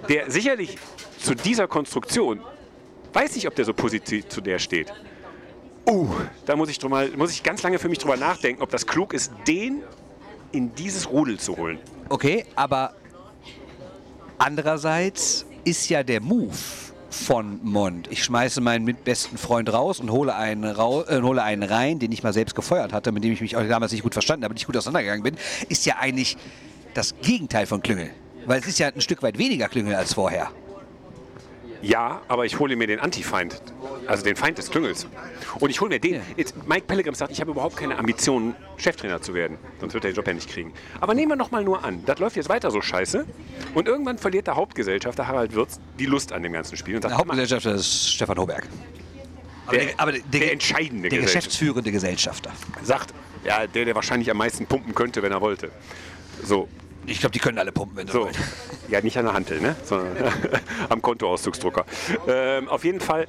der 0.09 0.29
sicherlich 0.29 0.77
zu 1.17 1.33
dieser 1.35 1.67
Konstruktion, 1.67 2.41
weiß 3.13 3.35
nicht, 3.35 3.47
ob 3.47 3.55
der 3.55 3.65
so 3.65 3.73
positiv 3.73 4.27
zu 4.27 4.41
der 4.41 4.59
steht. 4.59 4.93
Uh, 5.89 6.09
da 6.45 6.55
muss 6.55 6.69
ich, 6.69 6.79
drüber, 6.79 7.07
muss 7.17 7.31
ich 7.31 7.43
ganz 7.43 7.61
lange 7.63 7.79
für 7.79 7.89
mich 7.89 7.99
drüber 7.99 8.15
nachdenken, 8.15 8.61
ob 8.61 8.69
das 8.69 8.87
klug 8.87 9.13
ist, 9.13 9.31
den 9.47 9.83
in 10.51 10.73
dieses 10.75 11.09
Rudel 11.09 11.39
zu 11.39 11.57
holen. 11.57 11.79
Okay, 12.09 12.45
aber 12.55 12.93
andererseits 14.37 15.45
ist 15.63 15.89
ja 15.89 16.03
der 16.03 16.21
Move 16.21 16.55
von 17.09 17.59
Mond. 17.63 18.07
Ich 18.11 18.23
schmeiße 18.23 18.59
meinen 18.59 18.85
mitbesten 18.85 19.37
Freund 19.37 19.71
raus 19.71 19.99
und 19.99 20.11
hole 20.11 20.35
einen, 20.35 20.63
rau 20.63 21.03
äh, 21.03 21.21
hole 21.21 21.41
einen 21.43 21.63
rein, 21.63 21.99
den 21.99 22.11
ich 22.11 22.23
mal 22.23 22.33
selbst 22.33 22.55
gefeuert 22.55 22.91
hatte, 22.91 23.11
mit 23.11 23.23
dem 23.23 23.31
ich 23.31 23.41
mich 23.41 23.55
auch 23.55 23.67
damals 23.67 23.91
nicht 23.91 24.03
gut 24.03 24.13
verstanden 24.13 24.43
habe, 24.43 24.53
nicht 24.53 24.65
gut 24.65 24.75
auseinandergegangen 24.75 25.23
bin, 25.23 25.35
ist 25.69 25.85
ja 25.85 25.97
eigentlich 25.99 26.37
das 26.93 27.13
Gegenteil 27.21 27.65
von 27.65 27.81
Klüngel. 27.81 28.09
Weil 28.45 28.59
es 28.59 28.67
ist 28.67 28.79
ja 28.79 28.87
ein 28.87 29.01
Stück 29.01 29.23
weit 29.23 29.37
weniger 29.37 29.69
Klüngel 29.69 29.95
als 29.95 30.13
vorher. 30.13 30.51
Ja, 31.83 32.21
aber 32.29 32.45
ich 32.45 32.59
hole 32.59 32.77
mir 32.77 32.87
den 32.87 32.99
Antifeind, 33.01 33.61
also 34.07 34.23
den 34.23 34.37
Feind 34.37 34.57
des 34.57 34.71
Klüngels. 34.71 35.05
Und 35.59 35.69
ich 35.69 35.81
hole 35.81 35.89
mir 35.89 35.99
den. 35.99 36.21
Jetzt, 36.37 36.55
Mike 36.65 36.85
Pellegrim 36.87 37.13
sagt, 37.13 37.31
ich 37.33 37.41
habe 37.41 37.51
überhaupt 37.51 37.75
keine 37.75 37.97
Ambitionen, 37.99 38.55
Cheftrainer 38.77 39.21
zu 39.21 39.33
werden. 39.33 39.57
Sonst 39.81 39.93
wird 39.93 40.05
er 40.05 40.11
den 40.11 40.15
Job 40.15 40.25
ja 40.25 40.33
nicht 40.33 40.49
kriegen. 40.49 40.71
Aber 41.01 41.13
nehmen 41.13 41.33
wir 41.33 41.35
noch 41.35 41.51
mal 41.51 41.61
nur 41.61 41.83
an, 41.83 42.01
das 42.05 42.19
läuft 42.19 42.37
jetzt 42.37 42.47
weiter 42.47 42.71
so 42.71 42.81
scheiße. 42.81 43.25
Und 43.75 43.87
irgendwann 43.89 44.17
verliert 44.17 44.47
der 44.47 44.55
Hauptgesellschafter 44.55 45.27
Harald 45.27 45.53
Wirz 45.55 45.81
die 45.99 46.05
Lust 46.05 46.31
an 46.31 46.41
dem 46.41 46.53
ganzen 46.53 46.77
Spiel 46.77 46.95
und 46.95 47.01
sagt, 47.01 47.11
Der 47.11 47.17
Hauptgesellschafter 47.17 47.75
ist 47.75 48.13
Stefan 48.13 48.37
Hoberg. 48.37 48.65
Aber 49.67 49.75
Der- 49.77 49.85
der, 49.87 49.93
aber 49.99 50.11
der, 50.13 50.21
der 50.31 50.53
entscheidende 50.53 51.09
der 51.09 51.19
Gesellschafter. 51.19 51.39
geschäftsführende 51.49 51.91
Gesellschafter. 51.91 52.51
sagt, 52.81 53.13
ja, 53.43 53.67
der, 53.67 53.83
der 53.85 53.93
wahrscheinlich 53.95 54.31
am 54.31 54.37
meisten 54.37 54.65
pumpen 54.67 54.95
könnte, 54.95 55.21
wenn 55.21 55.33
er 55.33 55.41
wollte. 55.41 55.69
So, 56.43 56.69
Ich 57.05 57.19
glaube, 57.19 57.33
die 57.33 57.39
können 57.39 57.57
alle 57.57 57.71
pumpen, 57.71 57.97
wenn 57.97 58.07
sie 58.07 58.13
so. 58.13 58.21
wollen. 58.21 58.35
Ja, 58.87 59.01
nicht 59.01 59.17
an 59.17 59.25
der 59.25 59.33
Hantel, 59.33 59.59
ne? 59.59 59.75
sondern 59.83 60.15
am 60.89 61.01
Kontoauszugsdrucker. 61.01 61.85
Ähm, 62.27 62.69
auf 62.69 62.83
jeden 62.83 62.99
Fall, 62.99 63.27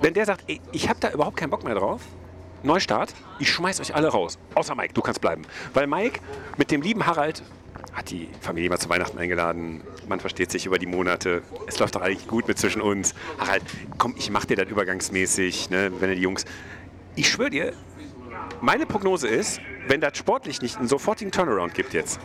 wenn 0.00 0.14
der 0.14 0.26
sagt, 0.26 0.44
ey, 0.48 0.60
ich 0.72 0.88
habe 0.88 0.98
da 1.00 1.10
überhaupt 1.10 1.36
keinen 1.36 1.50
Bock 1.50 1.64
mehr 1.64 1.74
drauf, 1.74 2.00
Neustart, 2.62 3.14
ich 3.38 3.50
schmeiß 3.50 3.80
euch 3.80 3.94
alle 3.94 4.08
raus. 4.08 4.38
Außer 4.54 4.74
Mike, 4.74 4.92
du 4.92 5.00
kannst 5.00 5.20
bleiben. 5.20 5.42
Weil 5.74 5.86
Mike 5.86 6.20
mit 6.56 6.70
dem 6.70 6.82
lieben 6.82 7.06
Harald 7.06 7.42
hat 7.92 8.10
die 8.10 8.28
Familie 8.40 8.68
mal 8.68 8.78
zu 8.78 8.88
Weihnachten 8.88 9.18
eingeladen. 9.18 9.82
Man 10.08 10.18
versteht 10.20 10.50
sich 10.50 10.66
über 10.66 10.78
die 10.78 10.86
Monate. 10.86 11.42
Es 11.66 11.78
läuft 11.78 11.94
doch 11.94 12.00
eigentlich 12.00 12.26
gut 12.26 12.48
mit 12.48 12.58
zwischen 12.58 12.80
uns. 12.82 13.14
Harald, 13.38 13.62
komm, 13.96 14.14
ich 14.16 14.30
mach 14.30 14.44
dir 14.44 14.56
das 14.56 14.68
übergangsmäßig, 14.68 15.70
ne, 15.70 15.92
wenn 16.00 16.10
ihr 16.10 16.16
die 16.16 16.22
Jungs. 16.22 16.44
Ich 17.14 17.28
schwöre 17.28 17.50
dir, 17.50 17.72
meine 18.60 18.86
Prognose 18.86 19.28
ist, 19.28 19.60
wenn 19.88 20.00
das 20.00 20.16
sportlich 20.18 20.62
nicht 20.62 20.78
einen 20.78 20.88
sofortigen 20.88 21.32
Turnaround 21.32 21.74
gibt 21.74 21.94
jetzt, 21.94 22.20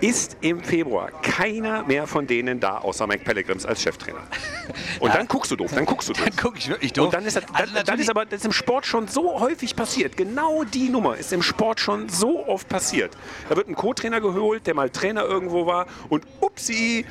ist 0.00 0.36
im 0.42 0.62
Februar 0.62 1.10
keiner 1.22 1.82
mehr 1.82 2.06
von 2.06 2.26
denen 2.26 2.60
da, 2.60 2.78
außer 2.78 3.06
Mike 3.06 3.24
Pellegrims 3.24 3.66
als 3.66 3.82
Cheftrainer. 3.82 4.20
Und 5.00 5.12
dann 5.12 5.26
guckst 5.26 5.50
du 5.50 5.56
doof, 5.56 5.72
dann 5.74 5.84
guckst 5.86 6.08
du 6.08 6.12
doof. 6.12 6.24
Dann 6.28 6.36
gucke 6.36 6.58
ich 6.58 6.68
wirklich 6.68 6.92
doof. 6.92 7.06
Und 7.06 7.14
dann 7.14 7.24
ist, 7.24 7.36
das, 7.36 7.44
Also 7.52 7.74
dann, 7.84 7.98
ist 7.98 8.10
aber 8.10 8.24
das 8.26 8.40
ist 8.40 8.44
im 8.44 8.52
Sport 8.52 8.86
schon 8.86 9.08
so 9.08 9.40
häufig 9.40 9.74
passiert. 9.74 10.16
Genau 10.16 10.64
die 10.64 10.88
Nummer 10.88 11.16
ist 11.16 11.32
im 11.32 11.42
Sport 11.42 11.80
schon 11.80 12.08
so 12.08 12.46
oft 12.46 12.68
passiert. 12.68 13.16
Da 13.48 13.56
wird 13.56 13.68
ein 13.68 13.74
Co-Trainer 13.74 14.20
geholt, 14.20 14.66
der 14.66 14.74
mal 14.74 14.90
Trainer 14.90 15.24
irgendwo 15.24 15.66
war 15.66 15.86
und 16.08 16.24
upsi, 16.40 17.04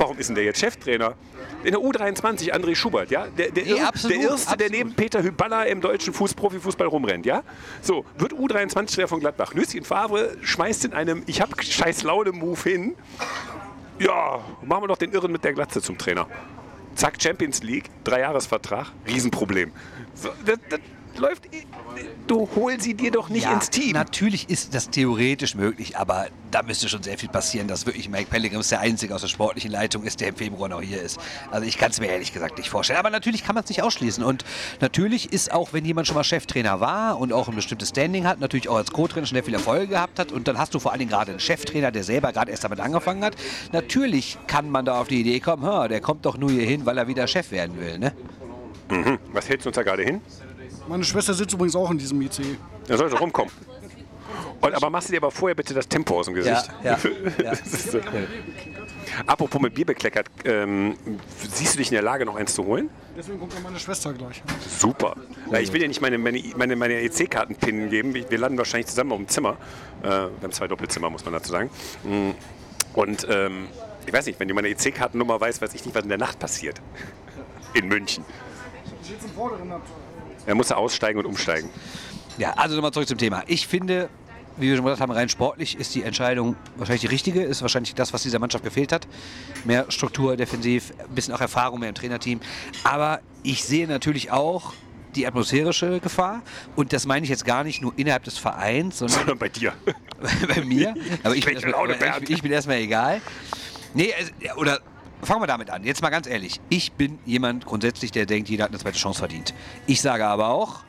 warum 0.00 0.18
ist 0.18 0.28
denn 0.28 0.34
der 0.34 0.44
jetzt 0.44 0.58
Cheftrainer? 0.60 1.14
In 1.62 1.72
der 1.72 1.80
U23 1.80 2.52
André 2.52 2.74
Schubert, 2.74 3.10
ja? 3.10 3.26
Der, 3.28 3.50
der, 3.50 3.64
Nee, 3.64 3.72
Ir- 3.74 3.86
absolut, 3.86 4.16
der 4.16 4.30
Erste, 4.30 4.56
der 4.56 4.66
absolut. 4.66 4.72
neben 4.72 4.94
Peter 4.94 5.22
Hyballa 5.22 5.64
im 5.64 5.80
deutschen 5.80 6.12
Fuß 6.14 6.34
Profifußball 6.34 6.86
rumrennt, 6.86 7.26
ja? 7.26 7.42
So, 7.82 8.04
wird 8.18 8.32
U23-Trainer 8.32 9.08
von 9.08 9.20
Gladbach. 9.20 9.54
Lucien 9.54 9.84
Favre 9.84 10.36
schmeißt 10.42 10.86
in 10.86 10.94
einem 10.94 11.22
Ich 11.26 11.40
hab 11.40 11.62
scheiß 11.62 12.02
Laune-Move 12.02 12.60
hin. 12.62 12.96
Ja, 13.98 14.40
machen 14.62 14.82
wir 14.84 14.88
doch 14.88 14.96
den 14.96 15.12
Irren 15.12 15.30
mit 15.32 15.44
der 15.44 15.52
Glatze 15.52 15.82
zum 15.82 15.98
Trainer. 15.98 16.26
Zack, 16.94 17.22
Champions 17.22 17.62
League, 17.62 17.90
Dreijahresvertrag, 18.04 18.86
Riesenproblem. 19.06 19.70
So, 20.14 20.30
das, 20.44 20.58
das 20.70 20.80
läuft. 21.18 21.48
Du 22.26 22.48
hol 22.54 22.80
sie 22.80 22.94
dir 22.94 23.10
doch 23.10 23.28
nicht 23.28 23.44
ja, 23.44 23.52
ins 23.52 23.70
Team. 23.70 23.92
Natürlich 23.92 24.48
ist 24.48 24.74
das 24.74 24.90
theoretisch 24.90 25.54
möglich, 25.54 25.96
aber 25.96 26.28
da 26.50 26.62
müsste 26.62 26.88
schon 26.88 27.02
sehr 27.02 27.18
viel 27.18 27.28
passieren, 27.28 27.68
dass 27.68 27.86
wirklich 27.86 28.08
Mike 28.08 28.30
Pellegrims 28.30 28.68
der 28.68 28.80
Einzige 28.80 29.14
aus 29.14 29.20
der 29.20 29.28
sportlichen 29.28 29.70
Leitung 29.70 30.04
ist, 30.04 30.20
der 30.20 30.28
im 30.28 30.36
Februar 30.36 30.68
noch 30.68 30.82
hier 30.82 31.00
ist. 31.02 31.18
Also 31.50 31.66
ich 31.66 31.78
kann 31.78 31.90
es 31.90 32.00
mir 32.00 32.06
ehrlich 32.06 32.32
gesagt 32.32 32.58
nicht 32.58 32.70
vorstellen. 32.70 32.98
Aber 32.98 33.10
natürlich 33.10 33.44
kann 33.44 33.54
man 33.54 33.64
es 33.64 33.70
nicht 33.70 33.82
ausschließen. 33.82 34.22
Und 34.22 34.44
natürlich 34.80 35.32
ist 35.32 35.52
auch, 35.52 35.72
wenn 35.72 35.84
jemand 35.84 36.06
schon 36.06 36.16
mal 36.16 36.24
Cheftrainer 36.24 36.80
war 36.80 37.18
und 37.18 37.32
auch 37.32 37.48
ein 37.48 37.54
bestimmtes 37.56 37.90
Standing 37.90 38.26
hat, 38.26 38.40
natürlich 38.40 38.68
auch 38.68 38.76
als 38.76 38.90
Co-Trainer 38.92 39.26
schon 39.26 39.36
sehr 39.36 39.44
viele 39.44 39.56
Erfolge 39.56 39.88
gehabt 39.88 40.18
hat 40.18 40.32
und 40.32 40.48
dann 40.48 40.58
hast 40.58 40.74
du 40.74 40.78
vor 40.78 40.92
allen 40.92 41.00
Dingen 41.00 41.10
gerade 41.10 41.32
einen 41.32 41.40
Cheftrainer, 41.40 41.90
der 41.90 42.04
selber 42.04 42.32
gerade 42.32 42.50
erst 42.50 42.64
damit 42.64 42.80
angefangen 42.80 43.24
hat. 43.24 43.34
Natürlich 43.72 44.38
kann 44.46 44.70
man 44.70 44.84
da 44.84 45.00
auf 45.00 45.08
die 45.08 45.20
Idee 45.20 45.40
kommen, 45.40 45.64
"Ha, 45.64 45.88
der 45.88 46.00
kommt 46.00 46.24
doch 46.24 46.36
nur 46.36 46.50
hier 46.50 46.64
hin, 46.64 46.86
weil 46.86 46.98
er 46.98 47.08
wieder 47.08 47.26
Chef 47.26 47.50
werden 47.50 47.78
will. 47.78 47.98
Ne? 47.98 48.12
Was 49.32 49.48
hältst 49.48 49.66
du 49.66 49.68
uns 49.68 49.76
da 49.76 49.82
gerade 49.82 50.02
hin? 50.02 50.20
Meine 50.88 51.04
Schwester 51.04 51.34
sitzt 51.34 51.54
übrigens 51.54 51.76
auch 51.76 51.90
in 51.90 51.98
diesem 51.98 52.20
IC. 52.20 52.58
Da 52.86 52.96
soll 52.96 53.10
sie 53.10 53.16
rumkommen. 53.16 53.52
Und, 54.60 54.74
aber 54.74 54.90
machst 54.90 55.08
du 55.08 55.12
dir 55.12 55.18
aber 55.18 55.30
vorher 55.30 55.54
bitte 55.54 55.72
das 55.72 55.88
Tempo 55.88 56.18
aus 56.18 56.26
dem 56.26 56.34
Gesicht. 56.34 56.68
ja, 56.84 56.98
ja. 57.42 57.50
Das 57.50 57.60
ist 57.62 57.92
so. 57.92 58.00
Apropos 59.26 59.60
mit 59.60 59.74
Bier 59.74 59.86
bekleckert, 59.86 60.26
ähm, 60.44 60.96
siehst 61.38 61.74
du 61.74 61.78
dich 61.78 61.88
in 61.88 61.94
der 61.94 62.02
Lage, 62.02 62.26
noch 62.26 62.36
eins 62.36 62.54
zu 62.54 62.64
holen? 62.64 62.90
Deswegen 63.16 63.38
kommt 63.38 63.54
ja 63.54 63.60
meine 63.60 63.78
Schwester 63.78 64.12
gleich. 64.12 64.42
Super. 64.68 65.16
Ja, 65.50 65.58
ich 65.58 65.72
will 65.72 65.80
dir 65.80 65.88
nicht 65.88 66.00
meine, 66.00 66.18
meine, 66.18 66.42
meine, 66.56 66.76
meine 66.76 67.00
EC-Karten 67.02 67.56
pinnen 67.56 67.90
geben. 67.90 68.14
Wir 68.14 68.38
landen 68.38 68.58
wahrscheinlich 68.58 68.86
zusammen 68.86 69.12
auf 69.12 69.18
dem 69.18 69.28
Zimmer. 69.28 69.56
Äh, 70.02 70.08
wir 70.08 70.30
haben 70.42 70.52
zwei 70.52 70.68
Doppelzimmer, 70.68 71.10
muss 71.10 71.24
man 71.24 71.34
dazu 71.34 71.50
sagen. 71.50 71.70
Mm. 72.04 72.30
Und 72.94 73.26
ähm, 73.30 73.68
ich 74.06 74.12
weiß 74.12 74.26
nicht, 74.26 74.38
wenn 74.40 74.48
du 74.48 74.54
meine 74.54 74.68
EC-Kartennummer 74.68 75.40
weißt, 75.40 75.60
weiß 75.62 75.74
ich 75.74 75.84
nicht, 75.84 75.94
was 75.94 76.02
in 76.02 76.08
der 76.08 76.18
Nacht 76.18 76.38
passiert. 76.38 76.80
In 77.74 77.88
München. 77.88 78.24
Ich 79.02 79.08
sitze 79.08 79.26
im 79.26 79.32
vorderen 79.32 79.72
Abteil. 79.72 80.09
Er 80.46 80.54
musste 80.54 80.76
aussteigen 80.76 81.18
und 81.18 81.26
umsteigen. 81.26 81.70
Ja, 82.38 82.52
also 82.52 82.74
nochmal 82.74 82.92
zurück 82.92 83.08
zum 83.08 83.18
Thema. 83.18 83.42
Ich 83.46 83.66
finde, 83.66 84.08
wie 84.56 84.68
wir 84.68 84.76
schon 84.76 84.84
gesagt 84.84 85.00
haben, 85.00 85.12
rein 85.12 85.28
sportlich 85.28 85.78
ist 85.78 85.94
die 85.94 86.02
Entscheidung 86.02 86.56
wahrscheinlich 86.76 87.02
die 87.02 87.08
richtige, 87.08 87.42
ist 87.42 87.62
wahrscheinlich 87.62 87.94
das, 87.94 88.12
was 88.12 88.22
dieser 88.22 88.38
Mannschaft 88.38 88.64
gefehlt 88.64 88.92
hat. 88.92 89.06
Mehr 89.64 89.86
Struktur 89.90 90.36
defensiv, 90.36 90.92
ein 90.98 91.14
bisschen 91.14 91.34
auch 91.34 91.40
Erfahrung 91.40 91.80
mehr 91.80 91.88
im 91.88 91.94
Trainerteam. 91.94 92.40
Aber 92.84 93.20
ich 93.42 93.64
sehe 93.64 93.86
natürlich 93.86 94.30
auch 94.30 94.74
die 95.14 95.26
atmosphärische 95.26 95.98
Gefahr 96.00 96.42
und 96.76 96.92
das 96.92 97.04
meine 97.04 97.24
ich 97.24 97.30
jetzt 97.30 97.44
gar 97.44 97.64
nicht 97.64 97.82
nur 97.82 97.92
innerhalb 97.96 98.24
des 98.24 98.38
Vereins, 98.38 98.98
sondern 98.98 99.18
Sondern 99.18 99.38
bei 99.38 99.48
dir. 99.48 99.72
bei 100.54 100.62
mir. 100.62 100.94
Aber 101.24 101.34
ich 101.34 101.44
bin, 101.44 101.54
erstmal, 101.54 102.22
ich, 102.22 102.30
ich 102.30 102.42
bin 102.42 102.52
erstmal 102.52 102.76
egal. 102.76 103.20
Nee, 103.94 104.12
oder 104.56 104.80
fangen 105.22 105.42
wir 105.42 105.46
damit 105.46 105.70
an. 105.70 105.84
Jetzt 105.84 106.02
mal 106.02 106.10
ganz 106.10 106.26
ehrlich. 106.26 106.60
Ich 106.68 106.92
bin 106.92 107.18
jemand 107.26 107.66
grundsätzlich, 107.66 108.10
der 108.12 108.26
denkt, 108.26 108.48
jeder 108.48 108.64
hat 108.64 108.70
eine 108.70 108.78
zweite 108.78 108.98
Chance 108.98 109.18
verdient. 109.18 109.54
Ich 109.86 110.00
sage 110.00 110.26
aber 110.26 110.48
auch, 110.48 110.80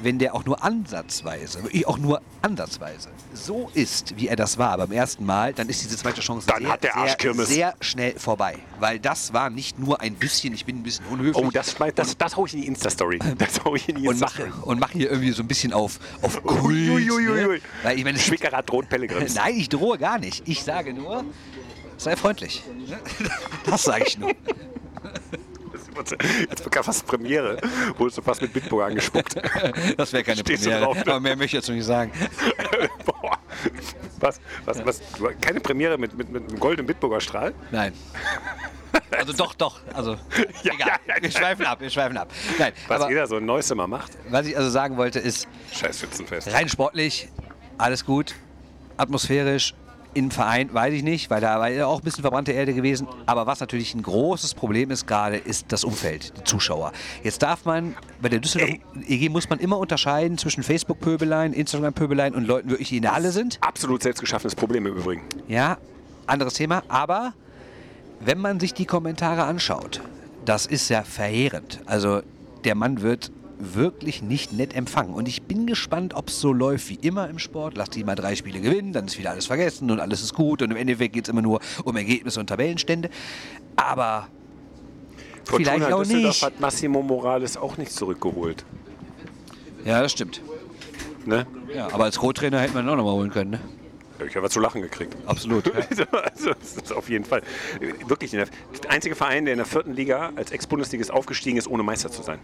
wenn 0.00 0.18
der 0.18 0.34
auch 0.34 0.44
nur 0.44 0.62
ansatzweise, 0.62 1.62
wirklich 1.62 1.86
auch 1.86 1.98
nur 1.98 2.20
ansatzweise 2.42 3.08
so 3.34 3.70
ist, 3.74 4.16
wie 4.16 4.28
er 4.28 4.36
das 4.36 4.58
war 4.58 4.76
beim 4.78 4.92
ersten 4.92 5.24
Mal, 5.24 5.52
dann 5.54 5.68
ist 5.68 5.82
diese 5.82 5.96
zweite 5.96 6.20
Chance 6.20 6.46
Dann 6.46 6.62
sehr, 6.62 6.72
hat 6.72 6.84
der 6.84 6.92
sehr, 7.16 7.44
sehr 7.46 7.74
schnell 7.80 8.18
vorbei. 8.18 8.56
Weil 8.80 8.98
das 8.98 9.32
war 9.32 9.50
nicht 9.50 9.78
nur 9.78 10.00
ein 10.00 10.14
bisschen, 10.14 10.52
ich 10.54 10.64
bin 10.64 10.78
ein 10.78 10.82
bisschen 10.82 11.04
unhöflich. 11.06 11.44
Oh, 11.44 11.50
das, 11.50 11.74
das, 11.94 12.16
das 12.16 12.36
hau 12.36 12.46
ich 12.46 12.54
in 12.54 12.62
die 12.62 12.66
Insta-Story. 12.66 13.18
Das 13.38 13.64
hau 13.64 13.74
ich 13.74 13.88
in 13.88 13.96
die 13.96 14.08
und 14.08 14.18
mache, 14.20 14.42
Insta-Story. 14.42 14.70
und 14.70 14.80
mache 14.80 14.92
hier 14.94 15.10
irgendwie 15.10 15.30
so 15.30 15.42
ein 15.42 15.48
bisschen 15.48 15.72
auf, 15.72 15.98
auf 16.22 16.42
Kult. 16.42 16.64
Uiuiuiui. 16.64 17.56
Ne? 17.56 17.60
Weil 17.82 17.98
ich 17.98 18.04
meine, 18.04 18.18
es- 18.18 18.24
Schwickerer 18.24 18.62
droht 18.66 18.88
Pellegrims. 18.88 19.34
Nein, 19.34 19.54
ich 19.56 19.68
drohe 19.68 19.98
gar 19.98 20.18
nicht. 20.18 20.42
Ich 20.48 20.62
sage 20.64 20.92
nur, 20.92 21.24
sei 21.96 22.16
freundlich. 22.16 22.62
Das 23.66 23.82
sage 23.84 24.04
ich 24.06 24.18
nur. 24.18 24.32
Jetzt 26.48 26.64
bekam 26.64 26.84
fast 26.84 27.06
Premiere. 27.06 27.58
Wurdest 27.96 28.18
du 28.18 28.22
fast 28.22 28.42
mit 28.42 28.52
Bitburger 28.52 28.86
angespuckt. 28.86 29.34
Das 29.96 30.12
wäre 30.12 30.22
keine 30.24 30.40
Stehst 30.40 30.62
Premiere. 30.64 30.84
drauf, 30.84 30.96
ne? 30.96 31.02
Aber 31.12 31.20
mehr 31.20 31.34
möchte 31.36 31.46
ich 31.46 31.52
jetzt 31.54 31.68
noch 31.68 31.74
nicht 31.74 31.84
sagen. 31.84 32.12
Boah. 33.04 33.38
Was, 34.20 34.40
was, 34.64 34.84
was, 34.84 35.00
keine 35.40 35.60
Premiere 35.60 35.98
mit, 35.98 36.16
mit, 36.16 36.28
mit 36.30 36.48
einem 36.48 36.58
goldenen 36.60 36.86
Bitburger 36.86 37.20
Strahl? 37.20 37.54
Nein. 37.70 37.92
Also 39.16 39.32
doch, 39.32 39.54
doch. 39.54 39.80
Also 39.94 40.12
Ja, 40.62 40.74
egal. 40.74 40.88
ja, 41.06 41.14
ja, 41.16 41.22
wir 41.22 41.30
schweifen 41.30 41.66
ab, 41.66 41.80
wir 41.80 41.90
schweifen 41.90 42.16
ab. 42.16 42.30
Nein, 42.58 42.72
Was 42.88 43.00
aber 43.00 43.10
jeder 43.10 43.26
so 43.26 43.36
ein 43.36 43.44
neues 43.44 43.70
immer 43.70 43.86
macht. 43.86 44.12
was 44.30 44.46
ich 44.46 44.56
also 44.56 44.70
sagen 44.70 44.96
wollte 44.96 45.18
ist, 45.18 45.46
Scheiß 45.72 46.00
Schützenfest. 46.00 46.52
rein 46.52 46.68
sportlich, 46.68 47.28
alles 47.76 48.04
gut. 48.04 48.34
Atmosphärisch, 48.96 49.74
im 50.14 50.30
Verein, 50.30 50.72
weiß 50.72 50.94
ich 50.94 51.02
nicht, 51.02 51.30
weil 51.30 51.40
da 51.40 51.58
war 51.58 51.68
ja 51.68 51.86
auch 51.86 51.98
ein 51.98 52.04
bisschen 52.04 52.22
verbrannte 52.22 52.52
Erde 52.52 52.74
gewesen. 52.74 53.06
Aber 53.26 53.46
was 53.46 53.60
natürlich 53.60 53.94
ein 53.94 54.02
großes 54.02 54.54
Problem 54.54 54.90
ist 54.90 55.06
gerade, 55.06 55.36
ist 55.36 55.66
das 55.68 55.84
Umfeld, 55.84 56.36
die 56.38 56.44
Zuschauer. 56.44 56.92
Jetzt 57.22 57.42
darf 57.42 57.64
man, 57.64 57.94
bei 58.20 58.28
der 58.28 58.40
Düsseldorf 58.40 58.70
EG 59.06 59.28
muss 59.28 59.48
man 59.48 59.58
immer 59.58 59.78
unterscheiden 59.78 60.38
zwischen 60.38 60.62
Facebook-Pöbeleien, 60.62 61.52
Instagram-Pöbeleien 61.52 62.34
und 62.34 62.46
Leuten 62.46 62.70
wirklich, 62.70 62.88
die 62.88 62.96
in 62.96 63.02
der 63.02 63.14
Halle 63.14 63.32
sind. 63.32 63.58
Absolut 63.60 64.02
selbstgeschaffenes 64.02 64.54
Problem 64.54 64.86
im 64.86 64.96
Übrigen. 64.96 65.22
Ja, 65.46 65.78
anderes 66.26 66.54
Thema. 66.54 66.82
Aber 66.88 67.34
wenn 68.20 68.38
man 68.38 68.60
sich 68.60 68.74
die 68.74 68.86
Kommentare 68.86 69.44
anschaut, 69.44 70.00
das 70.44 70.66
ist 70.66 70.88
ja 70.88 71.02
verheerend. 71.02 71.80
Also 71.86 72.22
der 72.64 72.74
Mann 72.74 73.02
wird 73.02 73.30
wirklich 73.58 74.22
nicht 74.22 74.52
nett 74.52 74.74
empfangen. 74.74 75.14
Und 75.14 75.28
ich 75.28 75.42
bin 75.42 75.66
gespannt, 75.66 76.14
ob 76.14 76.28
es 76.28 76.40
so 76.40 76.52
läuft 76.52 76.88
wie 76.88 76.98
immer 77.00 77.28
im 77.28 77.38
Sport. 77.38 77.76
Lass 77.76 77.90
die 77.90 78.04
mal 78.04 78.14
drei 78.14 78.36
Spiele 78.36 78.60
gewinnen, 78.60 78.92
dann 78.92 79.06
ist 79.06 79.18
wieder 79.18 79.30
alles 79.30 79.46
vergessen 79.46 79.90
und 79.90 80.00
alles 80.00 80.22
ist 80.22 80.34
gut. 80.34 80.62
Und 80.62 80.70
im 80.70 80.76
Endeffekt 80.76 81.14
geht 81.14 81.24
es 81.24 81.28
immer 81.28 81.42
nur 81.42 81.60
um 81.84 81.96
Ergebnisse 81.96 82.40
und 82.40 82.46
Tabellenstände. 82.46 83.10
Aber 83.76 84.28
Vielleicht 85.44 85.92
auch 85.92 86.00
Düsseldorf 86.02 86.34
nicht. 86.34 86.42
hat 86.42 86.60
Massimo 86.60 87.02
Morales 87.02 87.56
auch 87.56 87.76
nicht 87.78 87.92
zurückgeholt. 87.92 88.64
ja, 89.84 90.02
das 90.02 90.12
stimmt. 90.12 90.42
Ne? 91.24 91.46
Ja, 91.74 91.92
aber 91.92 92.04
als 92.04 92.18
Co-Trainer 92.18 92.60
hätten 92.60 92.74
wir 92.74 92.80
ihn 92.80 92.88
auch 92.88 92.96
noch 92.96 93.04
mal 93.04 93.12
holen 93.12 93.30
können. 93.30 93.50
Ne? 93.52 93.60
Ich 94.26 94.34
habe 94.36 94.48
zu 94.50 94.60
lachen 94.60 94.82
gekriegt. 94.82 95.16
Absolut. 95.26 95.70
Also, 95.88 96.50
das 96.60 96.76
ist 96.76 96.92
auf 96.92 97.08
jeden 97.08 97.24
Fall. 97.24 97.42
Wirklich, 98.06 98.30
der 98.30 98.46
einzige 98.88 99.14
Verein, 99.14 99.44
der 99.44 99.54
in 99.54 99.58
der 99.58 99.66
vierten 99.66 99.94
Liga 99.94 100.32
als 100.36 100.52
Ex-Bundesligist 100.52 101.10
aufgestiegen 101.10 101.56
ist, 101.58 101.66
ohne 101.68 101.82
Meister 101.82 102.10
zu 102.10 102.22
sein. 102.22 102.38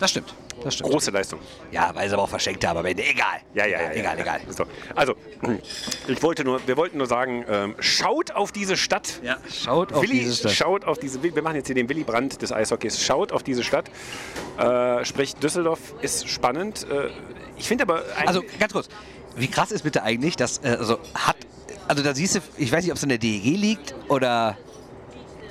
Das 0.00 0.10
stimmt. 0.10 0.34
Das 0.64 0.74
stimmt. 0.74 0.90
Große 0.90 1.10
Leistung. 1.10 1.38
Ja, 1.70 1.94
weil 1.94 2.08
sie 2.08 2.14
aber 2.14 2.24
auch 2.24 2.28
verschenkt 2.28 2.66
haben, 2.66 2.78
aber 2.78 2.88
egal. 2.88 3.40
Ja, 3.54 3.66
ja, 3.66 3.82
ja. 3.82 3.92
Egal, 3.92 4.16
ja, 4.16 4.22
egal. 4.22 4.40
So. 4.48 4.64
Also, 4.94 5.14
ich 6.08 6.22
wollte 6.22 6.42
nur, 6.42 6.66
wir 6.66 6.76
wollten 6.76 6.98
nur 6.98 7.06
sagen, 7.06 7.44
ähm, 7.48 7.74
schaut 7.78 8.32
auf 8.32 8.50
diese 8.50 8.76
Stadt. 8.76 9.20
Ja, 9.22 9.36
schaut 9.50 9.92
auf 9.92 10.02
Willi, 10.02 10.20
diese 10.20 10.36
Stadt. 10.36 10.52
schaut 10.52 10.84
auf 10.86 10.98
diese, 10.98 11.22
wir 11.22 11.42
machen 11.42 11.56
jetzt 11.56 11.66
hier 11.66 11.74
den 11.74 11.88
Willy 11.88 12.02
Brandt 12.02 12.40
des 12.40 12.50
Eishockeys, 12.50 13.02
schaut 13.02 13.30
auf 13.32 13.42
diese 13.42 13.62
Stadt. 13.62 13.90
Äh, 14.58 15.04
sprich, 15.04 15.36
Düsseldorf 15.36 15.80
ist 16.00 16.28
spannend. 16.28 16.86
Äh, 16.90 17.10
ich 17.58 17.68
finde 17.68 17.84
aber, 17.84 18.02
Also 18.24 18.42
ganz 18.58 18.72
kurz, 18.72 18.88
wie 19.36 19.48
krass 19.48 19.70
ist 19.70 19.82
bitte 19.82 20.02
eigentlich, 20.02 20.36
dass 20.36 20.58
äh, 20.58 20.76
also 20.78 20.98
hat, 21.14 21.36
also 21.88 22.02
da 22.02 22.14
siehst 22.14 22.36
du, 22.36 22.40
ich 22.56 22.72
weiß 22.72 22.84
nicht, 22.84 22.92
ob 22.92 22.96
es 22.96 23.02
an 23.02 23.10
der 23.10 23.18
DEG 23.18 23.44
liegt 23.44 23.94
oder 24.08 24.56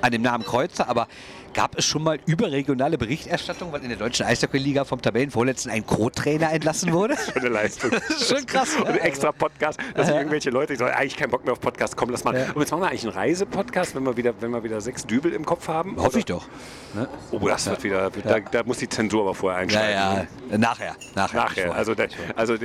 an 0.01 0.12
dem 0.12 0.21
Namen 0.21 0.43
Kreuzer, 0.43 0.88
aber 0.88 1.07
gab 1.53 1.77
es 1.77 1.85
schon 1.85 2.03
mal 2.03 2.19
überregionale 2.25 2.97
Berichterstattung, 2.97 3.71
weil 3.71 3.81
in 3.83 3.89
der 3.89 3.97
deutschen 3.97 4.25
Eishockey-Liga 4.25 4.85
vom 4.85 5.01
Tabellenvorletzten 5.01 5.71
ein 5.71 5.85
Co-Trainer 5.85 6.51
entlassen 6.51 6.91
wurde? 6.93 7.15
Schon 7.33 7.41
eine 7.41 7.49
Leistung. 7.49 7.91
Schon 8.27 8.45
krass, 8.45 8.75
Und 8.75 8.85
ja. 8.85 8.91
ein 8.91 8.99
extra 8.99 9.31
Podcast, 9.31 9.79
dass 9.95 10.09
irgendwelche 10.09 10.49
Leute, 10.49 10.73
die 10.73 10.79
sagen, 10.79 10.93
eigentlich 10.93 11.17
keinen 11.17 11.31
Bock 11.31 11.43
mehr 11.43 11.53
auf 11.53 11.62
Podcast, 11.62 11.95
komm, 11.97 12.09
lass 12.09 12.23
mal. 12.23 12.35
Ja. 12.35 12.51
Und 12.53 12.62
jetzt 12.62 12.71
machen 12.71 12.81
wir 12.81 12.89
eigentlich 12.89 13.03
einen 13.03 13.13
Reisepodcast, 13.13 13.95
wenn 13.95 14.03
wir 14.03 14.15
wieder, 14.17 14.33
wenn 14.39 14.51
wir 14.51 14.63
wieder 14.63 14.81
sechs 14.81 15.05
Dübel 15.05 15.33
im 15.33 15.45
Kopf 15.45 15.67
haben. 15.67 15.95
Hoffe 15.97 16.19
ich 16.19 16.25
doch. 16.25 16.45
Ne? 16.93 17.07
Oh, 17.31 17.39
das 17.47 17.65
wird 17.67 17.83
wieder, 17.83 18.09
da, 18.09 18.39
da 18.39 18.63
muss 18.63 18.77
die 18.77 18.89
Zensur 18.89 19.21
aber 19.21 19.35
vorher 19.35 19.59
Ja, 19.59 19.63
einschalten. 19.63 20.27
ja, 20.51 20.57
nachher. 20.57 20.95
Nachher. 21.15 21.38
Nachher. 21.41 21.75
Also, 21.75 21.95
der, 21.95 22.09
also 22.35 22.55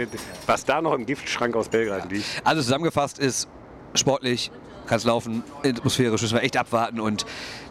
was 0.47 0.65
da 0.65 0.81
noch 0.81 0.95
im 0.95 1.07
Giftschrank 1.07 1.55
aus 1.57 1.69
Belgrad 1.69 2.11
liegt. 2.11 2.25
Also 2.45 2.63
zusammengefasst 2.63 3.19
ist 3.19 3.49
sportlich, 3.95 4.51
kann 4.87 4.99
es 4.99 5.05
laufen, 5.05 5.43
atmosphärisch 5.65 6.21
müssen 6.23 6.35
wir 6.35 6.43
echt 6.43 6.57
abwarten 6.57 7.01
und 7.01 7.25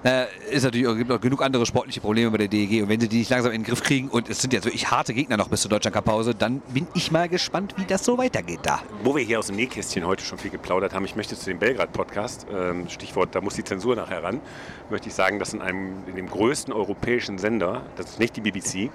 äh, 0.03 0.25
ist 0.51 0.63
natürlich 0.63 0.97
gibt 0.97 1.11
auch 1.11 1.21
genug 1.21 1.41
andere 1.41 1.65
sportliche 1.65 2.01
Probleme 2.01 2.29
bei 2.31 2.37
der 2.37 2.47
DEG 2.47 2.83
und 2.83 2.89
wenn 2.89 2.99
sie 2.99 3.07
die 3.07 3.19
nicht 3.19 3.29
langsam 3.29 3.51
in 3.51 3.61
den 3.61 3.67
Griff 3.67 3.81
kriegen 3.83 4.09
und 4.09 4.29
es 4.29 4.41
sind 4.41 4.53
jetzt 4.53 4.65
wirklich 4.65 4.91
harte 4.91 5.13
Gegner 5.13 5.37
noch 5.37 5.47
bis 5.47 5.61
zur 5.61 5.69
Deutschland 5.69 5.95
Cup 5.95 6.05
Pause, 6.05 6.35
dann 6.35 6.59
bin 6.73 6.87
ich 6.93 7.11
mal 7.11 7.29
gespannt, 7.29 7.75
wie 7.77 7.85
das 7.85 8.03
so 8.03 8.17
weitergeht 8.17 8.59
da. 8.63 8.81
Wo 9.03 9.15
wir 9.15 9.23
hier 9.23 9.39
aus 9.39 9.47
dem 9.47 9.55
Nähkästchen 9.55 10.05
heute 10.05 10.23
schon 10.23 10.37
viel 10.37 10.51
geplaudert 10.51 10.93
haben, 10.93 11.05
ich 11.05 11.15
möchte 11.15 11.35
zu 11.37 11.45
dem 11.45 11.59
Belgrad-Podcast, 11.59 12.47
ähm, 12.53 12.89
Stichwort, 12.89 13.33
da 13.33 13.41
muss 13.41 13.55
die 13.55 13.63
Zensur 13.63 13.95
nachher 13.95 14.23
ran, 14.23 14.41
möchte 14.89 15.07
ich 15.07 15.15
sagen, 15.15 15.39
dass 15.39 15.53
in, 15.53 15.61
einem, 15.61 16.03
in 16.07 16.15
dem 16.15 16.29
größten 16.29 16.73
europäischen 16.73 17.37
Sender, 17.37 17.83
das 17.95 18.11
ist 18.11 18.19
nicht 18.19 18.35
die 18.35 18.41
BBC, 18.41 18.91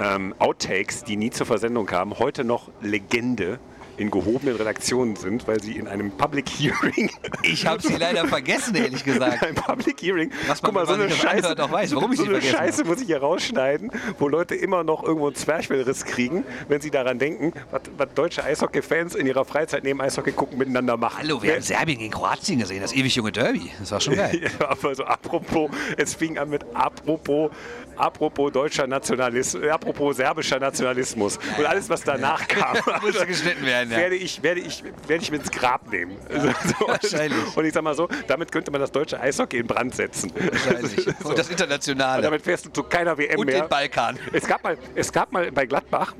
ähm, 0.00 0.34
Outtakes, 0.38 1.04
die 1.04 1.16
nie 1.16 1.30
zur 1.30 1.46
Versendung 1.46 1.86
kamen, 1.86 2.18
heute 2.18 2.44
noch 2.44 2.70
Legende 2.80 3.58
in 3.96 4.10
gehobenen 4.10 4.56
Redaktionen 4.56 5.16
sind, 5.16 5.46
weil 5.48 5.62
sie 5.62 5.76
in 5.76 5.88
einem 5.88 6.10
Public 6.10 6.48
Hearing, 6.48 7.10
Ich 7.42 7.66
habe 7.66 7.82
sie 7.82 7.96
leider 7.98 8.26
vergessen, 8.26 8.74
ehrlich 8.74 9.04
gesagt. 9.04 9.42
ein 9.42 9.54
Public 9.54 10.00
Hearing, 10.02 10.30
Was 10.46 10.62
man, 10.62 10.72
guck 10.72 10.74
mal, 10.74 10.86
so 10.86 10.94
eine 10.94 11.10
Scheiße, 11.10 11.62
auch 11.62 11.70
weiß, 11.70 11.94
warum 11.94 12.12
ich 12.12 12.18
so 12.18 12.24
eine 12.26 12.42
Scheiße 12.42 12.84
muss 12.84 13.00
ich 13.00 13.06
hier 13.06 13.20
rausschneiden, 13.20 13.90
wo 14.18 14.28
Leute 14.28 14.54
immer 14.54 14.84
noch 14.84 15.02
irgendwo 15.02 15.26
einen 15.26 15.36
Zwerchfellriss 15.36 16.04
kriegen, 16.04 16.44
wenn 16.68 16.80
sie 16.80 16.90
daran 16.90 17.18
denken, 17.18 17.52
was, 17.70 17.82
was 17.96 18.08
deutsche 18.14 18.44
Eishockey-Fans 18.44 19.14
in 19.14 19.26
ihrer 19.26 19.44
Freizeit 19.44 19.84
neben 19.84 20.00
Eishockey 20.00 20.32
gucken 20.32 20.58
miteinander 20.58 20.96
machen. 20.96 21.18
Hallo, 21.22 21.42
wir 21.42 21.54
haben 21.54 21.62
Serbien 21.62 21.98
gegen 21.98 22.12
Kroatien 22.12 22.58
gesehen, 22.58 22.80
das 22.82 22.92
ewig 22.92 23.14
junge 23.14 23.32
Derby. 23.32 23.70
Das 23.78 23.92
war 23.92 24.00
schon 24.00 24.14
geil. 24.16 24.40
Ja, 24.60 24.68
aber 24.68 24.94
so 24.94 25.04
apropos, 25.04 25.70
es 25.96 26.14
fing 26.14 26.38
an 26.38 26.50
mit 26.50 26.64
apropos, 26.74 27.50
apropos 27.96 28.52
deutscher 28.52 28.86
Nationalismus, 28.86 29.62
äh, 29.62 29.70
apropos 29.70 30.16
serbischer 30.16 30.58
Nationalismus 30.58 31.38
und 31.58 31.64
alles, 31.66 31.88
was 31.88 32.02
danach 32.02 32.46
kam, 32.48 32.76
Musste 33.02 33.26
geschnitten 33.26 33.64
werden, 33.64 33.90
ja. 33.90 33.98
werde 33.98 34.16
ich, 34.16 34.42
werde 34.42 34.60
ich, 34.60 34.82
werde 35.06 35.22
ich 35.22 35.30
mit 35.30 35.42
ins 35.42 35.50
Grab 35.50 35.90
nehmen. 35.90 36.16
So, 36.36 36.48
so, 36.78 36.88
wahrscheinlich. 36.88 37.56
und 37.56 37.64
ich 37.64 37.72
sag 37.72 37.82
mal 37.82 37.94
so, 37.94 38.08
damit 38.26 38.52
könnte 38.52 38.70
man 38.70 38.80
das 38.80 38.92
deutsche 38.92 39.18
Eishockey 39.18 39.58
in 39.58 39.66
Brand 39.66 39.94
setzen. 39.94 40.32
Wahrscheinlich. 40.34 40.96
So. 41.22 41.30
Und 41.30 41.38
das 41.38 41.46
Und 41.46 41.52
Internationale. 41.52 42.22
damit 42.22 42.42
fährst 42.42 42.66
du 42.66 42.70
zu 42.70 42.82
keiner 42.82 43.16
WM 43.16 43.38
Und 43.38 43.46
mehr. 43.46 43.62
den 43.62 43.68
Balkan. 43.68 44.18
Es 44.32 44.46
gab 44.46 44.62
mal, 44.62 44.76
es 44.94 45.12
gab 45.12 45.32
mal 45.32 45.50
bei 45.50 45.66
Gladbach, 45.66 46.14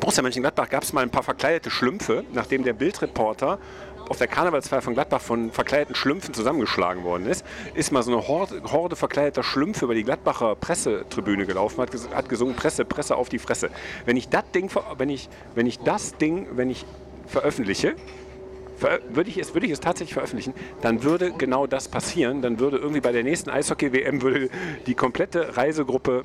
Borussia 0.00 0.22
Mönchengladbach, 0.22 0.68
gab 0.68 0.82
es 0.82 0.92
mal 0.92 1.02
ein 1.02 1.10
paar 1.10 1.22
verkleidete 1.22 1.70
Schlümpfe, 1.70 2.24
nachdem 2.32 2.62
der 2.64 2.72
Bildreporter 2.72 3.58
auf 4.08 4.18
der 4.18 4.26
Karnevalsfeier 4.26 4.82
von 4.82 4.94
Gladbach 4.94 5.20
von 5.20 5.50
verkleideten 5.50 5.94
Schlümpfen 5.94 6.34
zusammengeschlagen 6.34 7.04
worden 7.04 7.26
ist, 7.26 7.44
ist 7.74 7.92
mal 7.92 8.02
so 8.02 8.12
eine 8.12 8.26
Horde, 8.26 8.62
Horde 8.70 8.96
verkleideter 8.96 9.42
Schlümpfe 9.42 9.84
über 9.84 9.94
die 9.94 10.04
Gladbacher 10.04 10.54
Pressetribüne 10.56 11.46
gelaufen, 11.46 11.80
hat, 11.80 11.90
hat 12.14 12.28
gesungen, 12.28 12.56
Presse, 12.56 12.84
Presse 12.84 13.16
auf 13.16 13.28
die 13.28 13.38
Fresse. 13.38 13.70
Wenn 14.06 14.16
ich 14.16 14.28
das 14.28 14.50
Ding, 14.52 14.70
wenn 14.96 15.10
ich, 15.10 15.28
wenn 15.54 15.66
ich 15.66 15.78
das 15.80 16.16
Ding, 16.16 16.46
wenn 16.52 16.70
ich 16.70 16.84
veröffentliche, 17.26 17.94
ver- 18.76 19.00
würde 19.10 19.30
ich, 19.30 19.38
es, 19.38 19.54
würde 19.54 19.66
ich 19.66 19.72
es 19.72 19.80
tatsächlich 19.80 20.14
veröffentlichen, 20.14 20.54
dann 20.80 21.02
würde 21.02 21.32
genau 21.36 21.66
das 21.66 21.88
passieren. 21.88 22.42
Dann 22.42 22.58
würde 22.58 22.78
irgendwie 22.78 23.00
bei 23.00 23.12
der 23.12 23.22
nächsten 23.24 23.50
Eishockey-WM 23.50 24.48
die 24.86 24.94
komplette 24.94 25.56
Reisegruppe 25.56 26.24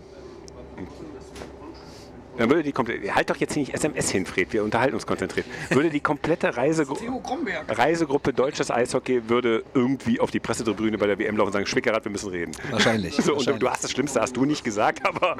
dann 2.37 2.49
würde 2.49 2.63
die 2.63 2.71
komplette, 2.71 3.13
halt 3.15 3.29
doch 3.29 3.37
jetzt 3.37 3.53
hier 3.53 3.61
nicht 3.61 3.73
SMS 3.73 4.09
hin, 4.09 4.25
Fred, 4.25 4.51
wir 4.53 4.63
unterhalten 4.63 4.95
uns 4.95 5.05
konzentriert. 5.05 5.45
Würde 5.69 5.89
die 5.89 5.99
komplette 5.99 6.55
Reisegru 6.55 6.95
Reisegruppe 7.67 8.33
Deutsches 8.33 8.71
Eishockey 8.71 9.29
würde 9.29 9.63
irgendwie 9.73 10.19
auf 10.19 10.31
die 10.31 10.39
Pressetribüne 10.39 10.97
bei 10.97 11.07
der 11.07 11.19
WM 11.19 11.37
laufen 11.37 11.47
und 11.47 11.53
sagen, 11.53 11.65
Schwickerath, 11.65 12.05
wir 12.05 12.11
müssen 12.11 12.29
reden. 12.29 12.51
Wahrscheinlich, 12.71 13.15
So, 13.17 13.31
und 13.33 13.37
wahrscheinlich. 13.37 13.59
du 13.59 13.69
hast 13.69 13.83
das 13.83 13.91
Schlimmste, 13.91 14.21
hast 14.21 14.35
du 14.35 14.45
nicht 14.45 14.63
gesagt, 14.63 15.05
aber 15.05 15.37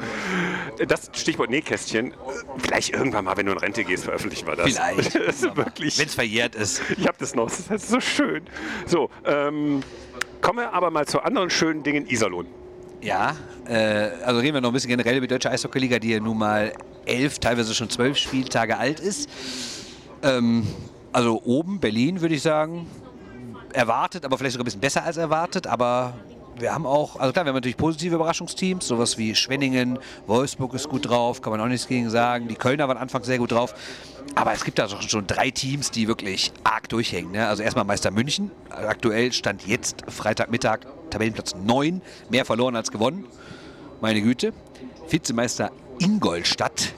das 0.88 1.10
Stichwort 1.14 1.50
Nähkästchen, 1.50 2.14
vielleicht 2.58 2.94
irgendwann 2.94 3.26
mal, 3.26 3.38
wenn 3.38 3.46
du 3.46 3.52
in 3.54 3.58
Rente 3.58 3.84
gehst, 3.84 4.04
veröffentlichen 4.06 4.48
wir 4.48 4.56
das. 4.56 4.66
Vielleicht. 4.74 5.14
Das 5.24 5.42
ist 5.42 5.56
wirklich, 5.56 5.98
Wenn 5.98 6.08
es 6.08 6.16
verjährt 6.16 6.56
ist. 6.56 6.82
ich 6.98 7.08
habe 7.08 7.18
das 7.20 7.34
noch, 7.34 7.46
das 7.46 7.70
ist 7.70 7.90
so 7.90 8.00
schön. 8.00 8.44
So, 8.86 9.10
ähm, 9.26 9.82
kommen 10.42 10.60
wir 10.60 10.74
aber 10.74 10.92
mal 10.92 11.08
zu 11.08 11.22
anderen 11.22 11.50
schönen 11.50 11.84
Dingen. 11.84 12.08
Iserlohn. 12.08 12.48
Ja, 13.04 13.36
äh, 13.68 14.10
also 14.24 14.40
reden 14.40 14.54
wir 14.54 14.62
noch 14.62 14.70
ein 14.70 14.74
bisschen 14.74 14.90
generell 14.90 15.18
über 15.18 15.28
die 15.28 15.34
Deutsche 15.34 15.52
Eishockey-Liga, 15.52 16.00
die 16.00 16.12
ja 16.12 16.20
nun 16.20 16.38
mal 16.38 16.72
elf, 17.06 17.40
teilweise 17.40 17.76
schon 17.76 17.90
zwölf 17.90 18.18
Spieltage 18.18 18.78
alt 18.78 19.02
ist. 19.02 19.30
Ähm, 20.22 20.66
also 21.12 21.42
oben, 21.44 21.80
Berlin, 21.80 22.22
würde 22.22 22.36
ich 22.36 22.42
sagen, 22.42 22.88
erwartet, 23.74 24.24
aber 24.24 24.38
vielleicht 24.38 24.54
sogar 24.54 24.64
ein 24.64 24.66
bisschen 24.66 24.80
besser 24.80 25.04
als 25.04 25.18
erwartet. 25.18 25.68
Aber 25.68 26.14
wir 26.58 26.74
haben 26.74 26.86
auch, 26.86 27.18
also 27.20 27.34
klar, 27.34 27.46
wir 27.46 27.50
haben 27.50 27.56
natürlich 27.56 27.78
positive 27.78 28.16
Überraschungsteams, 28.16 28.88
sowas 28.88 29.18
wie 29.18 29.36
Schwenningen, 29.36 30.00
Wolfsburg 30.28 30.74
ist 30.74 30.90
gut 30.90 31.10
drauf, 31.10 31.42
kann 31.42 31.52
man 31.52 31.62
auch 31.62 31.68
nichts 31.68 31.88
gegen 31.88 32.10
sagen. 32.10 32.48
Die 32.48 32.56
Kölner 32.56 32.88
waren 32.88 32.98
anfangs 32.98 33.26
sehr 33.26 33.38
gut 33.38 33.52
drauf. 33.52 33.74
Aber 34.36 34.54
es 34.54 34.64
gibt 34.64 34.80
da 34.80 34.88
schon 34.88 35.28
drei 35.28 35.52
Teams, 35.52 35.92
die 35.92 36.08
wirklich 36.08 36.52
arg 36.64 36.90
durchhängen. 36.90 37.32
Ne? 37.32 37.48
Also 37.48 37.62
erstmal 37.62 37.86
Meister 37.86 38.12
München, 38.12 38.52
aktuell 38.70 39.32
stand 39.32 39.68
jetzt 39.68 40.04
Freitagmittag 40.08 40.80
Tabellenplatz 41.10 41.56
9, 41.56 42.02
mehr 42.30 42.46
verloren 42.46 42.76
als 42.76 42.92
gewonnen. 42.92 43.26
Meine 44.02 44.22
Güte. 44.22 44.54
Vizemeister 45.10 45.72
Ingolstadt, 46.00 46.94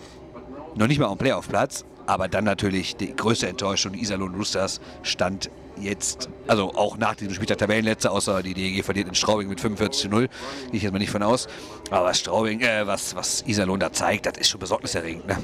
noch 0.76 0.88
nicht 0.88 1.00
mal 1.00 1.08
am 1.08 1.18
Playoff-Platz, 1.18 1.86
aber 2.06 2.28
dann 2.28 2.44
natürlich 2.44 2.96
die 2.96 3.16
größte 3.16 3.48
Enttäuschung, 3.48 3.94
Iserlohn 3.94 4.36
Roosters, 4.36 4.80
stand 5.04 5.50
jetzt, 5.78 6.30
also 6.48 6.74
auch 6.74 6.98
nach 6.98 7.16
diesem 7.16 7.34
Spieltag 7.34 7.58
Tabellenletzter, 7.58 8.12
außer 8.12 8.44
die 8.44 8.54
DEG 8.54 8.84
verliert 8.84 9.08
in 9.08 9.16
Straubing 9.16 9.50
mit 9.50 9.60
45 9.60 10.04
zu 10.04 10.10
0, 10.10 10.28
gehe 10.28 10.30
ich 10.74 10.84
jetzt 10.84 10.92
mal 10.92 11.00
nicht 11.00 11.12
von 11.12 11.24
aus. 11.24 11.48
Aber 11.92 12.06
was 12.06 12.20
Straubing, 12.20 12.62
äh, 12.62 12.88
was, 12.88 13.16
was 13.16 13.44
Iserlohn 13.48 13.80
da 13.80 13.92
zeigt, 13.92 14.26
das 14.26 14.38
ist 14.38 14.50
schon 14.50 14.60
besorgniserregend. 14.60 15.28
Ne? 15.28 15.38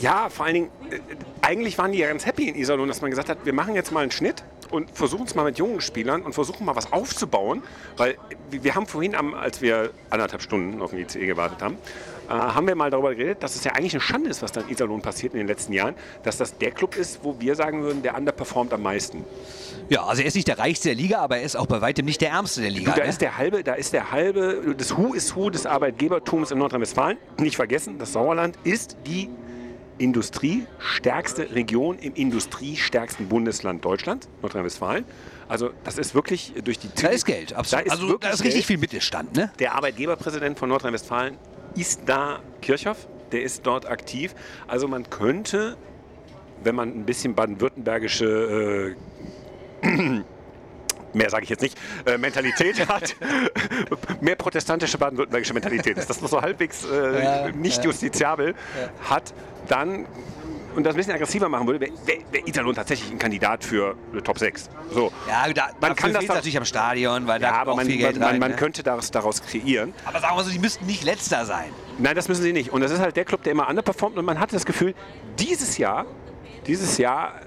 Ja, 0.00 0.28
vor 0.28 0.46
allen 0.46 0.54
Dingen, 0.54 0.70
äh, 0.90 0.98
eigentlich 1.42 1.78
waren 1.78 1.92
die 1.92 1.98
ja 1.98 2.08
ganz 2.08 2.26
happy 2.26 2.48
in 2.48 2.54
Iserlohn, 2.56 2.88
dass 2.88 3.00
man 3.00 3.10
gesagt 3.10 3.28
hat, 3.28 3.38
wir 3.44 3.52
machen 3.52 3.74
jetzt 3.74 3.92
mal 3.92 4.00
einen 4.00 4.10
Schnitt 4.10 4.44
und 4.70 4.90
versuchen 4.90 5.26
es 5.26 5.34
mal 5.34 5.44
mit 5.44 5.58
jungen 5.58 5.80
Spielern 5.80 6.22
und 6.22 6.32
versuchen 6.32 6.64
mal 6.64 6.76
was 6.76 6.92
aufzubauen. 6.92 7.62
Weil 7.96 8.16
wir 8.50 8.64
wir 8.64 8.74
haben 8.74 8.86
vorhin, 8.86 9.14
am, 9.14 9.34
als 9.34 9.60
wir 9.60 9.90
anderthalb 10.10 10.42
Stunden 10.42 10.82
auf 10.82 10.90
den 10.90 11.00
ICE 11.00 11.26
gewartet 11.26 11.62
haben, 11.62 11.78
äh, 12.28 12.32
haben 12.32 12.66
wir 12.66 12.74
mal 12.74 12.90
darüber 12.90 13.14
geredet, 13.14 13.42
dass 13.42 13.56
es 13.56 13.64
ja 13.64 13.72
eigentlich 13.72 13.94
eine 13.94 14.00
Schande 14.00 14.30
ist, 14.30 14.42
was 14.42 14.52
da 14.52 14.60
in 14.62 14.70
Iserlohn 14.70 15.02
passiert 15.02 15.34
in 15.34 15.38
den 15.38 15.46
letzten 15.46 15.72
Jahren, 15.72 15.94
dass 16.22 16.36
das 16.36 16.56
der 16.58 16.70
Club 16.70 16.96
ist, 16.96 17.20
wo 17.22 17.38
wir 17.38 17.54
sagen 17.54 17.82
würden, 17.82 18.02
der 18.02 18.16
underperformt 18.16 18.72
am 18.72 18.82
meisten. 18.82 19.24
Ja, 19.88 20.04
also 20.04 20.22
er 20.22 20.28
ist 20.28 20.34
nicht 20.34 20.48
der 20.48 20.58
reichste 20.58 20.88
der 20.88 20.96
Liga, 20.96 21.18
aber 21.18 21.38
er 21.38 21.42
ist 21.42 21.56
auch 21.56 21.66
bei 21.66 21.80
weitem 21.80 22.04
nicht 22.04 22.20
der 22.20 22.30
ärmste 22.30 22.60
der 22.60 22.70
Liga. 22.70 22.92
Da 22.92 23.02
ne? 23.02 23.08
ist 23.08 23.20
der 23.20 23.38
halbe, 23.38 23.62
da 23.62 23.74
ist 23.74 23.92
der 23.92 24.10
halbe, 24.10 24.74
das 24.76 24.96
Who 24.96 25.14
ist 25.14 25.36
Who 25.36 25.50
des 25.50 25.66
Arbeitgebertums 25.66 26.50
in 26.50 26.58
Nordrhein-Westfalen. 26.58 27.18
Nicht 27.38 27.56
vergessen, 27.56 27.98
das 27.98 28.12
Sauerland 28.12 28.58
ist 28.64 28.96
die 29.06 29.28
industriestärkste 29.98 31.54
Region 31.54 31.98
im 31.98 32.14
industriestärksten 32.14 33.28
Bundesland 33.28 33.84
Deutschlands, 33.84 34.28
Nordrhein-Westfalen. 34.42 35.04
Also 35.48 35.70
das 35.84 35.96
ist 35.98 36.14
wirklich 36.14 36.52
durch 36.64 36.78
die 36.78 36.88
da 37.00 37.08
ist 37.08 37.24
Geld, 37.24 37.54
absolut. 37.54 37.86
Da 37.86 37.86
ist 37.86 37.92
also 37.92 38.18
da 38.18 38.28
ist 38.28 38.40
richtig 38.40 38.54
Geld. 38.54 38.64
viel 38.66 38.78
Mittelstand, 38.78 39.36
ne? 39.36 39.50
Der 39.58 39.74
Arbeitgeberpräsident 39.74 40.58
von 40.58 40.68
Nordrhein-Westfalen 40.68 41.38
ist 41.76 42.02
da 42.06 42.40
Kirchhoff, 42.62 43.06
der 43.32 43.42
ist 43.42 43.66
dort 43.66 43.86
aktiv. 43.86 44.34
Also 44.66 44.88
man 44.88 45.08
könnte, 45.10 45.76
wenn 46.62 46.74
man 46.74 46.88
ein 46.90 47.04
bisschen 47.04 47.34
baden-württembergische 47.34 48.94
äh, 49.82 49.86
mehr 51.12 51.30
sage 51.30 51.44
ich 51.44 51.50
jetzt 51.50 51.62
nicht, 51.62 51.78
äh, 52.04 52.18
Mentalität 52.18 52.86
hat, 52.88 53.16
mehr 54.20 54.36
protestantische 54.36 54.98
baden-württembergische 54.98 55.54
Mentalität 55.54 55.96
ist, 55.98 56.10
das 56.10 56.20
noch 56.20 56.28
so 56.28 56.42
halbwegs 56.42 56.84
äh, 56.84 57.24
Ja, 57.24 57.48
nicht 57.52 57.78
ja. 57.78 57.84
justiziabel 57.84 58.54
hat, 59.08 59.32
dann 59.68 60.06
und 60.76 60.84
das 60.84 60.94
ein 60.94 60.98
bisschen 60.98 61.14
aggressiver 61.14 61.48
machen 61.48 61.66
würde, 61.66 61.80
wäre 61.80 61.92
wär, 62.30 62.46
Italon 62.46 62.74
tatsächlich 62.74 63.10
ein 63.10 63.18
Kandidat 63.18 63.64
für 63.64 63.96
eine 64.12 64.22
Top 64.22 64.38
6. 64.38 64.68
So. 64.92 65.10
Ja, 65.28 65.52
da, 65.52 65.70
Man 65.80 65.96
kann 65.96 66.12
das 66.12 66.26
natürlich 66.26 66.56
am 66.58 66.64
Stadion, 66.64 67.26
weil 67.26 67.40
da 67.40 67.46
Ja, 67.46 67.52
kommt 67.52 67.62
aber 67.62 67.76
man, 67.76 67.86
viel 67.86 67.96
Geld 67.96 68.18
man, 68.18 68.28
rein. 68.28 68.38
man 68.38 68.50
ne? 68.52 68.56
könnte 68.56 68.82
daraus, 68.82 69.10
daraus 69.10 69.42
kreieren. 69.42 69.94
aber 70.04 70.20
sagen 70.20 70.36
wir 70.36 70.44
so, 70.44 70.50
die 70.50 70.58
müssten 70.58 70.86
nicht 70.86 71.02
letzter 71.02 71.44
sein. 71.46 71.70
Nein, 71.98 72.14
das 72.14 72.28
müssen 72.28 72.42
sie 72.42 72.52
nicht. 72.52 72.72
Und 72.72 72.82
das 72.82 72.90
ist 72.92 73.00
halt 73.00 73.16
der 73.16 73.24
Club, 73.24 73.42
der 73.42 73.52
immer 73.52 73.68
underperformt. 73.68 74.16
Und 74.18 74.24
man 74.24 74.38
hatte 74.38 74.54
das 74.54 74.66
Gefühl, 74.66 74.94
dieses 75.38 75.78
Jahr, 75.78 76.04
dieses 76.66 76.98
Jahr 76.98 77.40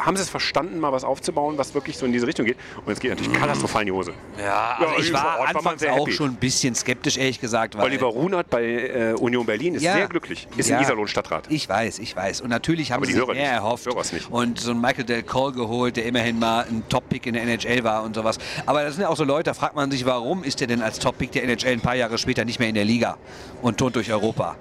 haben 0.00 0.16
sie 0.16 0.22
es 0.22 0.30
verstanden, 0.30 0.80
mal 0.80 0.92
was 0.92 1.04
aufzubauen, 1.04 1.58
was 1.58 1.74
wirklich 1.74 1.96
so 1.96 2.06
in 2.06 2.12
diese 2.12 2.26
Richtung 2.26 2.46
geht. 2.46 2.56
Und 2.84 2.92
es 2.92 2.98
geht 3.00 3.10
natürlich 3.10 3.32
katastrophal 3.32 3.82
in 3.82 3.86
die 3.86 3.92
Hose. 3.92 4.12
Ja, 4.38 4.76
also 4.78 4.92
Ja, 4.94 4.98
ich 4.98 5.12
war 5.12 5.38
Ort 5.38 5.38
war 5.54 5.56
anfangs 5.56 5.80
sehr 5.80 5.92
auch 5.92 6.00
happy. 6.06 6.12
schon 6.12 6.30
ein 6.30 6.36
bisschen 6.36 6.74
skeptisch, 6.74 7.16
ehrlich 7.18 7.40
gesagt. 7.40 7.76
Weil 7.76 7.84
Oliver 7.84 8.06
Runert 8.06 8.50
bei 8.50 8.62
äh, 8.64 9.12
Union 9.14 9.44
Berlin 9.46 9.74
ist 9.74 9.82
Ja. 9.82 9.92
sehr 9.94 10.08
glücklich. 10.08 10.48
Ist 10.56 10.68
Ja. 10.68 10.76
in 10.78 10.82
Iserlohn 10.82 11.06
Stadtrat. 11.08 11.44
Ich 11.48 11.68
weiß, 11.68 11.98
ich 11.98 12.16
weiß. 12.16 12.40
Und 12.40 12.48
natürlich 12.50 12.90
haben 12.92 12.98
Aber 12.98 13.06
sie 13.06 13.12
die 13.12 13.18
sich 13.18 13.26
mehr 13.28 13.36
nicht. 13.36 13.44
erhofft. 13.44 13.86
Nicht. 14.12 14.30
Und 14.30 14.58
so 14.58 14.70
einen 14.72 14.80
Michael 14.80 15.04
Del 15.04 15.22
Cole 15.22 15.52
geholt, 15.52 15.96
der 15.96 16.06
immerhin 16.06 16.38
mal 16.38 16.64
ein 16.64 16.82
Top-Pick 16.88 17.26
in 17.26 17.34
der 17.34 17.42
NHL 17.44 17.84
war 17.84 18.02
und 18.02 18.14
sowas. 18.14 18.38
Aber 18.66 18.82
das 18.82 18.94
sind 18.94 19.02
ja 19.02 19.08
auch 19.08 19.16
so 19.16 19.24
Leute, 19.24 19.44
da 19.50 19.54
fragt 19.54 19.76
man 19.76 19.90
sich, 19.90 20.06
warum 20.06 20.42
ist 20.44 20.60
der 20.60 20.66
denn 20.66 20.82
als 20.82 20.98
Top-Pick 20.98 21.32
der 21.32 21.44
NHL 21.44 21.72
ein 21.72 21.80
paar 21.80 21.96
Jahre 21.96 22.18
später 22.18 22.44
nicht 22.44 22.58
mehr 22.58 22.68
in 22.68 22.74
der 22.74 22.84
Liga 22.84 23.16
und 23.62 23.76
turnt 23.78 23.96
durch 23.96 24.10
Europa? 24.12 24.56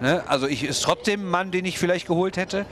Ne? 0.00 0.22
Also 0.26 0.46
ich 0.46 0.64
ist 0.64 0.82
trotzdem 0.82 1.20
ein 1.20 1.30
Mann, 1.30 1.50
den 1.50 1.64
ich 1.66 1.78
vielleicht 1.78 2.06
geholt 2.06 2.36
hätte. 2.36 2.64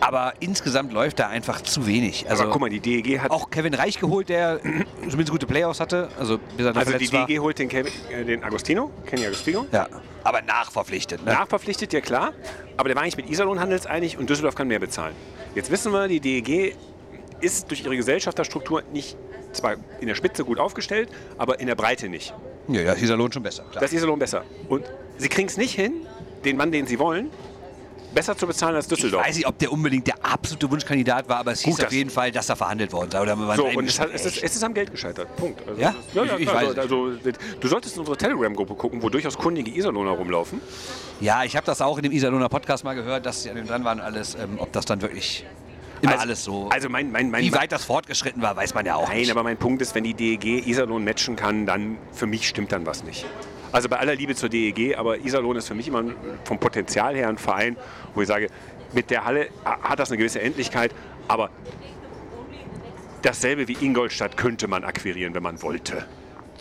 Aber 0.00 0.34
insgesamt 0.40 0.92
läuft 0.92 1.18
da 1.18 1.28
einfach 1.28 1.62
zu 1.62 1.86
wenig. 1.86 2.28
Also 2.28 2.42
Aber 2.44 2.52
guck 2.52 2.60
mal, 2.60 2.70
die 2.70 2.80
DEG 2.80 3.20
hat. 3.20 3.30
auch 3.30 3.50
Kevin 3.50 3.74
Reich 3.74 3.98
geholt, 3.98 4.28
der 4.28 4.60
zumindest 5.00 5.30
gute 5.30 5.46
Playoffs 5.46 5.80
hatte. 5.80 6.08
Also, 6.18 6.38
also 6.58 6.98
die. 6.98 7.08
DEG 7.08 7.38
holt 7.40 7.58
den, 7.58 7.68
Kevin, 7.68 7.92
äh, 8.10 8.24
den 8.24 8.42
Agostino, 8.44 8.90
Kenny 9.06 9.26
Agostino. 9.26 9.66
Ja, 9.72 9.88
aber 10.22 10.42
nachverpflichtet. 10.42 11.24
Ne? 11.24 11.32
Nachverpflichtet, 11.32 11.92
ja 11.92 12.00
klar. 12.00 12.32
Aber 12.76 12.88
der 12.88 12.96
war 12.96 13.02
eigentlich 13.02 13.16
mit 13.16 13.30
Iserlohn 13.30 13.60
handelseinig 13.60 14.18
und 14.18 14.28
Düsseldorf 14.28 14.54
kann 14.54 14.68
mehr 14.68 14.80
bezahlen. 14.80 15.14
Jetzt 15.54 15.70
wissen 15.70 15.92
wir, 15.92 16.08
die 16.08 16.20
DEG 16.20 16.76
ist 17.40 17.70
durch 17.70 17.84
ihre 17.84 17.96
Gesellschafterstruktur 17.96 18.82
nicht 18.92 19.16
zwar 19.52 19.76
in 20.00 20.08
der 20.08 20.14
Spitze 20.14 20.44
gut 20.44 20.58
aufgestellt, 20.58 21.08
aber 21.38 21.60
in 21.60 21.66
der 21.66 21.74
Breite 21.74 22.08
nicht. 22.08 22.34
Ja, 22.68 22.80
ja, 22.80 22.94
dieser 22.94 23.16
lohnt 23.16 23.34
schon 23.34 23.42
besser. 23.42 23.62
Klar. 23.64 23.82
Das 23.82 23.92
ist 23.92 23.98
Iserlohn 23.98 24.18
besser. 24.18 24.42
Und 24.68 24.84
sie 25.18 25.28
kriegen 25.28 25.48
es 25.48 25.56
nicht 25.56 25.74
hin, 25.74 26.06
den 26.44 26.56
Mann, 26.56 26.72
den 26.72 26.86
sie 26.86 26.98
wollen, 26.98 27.30
besser 28.14 28.36
zu 28.36 28.46
bezahlen 28.46 28.76
als 28.76 28.86
Ich 28.86 28.90
Düsseldorf. 28.94 29.26
weiß 29.26 29.36
nicht, 29.36 29.46
ob 29.46 29.58
der 29.58 29.72
unbedingt 29.72 30.06
der 30.06 30.14
absolute 30.24 30.70
Wunschkandidat 30.70 31.28
war, 31.28 31.38
aber 31.38 31.52
es 31.52 31.60
hieß 31.60 31.74
Gut, 31.74 31.80
auf 31.80 31.86
das- 31.86 31.94
jeden 31.94 32.10
Fall, 32.10 32.30
dass 32.32 32.48
er 32.48 32.56
verhandelt 32.56 32.92
worden 32.92 33.10
sei. 33.10 33.20
Oder 33.20 33.36
man 33.36 33.56
So, 33.56 33.66
und 33.66 33.86
es, 33.88 33.98
hat, 34.00 34.10
es, 34.12 34.24
ist, 34.24 34.42
es 34.42 34.54
ist 34.56 34.62
am 34.64 34.72
Geld 34.74 34.90
gescheitert. 34.90 35.34
Punkt. 35.36 35.60
Also, 35.68 35.80
Ja? 35.80 35.90
ist- 35.90 35.96
ja, 36.14 36.24
ja 36.24 36.34
Ich- 36.34 36.40
ich 36.40 36.48
klar, 36.48 36.62
weiß 36.62 36.78
also, 36.78 37.04
also, 37.06 37.32
du 37.60 37.68
solltest 37.68 37.94
in 37.96 38.00
unsere 38.00 38.16
Telegram-Gruppe 38.16 38.74
gucken, 38.74 39.02
wo 39.02 39.08
durchaus 39.08 39.36
kundige 39.36 39.70
Iserlohner 39.70 40.12
rumlaufen. 40.12 40.60
ja, 41.20 41.44
ich 41.44 41.56
habe 41.56 41.66
das 41.66 41.80
auch 41.80 41.96
in 41.98 42.02
dem 42.04 42.12
Iserlohner 42.12 42.48
Podcast 42.48 42.84
mal 42.84 42.94
gehört, 42.94 43.26
dass 43.26 43.42
sie 43.42 43.50
an 43.50 43.56
dem 43.56 43.66
dran 43.66 43.84
waren, 43.84 44.00
alles, 44.00 44.34
ähm, 44.34 44.58
ob 44.58 44.72
das 44.72 44.84
dann 44.84 45.02
wirklich 45.02 45.44
immer 46.02 46.12
Also- 46.12 46.22
alles 46.22 46.44
so. 46.44 46.68
Also 46.70 46.88
mein, 46.88 47.10
mein, 47.10 47.30
mein, 47.30 47.42
wie 47.44 47.52
weit 47.52 47.72
das 47.72 47.84
fortgeschritten 47.84 48.42
war, 48.42 48.54
weiß 48.56 48.74
man 48.74 48.84
ja 48.86 48.94
auch 48.96 49.08
Nein, 49.08 49.18
nicht. 49.20 49.30
aber 49.30 49.42
mein 49.42 49.56
Punkt 49.56 49.80
ist, 49.82 49.94
wenn 49.94 50.04
die 50.04 50.14
DEG 50.14 50.66
Iserlohn 50.66 51.02
matchen 51.04 51.34
kann, 51.36 51.66
dann 51.66 51.96
für 52.12 52.26
mich 52.26 52.48
stimmt 52.48 52.72
dann 52.72 52.84
was 52.86 53.04
nicht. 53.04 53.24
Also 53.74 53.88
bei 53.88 53.98
aller 53.98 54.14
Liebe 54.14 54.36
zur 54.36 54.48
DEG, 54.48 54.96
aber 54.96 55.18
Iserlohn 55.18 55.56
ist 55.56 55.66
für 55.66 55.74
mich 55.74 55.88
immer 55.88 55.98
ein- 55.98 56.14
vom 56.44 56.60
Potenzial 56.60 57.16
her 57.16 57.28
ein 57.28 57.38
Verein, 57.38 57.76
wo 58.14 58.22
ich 58.22 58.28
sage, 58.28 58.46
mit 58.92 59.10
der 59.10 59.24
Halle 59.24 59.48
ha- 59.64 59.78
hat 59.82 59.98
das 59.98 60.10
eine 60.10 60.18
gewisse 60.18 60.40
Endlichkeit, 60.40 60.92
aber 61.26 61.50
dasselbe 63.22 63.66
wie 63.66 63.76
Ingolstadt 63.80 64.36
könnte 64.36 64.68
man 64.68 64.84
akquirieren, 64.84 65.34
wenn 65.34 65.42
man 65.42 65.60
wollte. 65.60 66.04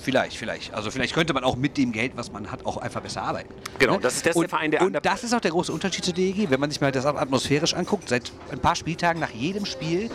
Vielleicht, 0.01 0.37
vielleicht. 0.37 0.73
Also 0.73 0.89
vielleicht 0.89 1.13
könnte 1.13 1.33
man 1.33 1.43
auch 1.43 1.55
mit 1.55 1.77
dem 1.77 1.91
Geld, 1.91 2.13
was 2.15 2.31
man 2.31 2.51
hat, 2.51 2.65
auch 2.65 2.77
einfach 2.77 3.01
besser 3.01 3.21
arbeiten. 3.21 3.53
Genau, 3.77 3.97
das 3.99 4.15
ist 4.15 4.25
das 4.25 4.33
der 4.33 4.39
und, 4.41 4.49
Verein, 4.49 4.71
der 4.71 4.81
Und 4.81 4.93
der- 4.93 5.01
das 5.01 5.23
ist 5.23 5.35
auch 5.35 5.39
der 5.39 5.51
große 5.51 5.71
Unterschied 5.71 6.03
zur 6.03 6.15
DEG. 6.15 6.49
Wenn 6.49 6.59
man 6.59 6.71
sich 6.71 6.81
mal 6.81 6.91
das 6.91 7.05
atmosphärisch 7.05 7.75
anguckt, 7.75 8.09
seit 8.09 8.31
ein 8.51 8.57
paar 8.59 8.75
Spieltagen 8.75 9.19
nach 9.21 9.29
jedem 9.29 9.67
Spiel 9.67 10.09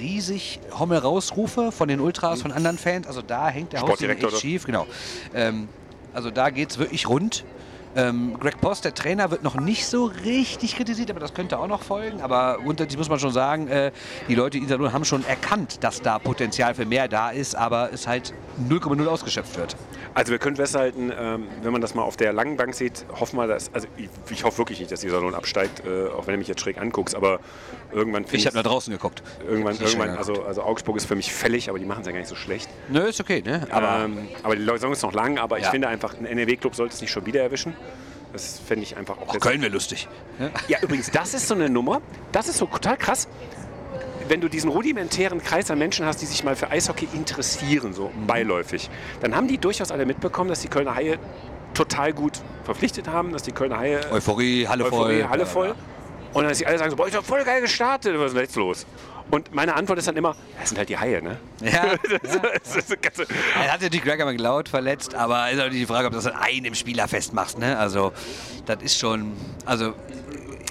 riesig 0.00 0.58
Hommel 0.78 0.98
rausrufe 0.98 1.70
von 1.70 1.86
den 1.88 2.00
Ultras, 2.00 2.42
von 2.42 2.50
anderen 2.50 2.76
Fans. 2.76 3.06
Also 3.06 3.22
da 3.22 3.48
hängt 3.50 3.72
der 3.72 3.82
Haus 3.82 4.00
echt 4.02 4.40
schief. 4.40 4.64
Genau. 4.64 4.86
Ähm, 5.32 5.68
also 6.14 6.30
da 6.30 6.50
geht 6.50 6.70
es 6.70 6.78
wirklich 6.78 7.08
rund. 7.08 7.44
Ähm, 7.96 8.36
Greg 8.38 8.60
Post, 8.60 8.84
der 8.84 8.94
Trainer, 8.94 9.30
wird 9.32 9.42
noch 9.42 9.56
nicht 9.56 9.86
so 9.86 10.04
richtig 10.24 10.76
kritisiert, 10.76 11.10
aber 11.10 11.18
das 11.18 11.34
könnte 11.34 11.58
auch 11.58 11.66
noch 11.66 11.82
folgen. 11.82 12.20
Aber 12.20 12.58
grundsätzlich 12.62 12.96
muss 12.98 13.08
man 13.08 13.18
schon 13.18 13.32
sagen, 13.32 13.66
äh, 13.68 13.90
die 14.28 14.34
Leute 14.36 14.58
in 14.58 14.64
Iserlohn 14.64 14.92
haben 14.92 15.04
schon 15.04 15.24
erkannt, 15.26 15.82
dass 15.82 16.00
da 16.00 16.18
Potenzial 16.20 16.74
für 16.74 16.86
mehr 16.86 17.08
da 17.08 17.30
ist, 17.30 17.56
aber 17.56 17.90
es 17.92 18.06
halt 18.06 18.32
0,0 18.68 19.06
ausgeschöpft 19.06 19.56
wird. 19.56 19.74
Also 20.14 20.30
wir 20.32 20.38
können 20.38 20.56
festhalten, 20.56 21.12
ähm, 21.18 21.48
wenn 21.62 21.72
man 21.72 21.80
das 21.80 21.94
mal 21.94 22.02
auf 22.02 22.16
der 22.16 22.32
langen 22.32 22.56
Bank 22.56 22.74
sieht, 22.74 23.04
hoffen 23.18 23.36
wir, 23.38 23.46
dass, 23.46 23.72
also 23.74 23.88
ich, 23.96 24.08
ich 24.30 24.44
hoffe 24.44 24.58
wirklich 24.58 24.78
nicht, 24.78 24.90
dass 24.92 25.02
Iserlohn 25.02 25.34
absteigt, 25.34 25.82
äh, 25.84 26.06
auch 26.08 26.26
wenn 26.26 26.34
du 26.34 26.38
mich 26.38 26.48
jetzt 26.48 26.60
schräg 26.60 26.78
anguckst, 26.78 27.14
aber 27.16 27.40
irgendwann 27.92 28.24
finde 28.24 28.36
Ich 28.38 28.46
habe 28.46 28.56
nach 28.56 28.62
draußen 28.64 28.92
geguckt. 28.92 29.22
irgendwann, 29.48 29.74
Ich 29.74 29.80
irgendwann 29.80 30.10
also, 30.16 30.42
also 30.44 30.62
Augsburg 30.62 30.96
ist 30.96 31.06
für 31.06 31.16
mich 31.16 31.32
fällig, 31.32 31.68
aber 31.68 31.78
die 31.78 31.84
machen 31.84 32.00
es 32.02 32.06
ja 32.06 32.12
gar 32.12 32.18
nicht 32.20 32.28
so 32.28 32.36
schlecht. 32.36 32.68
Nö, 32.88 33.00
ist 33.00 33.20
okay, 33.20 33.42
ne? 33.44 33.66
Aber 33.70 34.04
ähm, 34.04 34.28
aber 34.42 34.54
die 34.56 34.64
Saison 34.64 34.92
ist 34.92 35.02
noch 35.02 35.12
lang, 35.12 35.38
aber 35.38 35.58
ich 35.58 35.64
Ja. 35.64 35.70
finde 35.70 35.88
einfach, 35.88 36.14
ein 36.18 36.26
NRW-Club 36.26 36.74
sollte 36.74 36.94
es 36.94 37.00
nicht 37.00 37.10
schon 37.10 37.26
wieder 37.26 37.40
erwischen. 37.42 37.74
Das 38.32 38.60
fände 38.60 38.84
ich 38.84 38.96
einfach 38.96 39.18
auch 39.18 39.32
jetzt- 39.34 39.42
Köln 39.42 39.60
wäre 39.60 39.72
lustig. 39.72 40.08
Ja, 40.68 40.78
übrigens, 40.82 41.10
das 41.10 41.34
ist 41.34 41.48
so 41.48 41.54
eine 41.54 41.68
Nummer, 41.68 42.00
das 42.32 42.48
ist 42.48 42.58
so 42.58 42.66
total 42.66 42.96
krass. 42.96 43.26
Wenn 44.28 44.40
du 44.40 44.48
diesen 44.48 44.70
rudimentären 44.70 45.42
Kreis 45.42 45.70
an 45.72 45.78
Menschen 45.80 46.06
hast, 46.06 46.18
die 46.22 46.26
sich 46.26 46.44
mal 46.44 46.54
für 46.54 46.70
Eishockey 46.70 47.08
interessieren, 47.12 47.92
so 47.92 48.10
Mhm. 48.14 48.26
beiläufig, 48.28 48.88
dann 49.20 49.34
haben 49.34 49.48
die 49.48 49.58
durchaus 49.58 49.90
alle 49.90 50.06
mitbekommen, 50.06 50.48
dass 50.48 50.60
die 50.60 50.68
Kölner 50.68 50.94
Haie 50.94 51.18
total 51.74 52.12
gut 52.12 52.34
verpflichtet 52.64 53.08
haben, 53.08 53.32
dass 53.32 53.42
die 53.42 53.52
Kölner 53.52 53.78
Haie 53.78 54.00
Euphorie, 54.12 54.68
Halle 54.68 54.84
Euphorie, 54.84 55.20
voll. 55.22 55.28
Halle 55.28 55.46
voll. 55.46 55.74
Und 56.32 56.44
dann 56.44 56.54
sie 56.54 56.64
alle 56.64 56.78
sagen 56.78 56.90
so, 56.92 56.96
boah, 56.96 57.08
ich 57.08 57.16
hab 57.16 57.24
voll 57.26 57.42
geil 57.42 57.60
gestartet, 57.60 58.14
was 58.16 58.26
ist 58.28 58.34
denn 58.34 58.42
jetzt 58.44 58.54
los? 58.54 58.86
Und 59.30 59.54
meine 59.54 59.74
Antwort 59.74 59.98
ist 59.98 60.08
dann 60.08 60.16
immer, 60.16 60.34
das 60.58 60.68
sind 60.70 60.78
halt 60.78 60.88
die 60.88 60.98
Haie, 60.98 61.22
ne? 61.22 61.38
Ja, 61.62 61.84
ist 62.76 63.02
ganze- 63.02 63.26
er 63.54 63.72
hat 63.72 63.82
ja 63.82 63.88
die 63.88 64.00
Gregor 64.00 64.26
McLeod 64.26 64.68
verletzt, 64.68 65.14
aber 65.14 65.50
ist 65.50 65.58
natürlich 65.58 65.80
die 65.80 65.86
Frage, 65.86 66.06
ob 66.06 66.12
du 66.12 66.18
das 66.18 66.26
an 66.26 66.34
einem 66.40 66.74
Spieler 66.74 67.06
festmachst. 67.08 67.58
Ne? 67.58 67.78
Also, 67.78 68.12
das 68.66 68.82
ist 68.82 68.98
schon. 68.98 69.32
Also, 69.64 69.94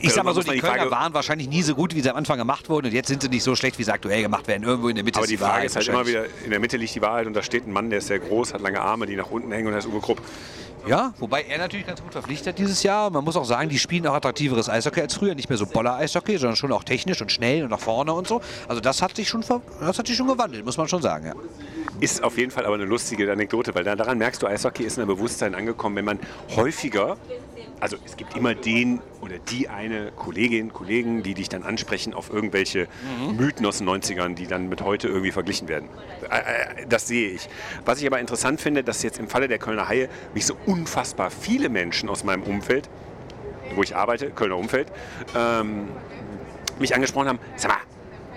ich 0.01 0.05
Also, 0.05 0.15
sag 0.15 0.23
mal 0.23 0.33
so, 0.33 0.41
die 0.41 0.51
die 0.51 0.59
Kölner 0.59 0.77
Frage- 0.77 0.91
waren 0.91 1.13
wahrscheinlich 1.13 1.49
nie 1.49 1.61
so 1.61 1.75
gut, 1.75 1.93
wie 1.95 2.01
sie 2.01 2.09
am 2.09 2.15
Anfang 2.15 2.37
gemacht 2.37 2.69
wurden. 2.69 2.87
Und 2.87 2.93
jetzt 2.93 3.07
sind 3.09 3.21
sie 3.21 3.27
nicht 3.29 3.43
so 3.43 3.55
schlecht, 3.55 3.77
wie 3.79 3.83
sie 3.83 3.91
aktuell 3.93 4.21
gemacht 4.21 4.47
werden. 4.47 4.63
Irgendwo 4.63 4.87
in 4.89 4.95
der 4.95 5.03
Mitte 5.03 5.17
Aber 5.19 5.25
ist 5.25 5.31
die 5.31 5.37
Frage 5.37 5.65
ist 5.65 5.75
halt 5.75 5.87
immer 5.89 6.07
wieder, 6.07 6.25
in 6.45 6.51
der 6.51 6.59
Mitte 6.59 6.77
liegt 6.77 6.95
die 6.95 7.01
Wahrheit 7.01 7.27
und 7.27 7.33
da 7.33 7.43
steht 7.43 7.67
ein 7.67 7.71
Mann, 7.73 7.89
der 7.89 7.99
ist 7.99 8.07
sehr 8.07 8.19
groß, 8.19 8.53
hat 8.53 8.61
lange 8.61 8.79
Arme, 8.81 9.05
die 9.07 9.15
nach 9.17 9.29
unten 9.29 9.51
hängen 9.51 9.67
und 9.67 9.75
heißt 9.75 9.87
Uwe 9.87 9.99
Krupp. 9.99 10.21
Ja, 10.87 11.13
wobei 11.19 11.43
er 11.43 11.57
natürlich 11.59 11.85
ganz 11.85 12.01
gut 12.01 12.13
verpflichtet 12.13 12.57
dieses 12.57 12.81
Jahr. 12.83 13.09
Man 13.09 13.23
muss 13.23 13.35
auch 13.35 13.45
sagen, 13.45 13.69
die 13.69 13.77
spielen 13.77 14.07
auch 14.07 14.13
attraktiveres 14.13 14.69
Eishockey 14.69 15.01
als 15.01 15.13
früher. 15.15 15.35
Nicht 15.35 15.49
mehr 15.49 15.57
so 15.57 15.65
Boller-Eishockey, 15.65 16.37
sondern 16.37 16.55
schon 16.55 16.71
auch 16.71 16.83
technisch 16.83 17.21
und 17.21 17.31
schnell 17.31 17.63
und 17.63 17.69
nach 17.69 17.79
vorne 17.79 18.13
und 18.13 18.27
so. 18.27 18.41
Also 18.67 18.81
das 18.81 19.01
hat 19.01 19.15
sich 19.15 19.27
schon, 19.29 19.43
das 19.79 19.99
hat 19.99 20.07
sich 20.07 20.15
schon 20.15 20.27
gewandelt, 20.27 20.65
muss 20.65 20.77
man 20.77 20.87
schon 20.87 21.01
sagen. 21.01 21.27
Ja. 21.27 21.33
Ist 21.99 22.23
auf 22.23 22.37
jeden 22.37 22.49
Fall 22.49 22.65
aber 22.65 22.75
eine 22.75 22.85
lustige 22.85 23.31
Anekdote, 23.31 23.75
weil 23.75 23.83
da- 23.83 23.95
daran 23.95 24.17
merkst 24.17 24.41
du, 24.41 24.47
Eishockey 24.47 24.83
ist 24.83 24.97
in 24.97 25.05
der 25.07 25.13
Bewusstsein 25.13 25.53
angekommen, 25.53 25.95
wenn 25.97 26.05
man 26.05 26.19
häufiger, 26.55 27.17
also 27.79 27.97
es 28.05 28.17
gibt 28.17 28.35
immer 28.35 28.55
den 28.55 29.01
oder 29.21 29.37
die 29.37 29.69
eine 29.69 30.11
Kollegin, 30.11 30.73
Kollegen, 30.73 31.23
die 31.23 31.33
dich 31.33 31.49
dann 31.49 31.63
ansprechen 31.63 32.13
auf 32.13 32.29
irgendwelche 32.29 32.87
Mythen 33.37 33.65
aus 33.65 33.79
den 33.79 33.89
90ern, 33.89 34.35
die 34.35 34.47
dann 34.47 34.69
mit 34.69 34.81
heute 34.81 35.07
irgendwie 35.07 35.31
verglichen 35.31 35.67
werden. 35.67 35.89
Äh, 36.29 36.81
äh, 36.81 36.85
Das 36.87 37.07
sehe 37.07 37.29
ich. 37.29 37.47
Was 37.85 38.01
ich 38.01 38.07
aber 38.07 38.19
interessant 38.19 38.61
finde, 38.61 38.83
dass 38.83 39.03
jetzt 39.03 39.19
im 39.19 39.27
Falle 39.27 39.47
der 39.47 39.59
Kölner 39.59 39.87
Haie 39.87 40.09
mich 40.33 40.45
so 40.45 40.55
unfassbar 40.65 41.31
viele 41.31 41.69
Menschen 41.69 42.09
aus 42.09 42.23
meinem 42.23 42.43
Umfeld, 42.43 42.89
wo 43.75 43.83
ich 43.83 43.95
arbeite, 43.95 44.29
Kölner 44.31 44.57
Umfeld, 44.57 44.91
ähm, 45.35 45.87
mich 46.79 46.95
angesprochen 46.95 47.27
haben, 47.27 47.39
sag 47.55 47.71
mal, 47.71 47.77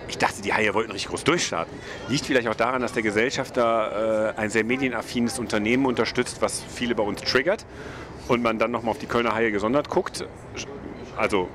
ich 0.09 0.18
dachte, 0.18 0.43
die 0.43 0.53
Haie 0.53 0.74
wollten 0.74 0.90
richtig 0.90 1.09
groß 1.09 1.24
durchstarten. 1.24 1.72
Liegt 2.09 2.26
vielleicht 2.26 2.47
auch 2.49 2.55
daran, 2.55 2.82
dass 2.82 2.93
der 2.93 3.03
Gesellschafter 3.03 4.34
äh, 4.36 4.40
ein 4.40 4.51
sehr 4.51 4.62
medienaffines 4.64 5.38
Unternehmen 5.38 5.86
unterstützt, 5.86 6.43
was 6.43 6.62
viele 6.62 6.95
bei 6.95 7.03
uns 7.03 7.22
triggert 7.22 7.64
und 8.28 8.42
man 8.42 8.58
dann 8.58 8.70
nochmal 8.70 8.92
auf 8.92 8.98
die 8.98 9.06
Kölner 9.06 9.34
Haie 9.34 9.50
gesondert 9.50 9.88
guckt. 9.88 10.24
Also 11.16 11.48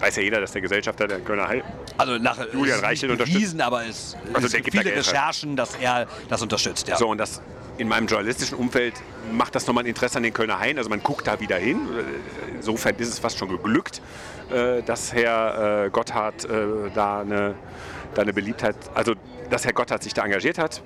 weiß 0.00 0.16
ja 0.16 0.22
jeder, 0.22 0.40
dass 0.40 0.52
der 0.52 0.60
Gesellschafter 0.62 1.06
der 1.06 1.20
Kölner 1.20 1.48
Haie 1.48 1.62
Also 1.96 2.18
nach 2.18 2.38
Julian 2.52 2.80
nicht 2.90 3.04
unterstützt. 3.04 3.32
bewiesen, 3.32 3.60
aber 3.60 3.86
es, 3.86 4.16
Also 4.32 4.46
es 4.48 4.52
gibt 4.54 4.74
da 4.74 4.80
viele 4.80 4.90
rein. 4.90 4.98
Recherchen, 4.98 5.56
dass 5.56 5.76
er 5.76 6.06
das 6.28 6.42
unterstützt. 6.42 6.88
Ja. 6.88 6.96
So, 6.96 7.08
und 7.08 7.18
das 7.18 7.40
in 7.78 7.88
meinem 7.88 8.06
journalistischen 8.06 8.58
Umfeld 8.58 8.94
macht 9.32 9.54
das 9.54 9.66
nochmal 9.66 9.84
ein 9.84 9.88
Interesse 9.88 10.16
an 10.18 10.24
den 10.24 10.32
Kölner 10.34 10.58
Haien. 10.58 10.76
Also 10.76 10.90
man 10.90 11.02
guckt 11.02 11.26
da 11.26 11.40
wieder 11.40 11.56
hin. 11.56 11.80
Insofern 12.54 12.96
ist 12.96 13.08
es 13.08 13.18
fast 13.18 13.38
schon 13.38 13.48
geglückt, 13.48 14.02
äh, 14.50 14.82
dass 14.82 15.12
Herr 15.12 15.84
äh, 15.86 15.90
Gotthard 15.90 16.44
äh, 16.44 16.66
da, 16.94 17.20
eine, 17.20 17.54
da 18.14 18.22
eine 18.22 18.32
Beliebtheit, 18.32 18.76
also 18.94 19.14
dass 19.50 19.64
Herr 19.64 19.72
Gotthard 19.72 20.02
sich 20.02 20.14
da 20.14 20.24
engagiert 20.24 20.56
hat 20.56 20.82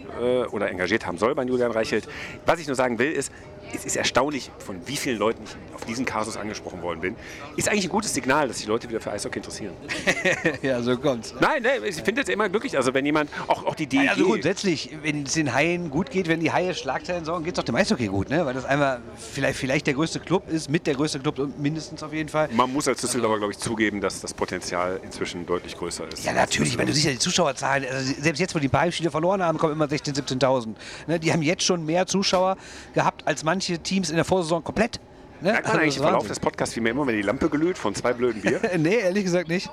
oder 0.50 0.68
engagiert 0.68 1.06
haben 1.06 1.18
soll 1.18 1.36
bei 1.36 1.44
Julian 1.44 1.70
Reichelt. 1.70 2.08
Was 2.46 2.58
ich 2.58 2.66
nur 2.66 2.74
sagen 2.74 2.98
will, 2.98 3.12
ist, 3.12 3.30
es 3.74 3.84
ist 3.84 3.96
erstaunlich, 3.96 4.50
von 4.58 4.80
wie 4.86 4.96
vielen 4.96 5.18
Leuten 5.18 5.42
ich 5.44 5.74
auf 5.74 5.84
diesen 5.84 6.04
Kasus 6.04 6.36
angesprochen 6.36 6.82
worden 6.82 7.00
bin. 7.00 7.16
Ist 7.56 7.68
eigentlich 7.68 7.86
ein 7.86 7.90
gutes 7.90 8.14
Signal, 8.14 8.48
dass 8.48 8.58
die 8.58 8.66
Leute 8.66 8.88
wieder 8.88 9.00
für 9.00 9.12
Eishockey 9.12 9.38
interessieren. 9.38 9.74
ja, 10.62 10.82
so 10.82 10.96
kommt's. 10.96 11.34
Nein, 11.40 11.62
nein 11.62 11.80
ich 11.84 11.96
finde 11.96 12.22
es 12.22 12.28
immer 12.28 12.48
glücklich. 12.48 12.76
Also 12.76 12.94
wenn 12.94 13.04
jemand, 13.04 13.30
auch, 13.48 13.64
auch 13.66 13.74
die 13.74 13.86
DEG... 13.86 14.08
Also 14.08 14.24
grundsätzlich, 14.24 14.96
wenn 15.02 15.24
es 15.24 15.34
den 15.34 15.52
Haien 15.52 15.90
gut 15.90 16.10
geht, 16.10 16.28
wenn 16.28 16.40
die 16.40 16.52
Haie 16.52 16.74
Schlagzeilen 16.74 17.24
sorgen, 17.24 17.44
geht 17.44 17.54
es 17.54 17.60
auch 17.60 17.64
dem 17.64 17.76
Eishockey 17.76 18.06
gut, 18.06 18.30
ne? 18.30 18.46
Weil 18.46 18.54
das 18.54 18.64
einfach 18.64 18.98
vielleicht, 19.16 19.58
vielleicht 19.58 19.86
der 19.86 19.94
größte 19.94 20.20
Club 20.20 20.48
ist, 20.48 20.70
mit 20.70 20.86
der 20.86 20.94
größte 20.94 21.20
Club 21.20 21.38
mindestens 21.58 22.02
auf 22.02 22.12
jeden 22.12 22.28
Fall. 22.28 22.48
Man 22.52 22.72
muss 22.72 22.88
als 22.88 23.00
Düsseldorfer, 23.00 23.38
glaube 23.38 23.52
ich, 23.52 23.58
zugeben, 23.58 24.00
dass 24.00 24.20
das 24.20 24.32
Potenzial 24.32 25.00
inzwischen 25.02 25.44
deutlich 25.46 25.76
größer 25.76 26.08
ist. 26.12 26.24
Ja, 26.24 26.32
natürlich, 26.32 26.78
weil 26.78 26.86
du 26.86 26.92
siehst 26.92 27.06
ja 27.06 27.12
die 27.12 27.18
Zuschauerzahlen, 27.18 27.84
also 27.90 28.14
selbst 28.18 28.40
jetzt, 28.40 28.54
wo 28.54 28.58
die 28.58 28.70
Heimspiele 28.70 29.10
verloren 29.10 29.42
haben, 29.42 29.58
kommen 29.58 29.72
immer 29.72 29.86
16.000, 29.86 30.38
17.000. 30.40 30.74
Ne? 31.06 31.18
Die 31.20 31.32
haben 31.32 31.42
jetzt 31.42 31.64
schon 31.64 31.84
mehr 31.84 32.06
Zuschauer 32.06 32.56
gehabt 32.94 33.26
als 33.26 33.44
manche 33.44 33.55
Teams 33.60 34.10
in 34.10 34.16
der 34.16 34.24
Vorsaison 34.24 34.62
komplett. 34.62 35.00
Ne? 35.40 35.52
Merkt 35.52 35.66
man 35.66 35.70
Also 35.72 35.80
eigentlich 35.82 35.94
das 35.94 35.96
im 35.96 36.02
Verlauf 36.02 36.26
des 36.28 36.40
Podcasts, 36.40 36.76
wie 36.76 36.80
mir 36.80 36.90
immer, 36.90 37.06
wenn 37.06 37.16
die 37.16 37.22
Lampe 37.22 37.50
glüht 37.50 37.76
von 37.76 37.94
zwei 37.94 38.12
blöden 38.14 38.40
Bier? 38.40 38.60
nee, 38.78 38.96
ehrlich 38.96 39.24
gesagt 39.24 39.48
nicht. 39.48 39.68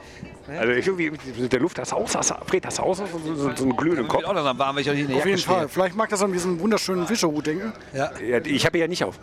Also 0.48 0.74
ich 0.74 0.86
irgendwie 0.86 1.12
mit 1.40 1.54
der 1.54 1.60
Luft, 1.62 1.80
hast 1.80 1.94
du 1.94 1.96
aus, 1.96 2.12
du, 2.12 2.20
Fred, 2.46 2.66
du 2.66 2.84
aus, 2.84 2.98
so, 2.98 3.06
so, 3.06 3.36
so 3.56 3.64
einen 3.64 3.78
glühenden 3.78 4.06
Ich 4.06 4.12
Kopf. 4.12 4.26
auch 4.26 4.34
langsam 4.34 4.60
warm, 4.60 4.76
weil 4.76 4.82
ich 4.82 4.90
auch 4.90 4.94
nicht 4.94 5.04
in 5.04 5.08
der 5.08 5.18
Auf 5.18 5.26
Jacke 5.26 5.30
jeden 5.30 5.42
Fall. 5.42 5.70
Vielleicht 5.70 5.96
mag 5.96 6.10
das 6.10 6.22
an 6.22 6.34
diesen 6.34 6.60
wunderschönen 6.60 7.08
Fischerhut 7.08 7.48
denken. 7.48 7.72
Ja. 7.94 8.12
Ja, 8.20 8.40
ich 8.44 8.66
habe 8.66 8.78
ja 8.78 8.88
nicht 8.88 9.04
auf. 9.04 9.18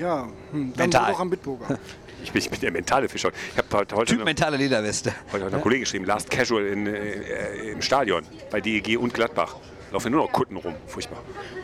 Ja, 0.00 0.28
hm, 0.52 0.72
dann 0.76 0.90
doch 0.90 1.20
am 1.20 1.30
Bitburger. 1.30 1.78
Ich 2.24 2.30
bin, 2.30 2.40
ich 2.40 2.48
bin 2.50 2.60
der 2.60 2.70
mentale 2.70 3.08
Fischer. 3.08 3.32
Ich 3.50 3.58
habe 3.58 3.66
heute, 3.76 3.96
heute, 3.96 4.14
Typ 4.14 4.24
mentale 4.24 4.56
Lederweste. 4.56 5.12
heute 5.32 5.46
eine 5.46 5.58
Kollegin 5.58 5.82
geschrieben, 5.82 6.04
Last 6.04 6.30
Casual 6.30 6.66
in, 6.66 6.86
äh, 6.86 7.72
im 7.72 7.82
Stadion 7.82 8.22
bei 8.48 8.60
DEG 8.60 8.96
und 8.96 9.12
Gladbach. 9.12 9.56
Laufen 9.92 10.10
nur 10.10 10.22
noch 10.22 10.32
Kutten 10.32 10.56
rum. 10.56 10.74
Furchtbar. 10.86 11.18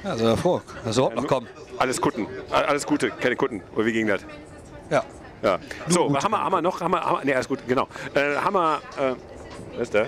Also 0.04 0.26
hervor. 0.26 0.62
So, 0.90 1.10
ach 1.16 1.24
komm. 1.26 1.46
Alles 1.78 2.00
Kutten. 2.00 2.26
Alles 2.50 2.86
Gute, 2.86 3.10
keine 3.10 3.36
Kutten. 3.36 3.62
Oder 3.74 3.86
wie 3.86 3.92
ging 3.92 4.06
das? 4.06 4.20
Ja. 4.90 5.04
Ja. 5.42 5.58
So, 5.88 6.12
haben 6.14 6.30
wir, 6.30 6.40
haben 6.42 6.52
wir 6.52 6.62
noch? 6.62 6.80
Haben 6.80 6.92
wir, 6.92 7.00
haben 7.00 7.18
wir, 7.18 7.24
nee, 7.24 7.34
alles 7.34 7.48
gut, 7.48 7.60
genau. 7.66 7.88
Äh, 8.14 8.36
haben 8.36 8.54
wir, 8.54 8.80
äh, 8.98 9.14
was 9.72 9.82
ist 9.82 9.94
da? 9.94 10.06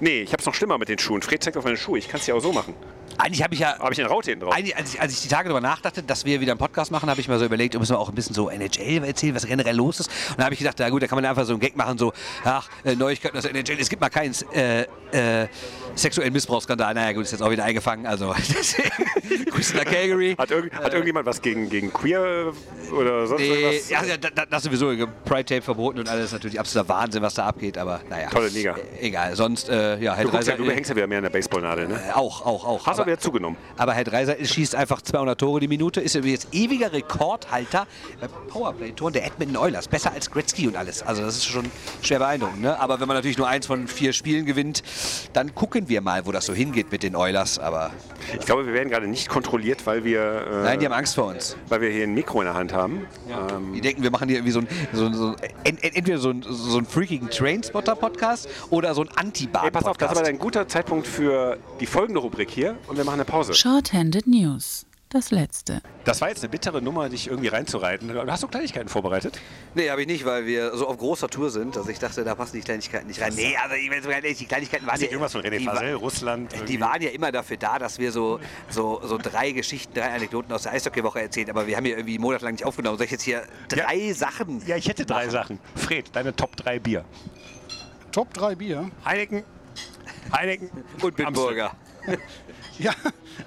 Nee, 0.00 0.22
ich 0.22 0.32
hab's 0.32 0.46
noch 0.46 0.54
schlimmer 0.54 0.78
mit 0.78 0.88
den 0.88 0.98
Schuhen. 0.98 1.22
Fred 1.22 1.42
zeigt 1.42 1.56
auf 1.56 1.64
meine 1.64 1.76
Schuhe. 1.76 1.98
Ich 1.98 2.08
kann 2.08 2.20
es 2.20 2.26
ja 2.26 2.34
auch 2.34 2.40
so 2.40 2.52
machen. 2.52 2.74
Eigentlich 3.18 3.42
habe 3.42 3.54
ich 3.54 3.60
ja 3.60 3.78
Habe 3.78 3.92
ich 3.92 4.00
eine 4.00 4.08
Raute 4.08 4.30
hinten 4.30 4.44
drauf? 4.44 4.54
Eigentlich, 4.54 4.76
als, 4.76 4.94
ich, 4.94 5.00
als 5.00 5.12
ich 5.12 5.22
die 5.22 5.28
Tage 5.28 5.48
darüber 5.48 5.66
nachdachte, 5.66 6.02
dass 6.02 6.24
wir 6.24 6.40
wieder 6.40 6.52
einen 6.52 6.58
Podcast 6.58 6.90
machen, 6.90 7.08
habe 7.08 7.20
ich 7.20 7.28
mir 7.28 7.38
so 7.38 7.44
überlegt, 7.44 7.78
müssen 7.78 7.94
wir 7.94 7.98
auch 7.98 8.10
ein 8.10 8.14
bisschen 8.14 8.34
so 8.34 8.50
NHL 8.50 9.04
erzählen, 9.04 9.34
was 9.34 9.46
generell 9.46 9.74
los 9.74 10.00
ist. 10.00 10.10
Und 10.30 10.38
da 10.38 10.44
habe 10.44 10.54
ich 10.54 10.58
gedacht, 10.58 10.76
na 10.78 10.88
gut, 10.90 11.02
da 11.02 11.06
kann 11.06 11.16
man 11.16 11.24
einfach 11.24 11.44
so 11.44 11.52
einen 11.52 11.60
Gag 11.60 11.76
machen, 11.76 11.96
so, 11.96 12.12
ach, 12.44 12.68
äh, 12.84 12.94
Neuigkeiten 12.94 13.36
aus 13.36 13.44
der 13.44 13.54
NHL, 13.54 13.78
es 13.80 13.88
gibt 13.88 14.02
mal 14.02 14.10
keinen 14.10 14.34
äh, 14.52 14.82
äh, 15.12 15.48
sexuellen 15.96 16.32
Missbrauchsskandal. 16.32 16.94
Naja, 16.94 17.12
gut, 17.12 17.24
ist 17.24 17.32
jetzt 17.32 17.42
auch 17.42 17.50
wieder 17.50 17.64
eingefangen, 17.64 18.06
also 18.06 18.32
Grüße 19.50 19.76
nach 19.76 19.84
Calgary. 19.84 20.34
Hat, 20.38 20.50
irgend, 20.50 20.72
hat 20.74 20.92
irgendjemand 20.92 21.26
was 21.26 21.40
gegen, 21.42 21.68
gegen 21.68 21.92
Queer 21.92 22.52
äh, 22.88 22.92
oder 22.92 23.26
sonst 23.26 23.40
Nee, 23.40 23.48
irgendwas? 23.48 23.88
ja, 23.88 24.04
ja, 24.04 24.16
da- 24.16 24.30
da- 24.30 24.46
das 24.46 24.62
sowieso, 24.62 24.92
Pride-Tape 25.24 25.62
verboten 25.62 25.98
und 25.98 26.08
alles, 26.08 26.32
natürlich 26.32 26.60
absoluter 26.60 26.88
Wahnsinn, 26.88 27.22
was 27.22 27.34
da 27.34 27.46
abgeht, 27.46 27.78
aber 27.78 28.00
naja. 28.08 28.28
Tolle 28.30 28.48
Liga. 28.48 28.76
Äh, 29.00 29.06
egal, 29.08 29.34
sonst, 29.34 29.68
äh, 29.68 29.98
ja, 29.98 30.14
Herr 30.14 30.24
Du, 30.26 30.36
ja, 30.36 30.56
du 30.56 30.70
hängst 30.70 30.90
ja 30.90 30.96
wieder 30.96 31.06
mehr 31.06 31.18
an 31.18 31.24
der 31.24 31.30
Baseballnadel, 31.30 31.88
ne? 31.88 32.00
äh, 32.08 32.12
auch, 32.12 32.44
auch, 32.44 32.64
auch. 32.64 32.86
Hast 32.86 32.98
aber 33.00 33.06
wieder 33.06 33.18
zugenommen. 33.18 33.56
Aber 33.76 33.94
Herr 33.94 34.04
Dreiser 34.04 34.36
schießt 34.42 34.74
einfach 34.74 35.00
200 35.02 35.38
Tore 35.40 35.60
die 35.60 35.68
Minute, 35.68 36.00
ist 36.00 36.14
jetzt 36.14 36.48
ewiger 36.52 36.92
Rekordhalter 36.92 37.86
bei 38.20 38.28
Powerplay-Toren 38.28 39.12
der 39.14 39.24
Edmonton 39.26 39.56
Oilers. 39.56 39.88
Besser 39.88 40.12
als 40.12 40.30
Gretzky 40.30 40.66
und 40.68 40.76
alles. 40.76 41.02
Also 41.02 41.22
das 41.22 41.36
ist 41.36 41.46
schon 41.46 41.64
schwer 42.02 42.18
beeindruckend. 42.18 42.60
Ne? 42.62 42.78
Aber 42.78 43.00
wenn 43.00 43.08
man 43.08 43.16
natürlich 43.16 43.38
nur 43.38 43.48
eins 43.48 43.66
von 43.66 43.88
vier 43.88 44.12
Spielen 44.12 44.44
gewinnt, 44.46 44.82
dann 45.32 45.54
gucken 45.54 45.85
wir 45.88 46.00
mal, 46.00 46.26
wo 46.26 46.32
das 46.32 46.46
so 46.46 46.52
hingeht 46.54 46.90
mit 46.92 47.02
den 47.02 47.14
Oilers. 47.16 47.58
Aber 47.58 47.90
Ich 48.38 48.46
glaube, 48.46 48.66
wir 48.66 48.72
werden 48.74 48.90
gerade 48.90 49.06
nicht 49.06 49.28
kontrolliert, 49.28 49.86
weil 49.86 50.04
wir, 50.04 50.20
äh, 50.46 50.62
nein, 50.64 50.78
die 50.80 50.86
haben 50.86 50.92
Angst 50.92 51.14
vor 51.14 51.26
uns. 51.26 51.56
weil 51.68 51.80
wir 51.80 51.90
hier 51.90 52.04
ein 52.04 52.14
Mikro 52.14 52.40
in 52.40 52.46
der 52.46 52.54
Hand 52.54 52.72
haben. 52.72 53.06
Ähm, 53.28 53.72
Die 53.74 53.80
denken, 53.80 54.02
wir 54.02 54.10
machen 54.10 54.28
hier 54.28 54.38
irgendwie 54.38 54.52
so 54.52 54.60
ein, 54.60 54.68
so 54.92 55.06
ein, 55.06 55.14
so 55.14 55.34
ent- 55.64 55.82
entweder 55.82 56.18
so 56.18 56.30
ein, 56.30 56.44
so 56.48 56.78
ein 56.78 56.86
freakigen 56.86 57.30
Trainspotter-Podcast 57.30 58.48
oder 58.70 58.94
so 58.94 59.02
ein 59.02 59.08
ey, 59.64 59.70
pass 59.70 59.84
auf, 59.84 59.96
das 59.96 60.12
ist 60.12 60.18
aber 60.18 60.26
ein 60.28 60.38
guter 60.38 60.66
Zeitpunkt 60.68 61.06
für 61.06 61.58
die 61.80 61.86
folgende 61.86 62.20
Rubrik 62.20 62.50
hier 62.50 62.76
und 62.88 62.96
wir 62.96 63.04
machen 63.04 63.14
eine 63.20 63.24
Pause. 63.24 63.54
Shorthanded 63.54 64.26
News. 64.26 64.86
Das 65.08 65.30
letzte. 65.30 65.82
Das 66.04 66.20
war 66.20 66.28
jetzt 66.30 66.42
eine 66.42 66.48
bittere 66.48 66.82
Nummer, 66.82 67.08
dich 67.08 67.28
irgendwie 67.28 67.46
reinzureiten. 67.46 68.12
Hast 68.28 68.42
du 68.42 68.48
Kleinigkeiten 68.48 68.88
vorbereitet? 68.88 69.38
Nee, 69.74 69.88
habe 69.88 70.00
ich 70.00 70.08
nicht, 70.08 70.24
weil 70.24 70.46
wir 70.46 70.76
so 70.76 70.88
auf 70.88 70.98
großer 70.98 71.28
Tour 71.28 71.50
sind, 71.50 71.76
dass 71.76 71.86
ich 71.88 72.00
dachte, 72.00 72.24
da 72.24 72.34
passen 72.34 72.56
die 72.56 72.62
Kleinigkeiten 72.62 73.06
nicht 73.06 73.20
rein. 73.20 73.32
Nee, 73.36 73.56
also 73.56 73.76
ich 73.76 73.88
ehrlich, 73.88 74.38
die 74.38 74.46
Kleinigkeiten 74.46 74.84
waren 74.84 75.00
ja, 75.00 75.06
Irgendwas 75.06 75.30
von 75.30 75.42
René 75.42 75.58
die 75.58 75.64
Fasel, 75.64 75.94
Russland. 75.94 76.50
Die 76.50 76.56
irgendwie. 76.56 76.80
waren 76.80 77.02
ja 77.02 77.10
immer 77.10 77.30
dafür 77.30 77.56
da, 77.56 77.78
dass 77.78 78.00
wir 78.00 78.10
so, 78.10 78.40
so, 78.68 79.00
so 79.04 79.16
drei 79.16 79.52
Geschichten, 79.52 79.94
drei 79.94 80.12
Anekdoten 80.12 80.52
aus 80.52 80.64
der 80.64 80.72
Eishockeywoche 80.72 81.20
erzählen. 81.20 81.50
Aber 81.50 81.68
wir 81.68 81.76
haben 81.76 81.84
hier 81.84 81.96
irgendwie 81.96 82.18
monatelang 82.18 82.54
nicht 82.54 82.64
aufgenommen. 82.64 82.98
Soll 82.98 83.04
ich 83.04 83.12
jetzt 83.12 83.22
hier 83.22 83.44
drei 83.68 84.12
Sachen? 84.12 84.60
Ja, 84.66 84.76
ich 84.76 84.88
hätte 84.88 85.06
drei 85.06 85.28
Sachen. 85.28 85.60
Fred, 85.76 86.10
deine 86.14 86.34
Top 86.34 86.56
3 86.56 86.80
Bier. 86.80 87.04
Top 88.10 88.34
3 88.34 88.56
Bier. 88.56 88.90
Heineken, 89.04 89.44
Heineken 90.32 90.70
Und 91.00 91.16
Bitburger. 91.16 91.76
Ja, 92.78 92.92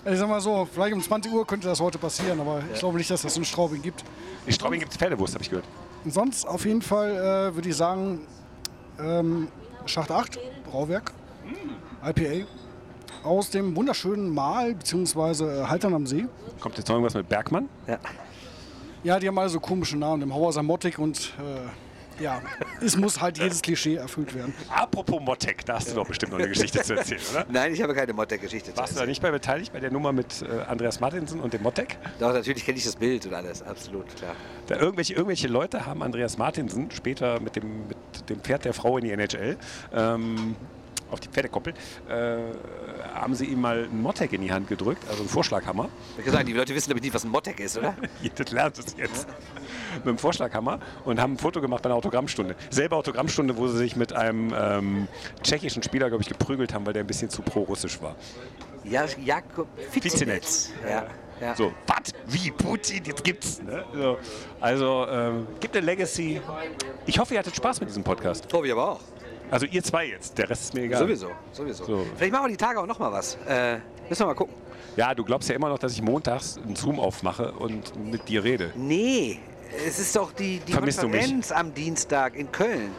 ich 0.06 0.18
sag 0.18 0.28
mal 0.28 0.42
so, 0.42 0.68
vielleicht 0.72 0.94
um 0.94 1.02
20 1.02 1.32
Uhr 1.32 1.46
könnte 1.46 1.68
das 1.68 1.80
heute 1.80 1.98
passieren, 1.98 2.40
aber 2.40 2.64
ich 2.74 2.80
glaube 2.80 2.98
nicht, 2.98 3.10
dass 3.10 3.22
das 3.22 3.38
in 3.38 3.46
Straubing 3.46 3.82
gibt. 3.82 4.04
In 4.46 4.54
Straubing 4.54 4.80
gibt 4.80 4.92
es 4.92 4.98
Pferdewurst, 4.98 5.34
habe 5.36 5.44
ich 5.44 5.50
gehört. 5.50 5.66
Und 6.04 6.14
sonst 6.14 6.46
auf 6.48 6.66
jeden 6.66 6.82
Fall 6.82 7.12
äh, 7.12 7.56
würde 7.56 7.70
ich 7.70 7.76
sagen, 7.76 8.22
ähm, 9.00 9.50
Schacht 9.86 10.12
8, 10.12 10.40
Brauwerk, 10.70 11.14
IPA, 12.04 12.48
aus 13.24 13.50
dem 13.50 13.76
wunderschönen 13.76 14.34
Mahl 14.34 14.76
bzw. 14.76 15.66
Haltern 15.66 15.94
am 15.94 16.08
See. 16.08 16.26
Kommt 16.60 16.78
jetzt 16.78 16.88
noch 16.88 16.96
irgendwas 16.96 17.14
mit 17.14 17.28
Bergmann? 17.28 17.68
Ja, 19.04 19.20
die 19.20 19.28
haben 19.28 19.38
alle 19.38 19.50
so 19.50 19.60
komische 19.60 19.98
Namen, 19.98 20.22
dem 20.22 20.34
Hauer 20.34 20.52
Samotik 20.54 21.00
und 21.00 21.34
äh, 21.40 21.70
ja, 22.20 22.42
es 22.82 22.98
muss 22.98 23.20
halt 23.20 23.38
jedes 23.38 23.62
Klischee 23.62 23.96
erfüllt 23.96 24.34
werden. 24.34 24.54
Apropos 24.70 25.22
Mottek, 25.22 25.66
da 25.66 25.76
hast 25.76 25.92
du 25.92 25.96
doch 25.96 26.08
bestimmt 26.08 26.32
noch 26.32 26.40
eine 26.40 26.50
Geschichte 26.50 26.82
zu 26.82 26.96
erzählen, 26.96 27.22
oder? 27.32 27.46
Nein, 27.50 27.74
ich 27.74 27.82
habe 27.82 27.94
keine 27.94 28.14
Mod-Geschichte. 28.14 28.76
Warst 28.76 28.96
du 28.96 29.00
da 29.00 29.06
nicht 29.06 29.22
bei 29.22 29.32
beteiligt 29.32 29.74
bei 29.74 29.80
der 29.80 29.92
Nummer 29.92 30.12
mit 30.12 30.42
äh, 30.42 30.62
Andreas 30.68 31.00
Martinsen 31.00 31.40
und 31.40 31.54
dem 31.54 31.64
Mottek? 31.64 31.98
Doch, 32.20 32.34
natürlich 32.34 32.66
kenne 32.66 32.78
ich 32.78 32.84
das 32.84 32.96
Bild 32.96 33.26
und 33.26 33.34
alles. 33.34 33.64
Absolut, 33.64 34.16
klar. 34.16 34.36
Da 34.68 34.78
irgendwelche, 34.78 35.14
irgendwelche 35.14 35.48
Leute 35.48 35.86
haben 35.86 36.04
Andreas 36.04 36.38
Martinsen 36.38 36.92
später 36.92 37.40
mit 37.40 37.56
dem, 37.56 37.88
mit 37.88 38.30
dem 38.30 38.40
Pferd 38.42 38.66
der 38.66 38.74
Frau 38.74 38.98
in 38.98 39.06
die 39.06 39.12
NHL 39.12 39.58
ähm, 39.94 40.56
auf 41.12 41.20
die 41.20 41.30
Pferdekoppel, 41.30 41.74
äh, 42.10 42.38
haben 43.14 43.36
sie 43.36 43.46
ihm 43.46 43.62
mal 43.62 43.86
einen 43.86 44.02
Mottek 44.02 44.34
in 44.34 44.42
die 44.42 44.52
Hand 44.52 44.68
gedrückt, 44.68 45.04
also 45.10 45.22
einen 45.22 45.30
Vorschlaghammer. 45.30 45.90
Ich 46.18 46.30
sagen, 46.32 46.46
die 46.46 46.54
Leute 46.54 46.76
wissen 46.76 46.90
damit 46.90 47.04
nicht, 47.04 47.14
was 47.14 47.24
ein 47.24 47.32
Mod 47.32 47.48
ist, 47.48 47.78
oder? 47.78 47.96
Das 48.36 48.52
lernt 48.52 48.78
es 48.78 48.96
jetzt. 48.98 49.28
Mit 49.98 50.06
dem 50.06 50.18
Vorschlaghammer 50.18 50.80
und 51.06 51.20
haben 51.20 51.34
ein 51.34 51.38
Foto 51.38 51.62
gemacht 51.62 51.82
bei 51.82 51.90
einer 51.90 51.96
Autogrammstunde. 51.96 52.56
Selbe 52.70 52.96
Autogrammstunde, 52.96 53.58
wo 53.58 53.68
sie 53.68 53.78
sich 53.78 53.96
mit 53.96 54.14
einem 54.14 54.54
ähm, 54.56 55.08
tschechischen 55.42 55.84
Spieler, 55.84 56.10
glaube 56.10 56.24
ich, 56.24 56.30
geprügelt 56.30 56.74
haben, 56.74 56.86
weil 56.86 56.94
der 56.94 57.04
ein 57.04 57.08
bisschen 57.08 57.30
zu 57.30 57.42
pro-russisch 57.42 58.02
war. 58.02 58.16
Ja, 58.84 59.06
Jakob 59.24 59.68
Fitzinetz. 59.92 60.72
Ja. 60.88 61.08
ja. 61.42 61.56
So, 61.56 61.74
was? 61.88 62.14
Wie? 62.28 62.52
Putin? 62.52 63.04
Jetzt 63.06 63.24
gibt's. 63.24 63.62
Ne? 63.62 63.84
So, 63.94 64.18
also, 64.60 65.08
ähm, 65.10 65.48
gibt 65.60 65.76
eine 65.76 65.86
Legacy. 65.86 66.42
Ich 67.06 67.20
hoffe, 67.20 67.34
ihr 67.34 67.40
hattet 67.40 67.56
Spaß 67.56 67.80
mit 67.82 67.90
diesem 67.90 68.04
Podcast. 68.04 68.48
Ich 68.52 68.72
aber 68.72 68.92
auch. 68.92 69.00
Also, 69.52 69.66
ihr 69.66 69.84
zwei 69.84 70.08
jetzt. 70.08 70.38
Der 70.38 70.50
Rest 70.50 70.64
ist 70.64 70.74
mir 70.74 70.82
egal. 70.84 71.00
Sowieso, 71.00 71.32
sowieso. 71.52 71.84
So. 71.84 72.06
Vielleicht 72.16 72.32
machen 72.34 72.46
wir 72.46 72.50
die 72.50 72.58
Tage 72.58 72.80
auch 72.80 72.86
noch 72.86 73.00
mal 73.00 73.12
was. 73.12 73.38
Äh, 73.48 73.78
müssen 74.08 74.22
wir 74.22 74.28
mal 74.28 74.34
gucken. 74.36 74.54
Ja, 74.96 75.14
du 75.14 75.24
glaubst 75.24 75.50
ja 75.50 75.56
immer 75.56 75.70
noch, 75.70 75.80
dass 75.80 75.94
ich 75.94 76.02
montags 76.02 76.58
einen 76.58 76.76
Zoom 76.76 77.00
aufmache 77.00 77.52
und 77.54 77.96
mit 78.12 78.28
dir 78.28 78.44
rede. 78.44 78.72
Nee, 78.76 79.40
es 79.88 80.00
ist 80.00 80.16
doch 80.16 80.32
die, 80.34 80.60
die 80.60 80.72
Vermisst? 80.74 81.00
Konferenz 81.00 81.52
am 81.52 81.74
Dienstag 81.74 82.36
in 82.36 82.52
Köln. 82.52 82.92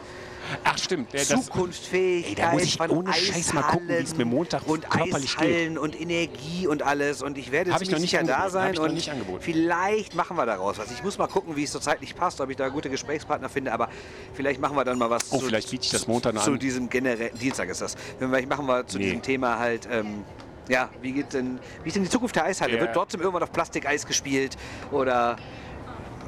Ach, 0.63 0.77
stimmt. 0.77 1.13
Der, 1.13 1.23
das, 1.25 1.45
Zukunftsfähigkeit 1.45 2.29
Ey, 2.29 2.35
da 2.43 2.51
muss 2.51 2.63
ich 2.63 2.77
von 2.77 2.89
ohne 2.89 3.13
Scheiß 3.13 3.53
mal 3.53 3.61
gucken, 3.63 3.89
wie 3.89 3.93
es 3.93 4.15
mir 4.15 4.25
Montag 4.25 4.67
und 4.67 4.89
körperlich 4.89 5.37
Eishallen 5.37 5.77
und 5.77 5.99
Energie 5.99 6.67
und 6.67 6.81
alles 6.83 7.21
und 7.21 7.37
ich 7.37 7.51
werde 7.51 7.71
Hab 7.71 7.79
ziemlich 7.79 7.99
nicht 8.01 8.11
sicher 8.11 8.23
da 8.23 8.35
angeboten, 8.35 8.43
hab 8.45 8.51
sein 8.51 8.71
ich 8.73 8.77
noch 8.79 8.85
und 8.85 8.93
nicht 8.93 9.09
angeboten. 9.11 9.41
vielleicht 9.43 10.15
machen 10.15 10.37
wir 10.37 10.45
daraus 10.45 10.77
was. 10.77 10.91
Ich 10.91 11.03
muss 11.03 11.17
mal 11.17 11.27
gucken, 11.27 11.55
wie 11.55 11.63
es 11.63 11.71
so 11.71 11.79
zeitlich 11.79 12.15
passt, 12.15 12.41
ob 12.41 12.49
ich 12.49 12.57
da 12.57 12.69
gute 12.69 12.89
Gesprächspartner 12.89 13.49
finde, 13.49 13.71
aber 13.73 13.89
vielleicht 14.33 14.59
machen 14.61 14.75
wir 14.75 14.83
dann 14.83 14.97
mal 14.97 15.09
was 15.09 15.31
Oh, 15.31 15.37
zu, 15.39 15.45
vielleicht 15.45 15.69
biete 15.71 15.85
ich 15.85 15.91
das 15.91 16.07
Montag 16.07 16.33
noch 16.33 16.43
zu 16.43 16.51
an. 16.53 16.59
diesem 16.59 16.89
generell 16.89 17.29
Dienstag 17.31 17.69
ist 17.69 17.81
das. 17.81 17.95
Vielleicht 18.19 18.49
machen 18.49 18.65
wir 18.65 18.85
zu 18.87 18.97
Nee. 18.97 19.05
diesem 19.05 19.21
Thema 19.21 19.59
halt 19.59 19.87
ähm, 19.91 20.23
ja, 20.69 20.89
wie 21.01 21.11
geht 21.11 21.33
denn 21.33 21.59
wie 21.83 21.87
ist 21.89 21.95
denn 21.95 22.03
die 22.03 22.09
Zukunft 22.09 22.35
der 22.35 22.45
Eishalle? 22.45 22.75
Ja. 22.75 22.81
Wird 22.81 22.93
trotzdem 22.93 23.19
irgendwann 23.21 23.43
auf 23.43 23.51
Plastikeis 23.51 24.05
gespielt 24.05 24.55
oder 24.91 25.35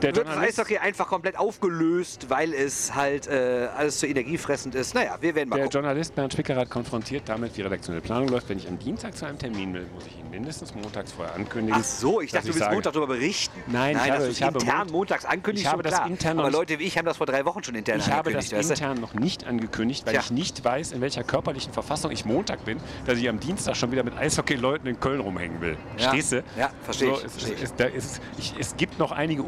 Der 0.04 0.16
wird 0.16 0.28
das 0.28 0.38
Eishockey 0.38 0.78
einfach 0.78 1.08
komplett 1.08 1.38
aufgelöst, 1.38 2.30
weil 2.30 2.54
es 2.54 2.94
halt 2.94 3.28
äh, 3.28 3.68
alles 3.76 4.00
zu 4.00 4.08
energiefressend 4.08 4.76
ist. 4.76 4.94
Naja, 4.94 5.18
wir 5.22 5.34
werden 5.36 5.50
mal 5.50 5.56
Der 5.56 5.66
gucken. 5.66 5.82
Journalist 5.82 6.14
Bernd 6.16 6.34
Spickerath 6.34 6.70
konfrontiert 6.70 7.24
damit, 7.28 7.58
wie 7.58 7.62
redaktionelle 7.62 8.02
Planung 8.02 8.28
läuft. 8.30 8.50
Wenn 8.50 8.58
ich 8.58 8.68
am 8.68 8.78
Dienstag 8.80 9.16
zu 9.16 9.26
einem 9.26 9.38
Termin 9.38 9.74
will, 9.74 9.88
muss 9.94 10.06
ich 10.06 10.18
ihn 10.20 10.30
mindestens 10.30 10.76
montags 10.76 11.12
vorher 11.12 11.34
ankündigen. 11.36 11.80
Ach 11.80 11.86
so, 11.86 12.22
ich 12.22 12.32
dachte, 12.32 12.48
du 12.50 12.56
willst 12.56 12.70
Montag 12.72 12.94
darüber 12.94 13.14
berichten. 13.14 13.60
Nein, 13.68 13.92
ich 13.96 14.02
Nein 14.02 14.12
habe- 14.14 14.28
ich 14.28 14.44
habe 14.44 14.60
intern 14.60 14.78
Mont- 14.88 14.92
montags 14.92 15.26
ankündigst, 15.26 15.66
ich 15.66 15.72
habe 15.72 15.84
das 15.84 15.94
klar. 15.96 16.08
intern 16.08 16.40
Aber 16.40 16.52
Leute 16.52 16.80
wie 16.80 16.84
ich 16.84 16.98
haben 16.98 17.06
das 17.06 17.18
vor 17.18 17.26
drei 17.28 17.46
Wochen 17.46 17.64
schon 17.64 17.76
intern 17.76 18.00
Ich 18.00 18.08
habe 18.12 18.32
das 18.32 18.52
angekündigt, 18.52 18.54
weißt 18.54 18.70
du? 18.70 18.74
intern 18.86 19.00
noch 19.02 19.14
nicht 19.14 19.46
angekündigt, 19.48 20.06
weil 20.06 20.14
Tja. 20.14 20.22
ich 20.24 20.32
nicht 20.32 20.64
weiß, 20.64 20.92
in 20.92 21.02
welcher 21.02 21.24
körperlichen 21.24 21.72
Verfassung 21.74 22.12
ich 22.12 22.26
Montag 22.26 22.66
bin, 22.66 22.80
dass 23.06 23.18
ich 23.18 23.30
am 23.30 23.40
Dienstag 23.40 23.76
schon 23.78 23.92
wieder 23.92 24.04
mit 24.04 24.18
Eishockey-Leuten 24.18 24.88
in 24.88 25.00
Köln 25.00 25.20
rumhängen 25.22 25.62
will. 25.62 25.78
Ja. 25.98 26.10
Stehst 26.10 26.32
du? 26.34 26.44
Ja, 26.58 26.72
verstehe 26.84 27.12
ich, 27.12 27.18
So, 27.20 27.26
es, 27.26 27.32
verstehe 27.34 27.56
es, 27.56 27.74
ich. 27.80 27.96
ist, 27.96 28.22
ich, 28.38 28.54
es 28.60 28.76
gibt 28.78 29.00
noch 29.00 29.12
einige 29.12 29.44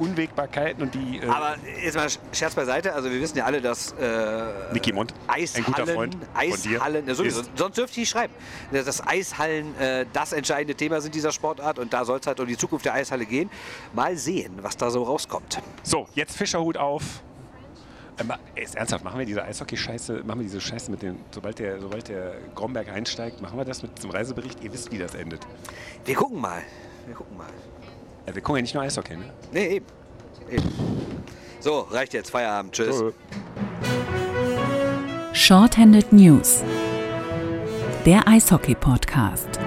Unwägbarkeiten 0.45 0.83
und 0.83 0.93
die. 0.93 1.19
Äh, 1.19 1.27
Aber 1.27 1.55
jetzt 1.83 1.95
mal 1.95 2.07
Scherz 2.31 2.55
beiseite, 2.55 2.93
also 2.93 3.09
wir 3.11 3.19
wissen 3.19 3.37
ja 3.37 3.45
alle, 3.45 3.61
dass 3.61 3.91
äh, 3.93 4.73
Nicky 4.73 4.93
Mond, 4.93 5.13
Eishallen, 5.27 5.65
ein 5.65 5.71
guter 5.73 5.87
Freund 5.87 6.13
von 6.15 6.21
dir, 6.61 6.77
Eishallen, 6.81 7.07
ja, 7.07 7.15
sowieso, 7.15 7.41
ist- 7.41 7.51
sonst 7.55 7.77
dürfte 7.77 7.91
ich 7.93 7.97
nicht 7.97 8.09
schreiben, 8.09 8.33
dass 8.71 9.05
Eishallen 9.05 9.77
äh, 9.79 10.05
das 10.13 10.33
entscheidende 10.33 10.75
Thema 10.75 11.01
sind 11.01 11.15
dieser 11.15 11.31
Sportart 11.31 11.79
und 11.79 11.93
da 11.93 12.05
soll 12.05 12.19
es 12.19 12.27
halt 12.27 12.39
um 12.39 12.47
die 12.47 12.57
Zukunft 12.57 12.85
der 12.85 12.93
Eishalle 12.93 13.25
gehen. 13.25 13.49
Mal 13.93 14.17
sehen, 14.17 14.53
was 14.61 14.77
da 14.77 14.89
so 14.89 15.03
rauskommt. 15.03 15.61
So, 15.83 16.07
jetzt 16.15 16.37
Fischerhut 16.37 16.77
auf. 16.77 17.03
Ähm, 18.17 18.31
ist 18.55 18.75
ernsthaft, 18.75 19.03
machen 19.03 19.19
wir 19.19 19.25
diese 19.25 19.43
Eishockey-Scheiße, 19.43 20.23
machen 20.23 20.39
wir 20.39 20.43
diese 20.45 20.61
Scheiße 20.61 20.89
mit 20.89 21.01
den, 21.01 21.17
sobald 21.31 21.59
der, 21.59 21.81
sobald 21.81 22.07
der 22.07 22.35
Gromberg 22.55 22.87
einsteigt, 22.87 23.41
machen 23.41 23.57
wir 23.57 23.65
das 23.65 23.81
mit 23.83 23.99
zum 23.99 24.09
Reisebericht? 24.11 24.63
Ihr 24.63 24.71
wisst, 24.71 24.89
wie 24.91 24.97
das 24.97 25.15
endet. 25.15 25.41
Wir 26.05 26.15
gucken 26.15 26.39
mal. 26.39 26.61
Wir 27.07 27.13
gucken 27.15 27.35
mal. 27.37 27.47
Ja, 28.25 28.33
wir 28.33 28.41
gucken 28.41 28.57
ja 28.57 28.61
nicht 28.61 28.73
nur 28.73 28.83
Eishockey, 28.83 29.17
ne? 29.17 29.33
Nee, 29.51 29.67
eben. 29.67 29.85
Eben. 30.49 30.69
So, 31.59 31.79
reicht 31.89 32.13
jetzt. 32.13 32.29
Feierabend. 32.29 32.73
Tschüss. 32.73 32.97
So. 32.97 33.13
Shorthanded 35.33 36.13
News. 36.13 36.63
Der 38.05 38.27
Eishockey-Podcast. 38.27 39.59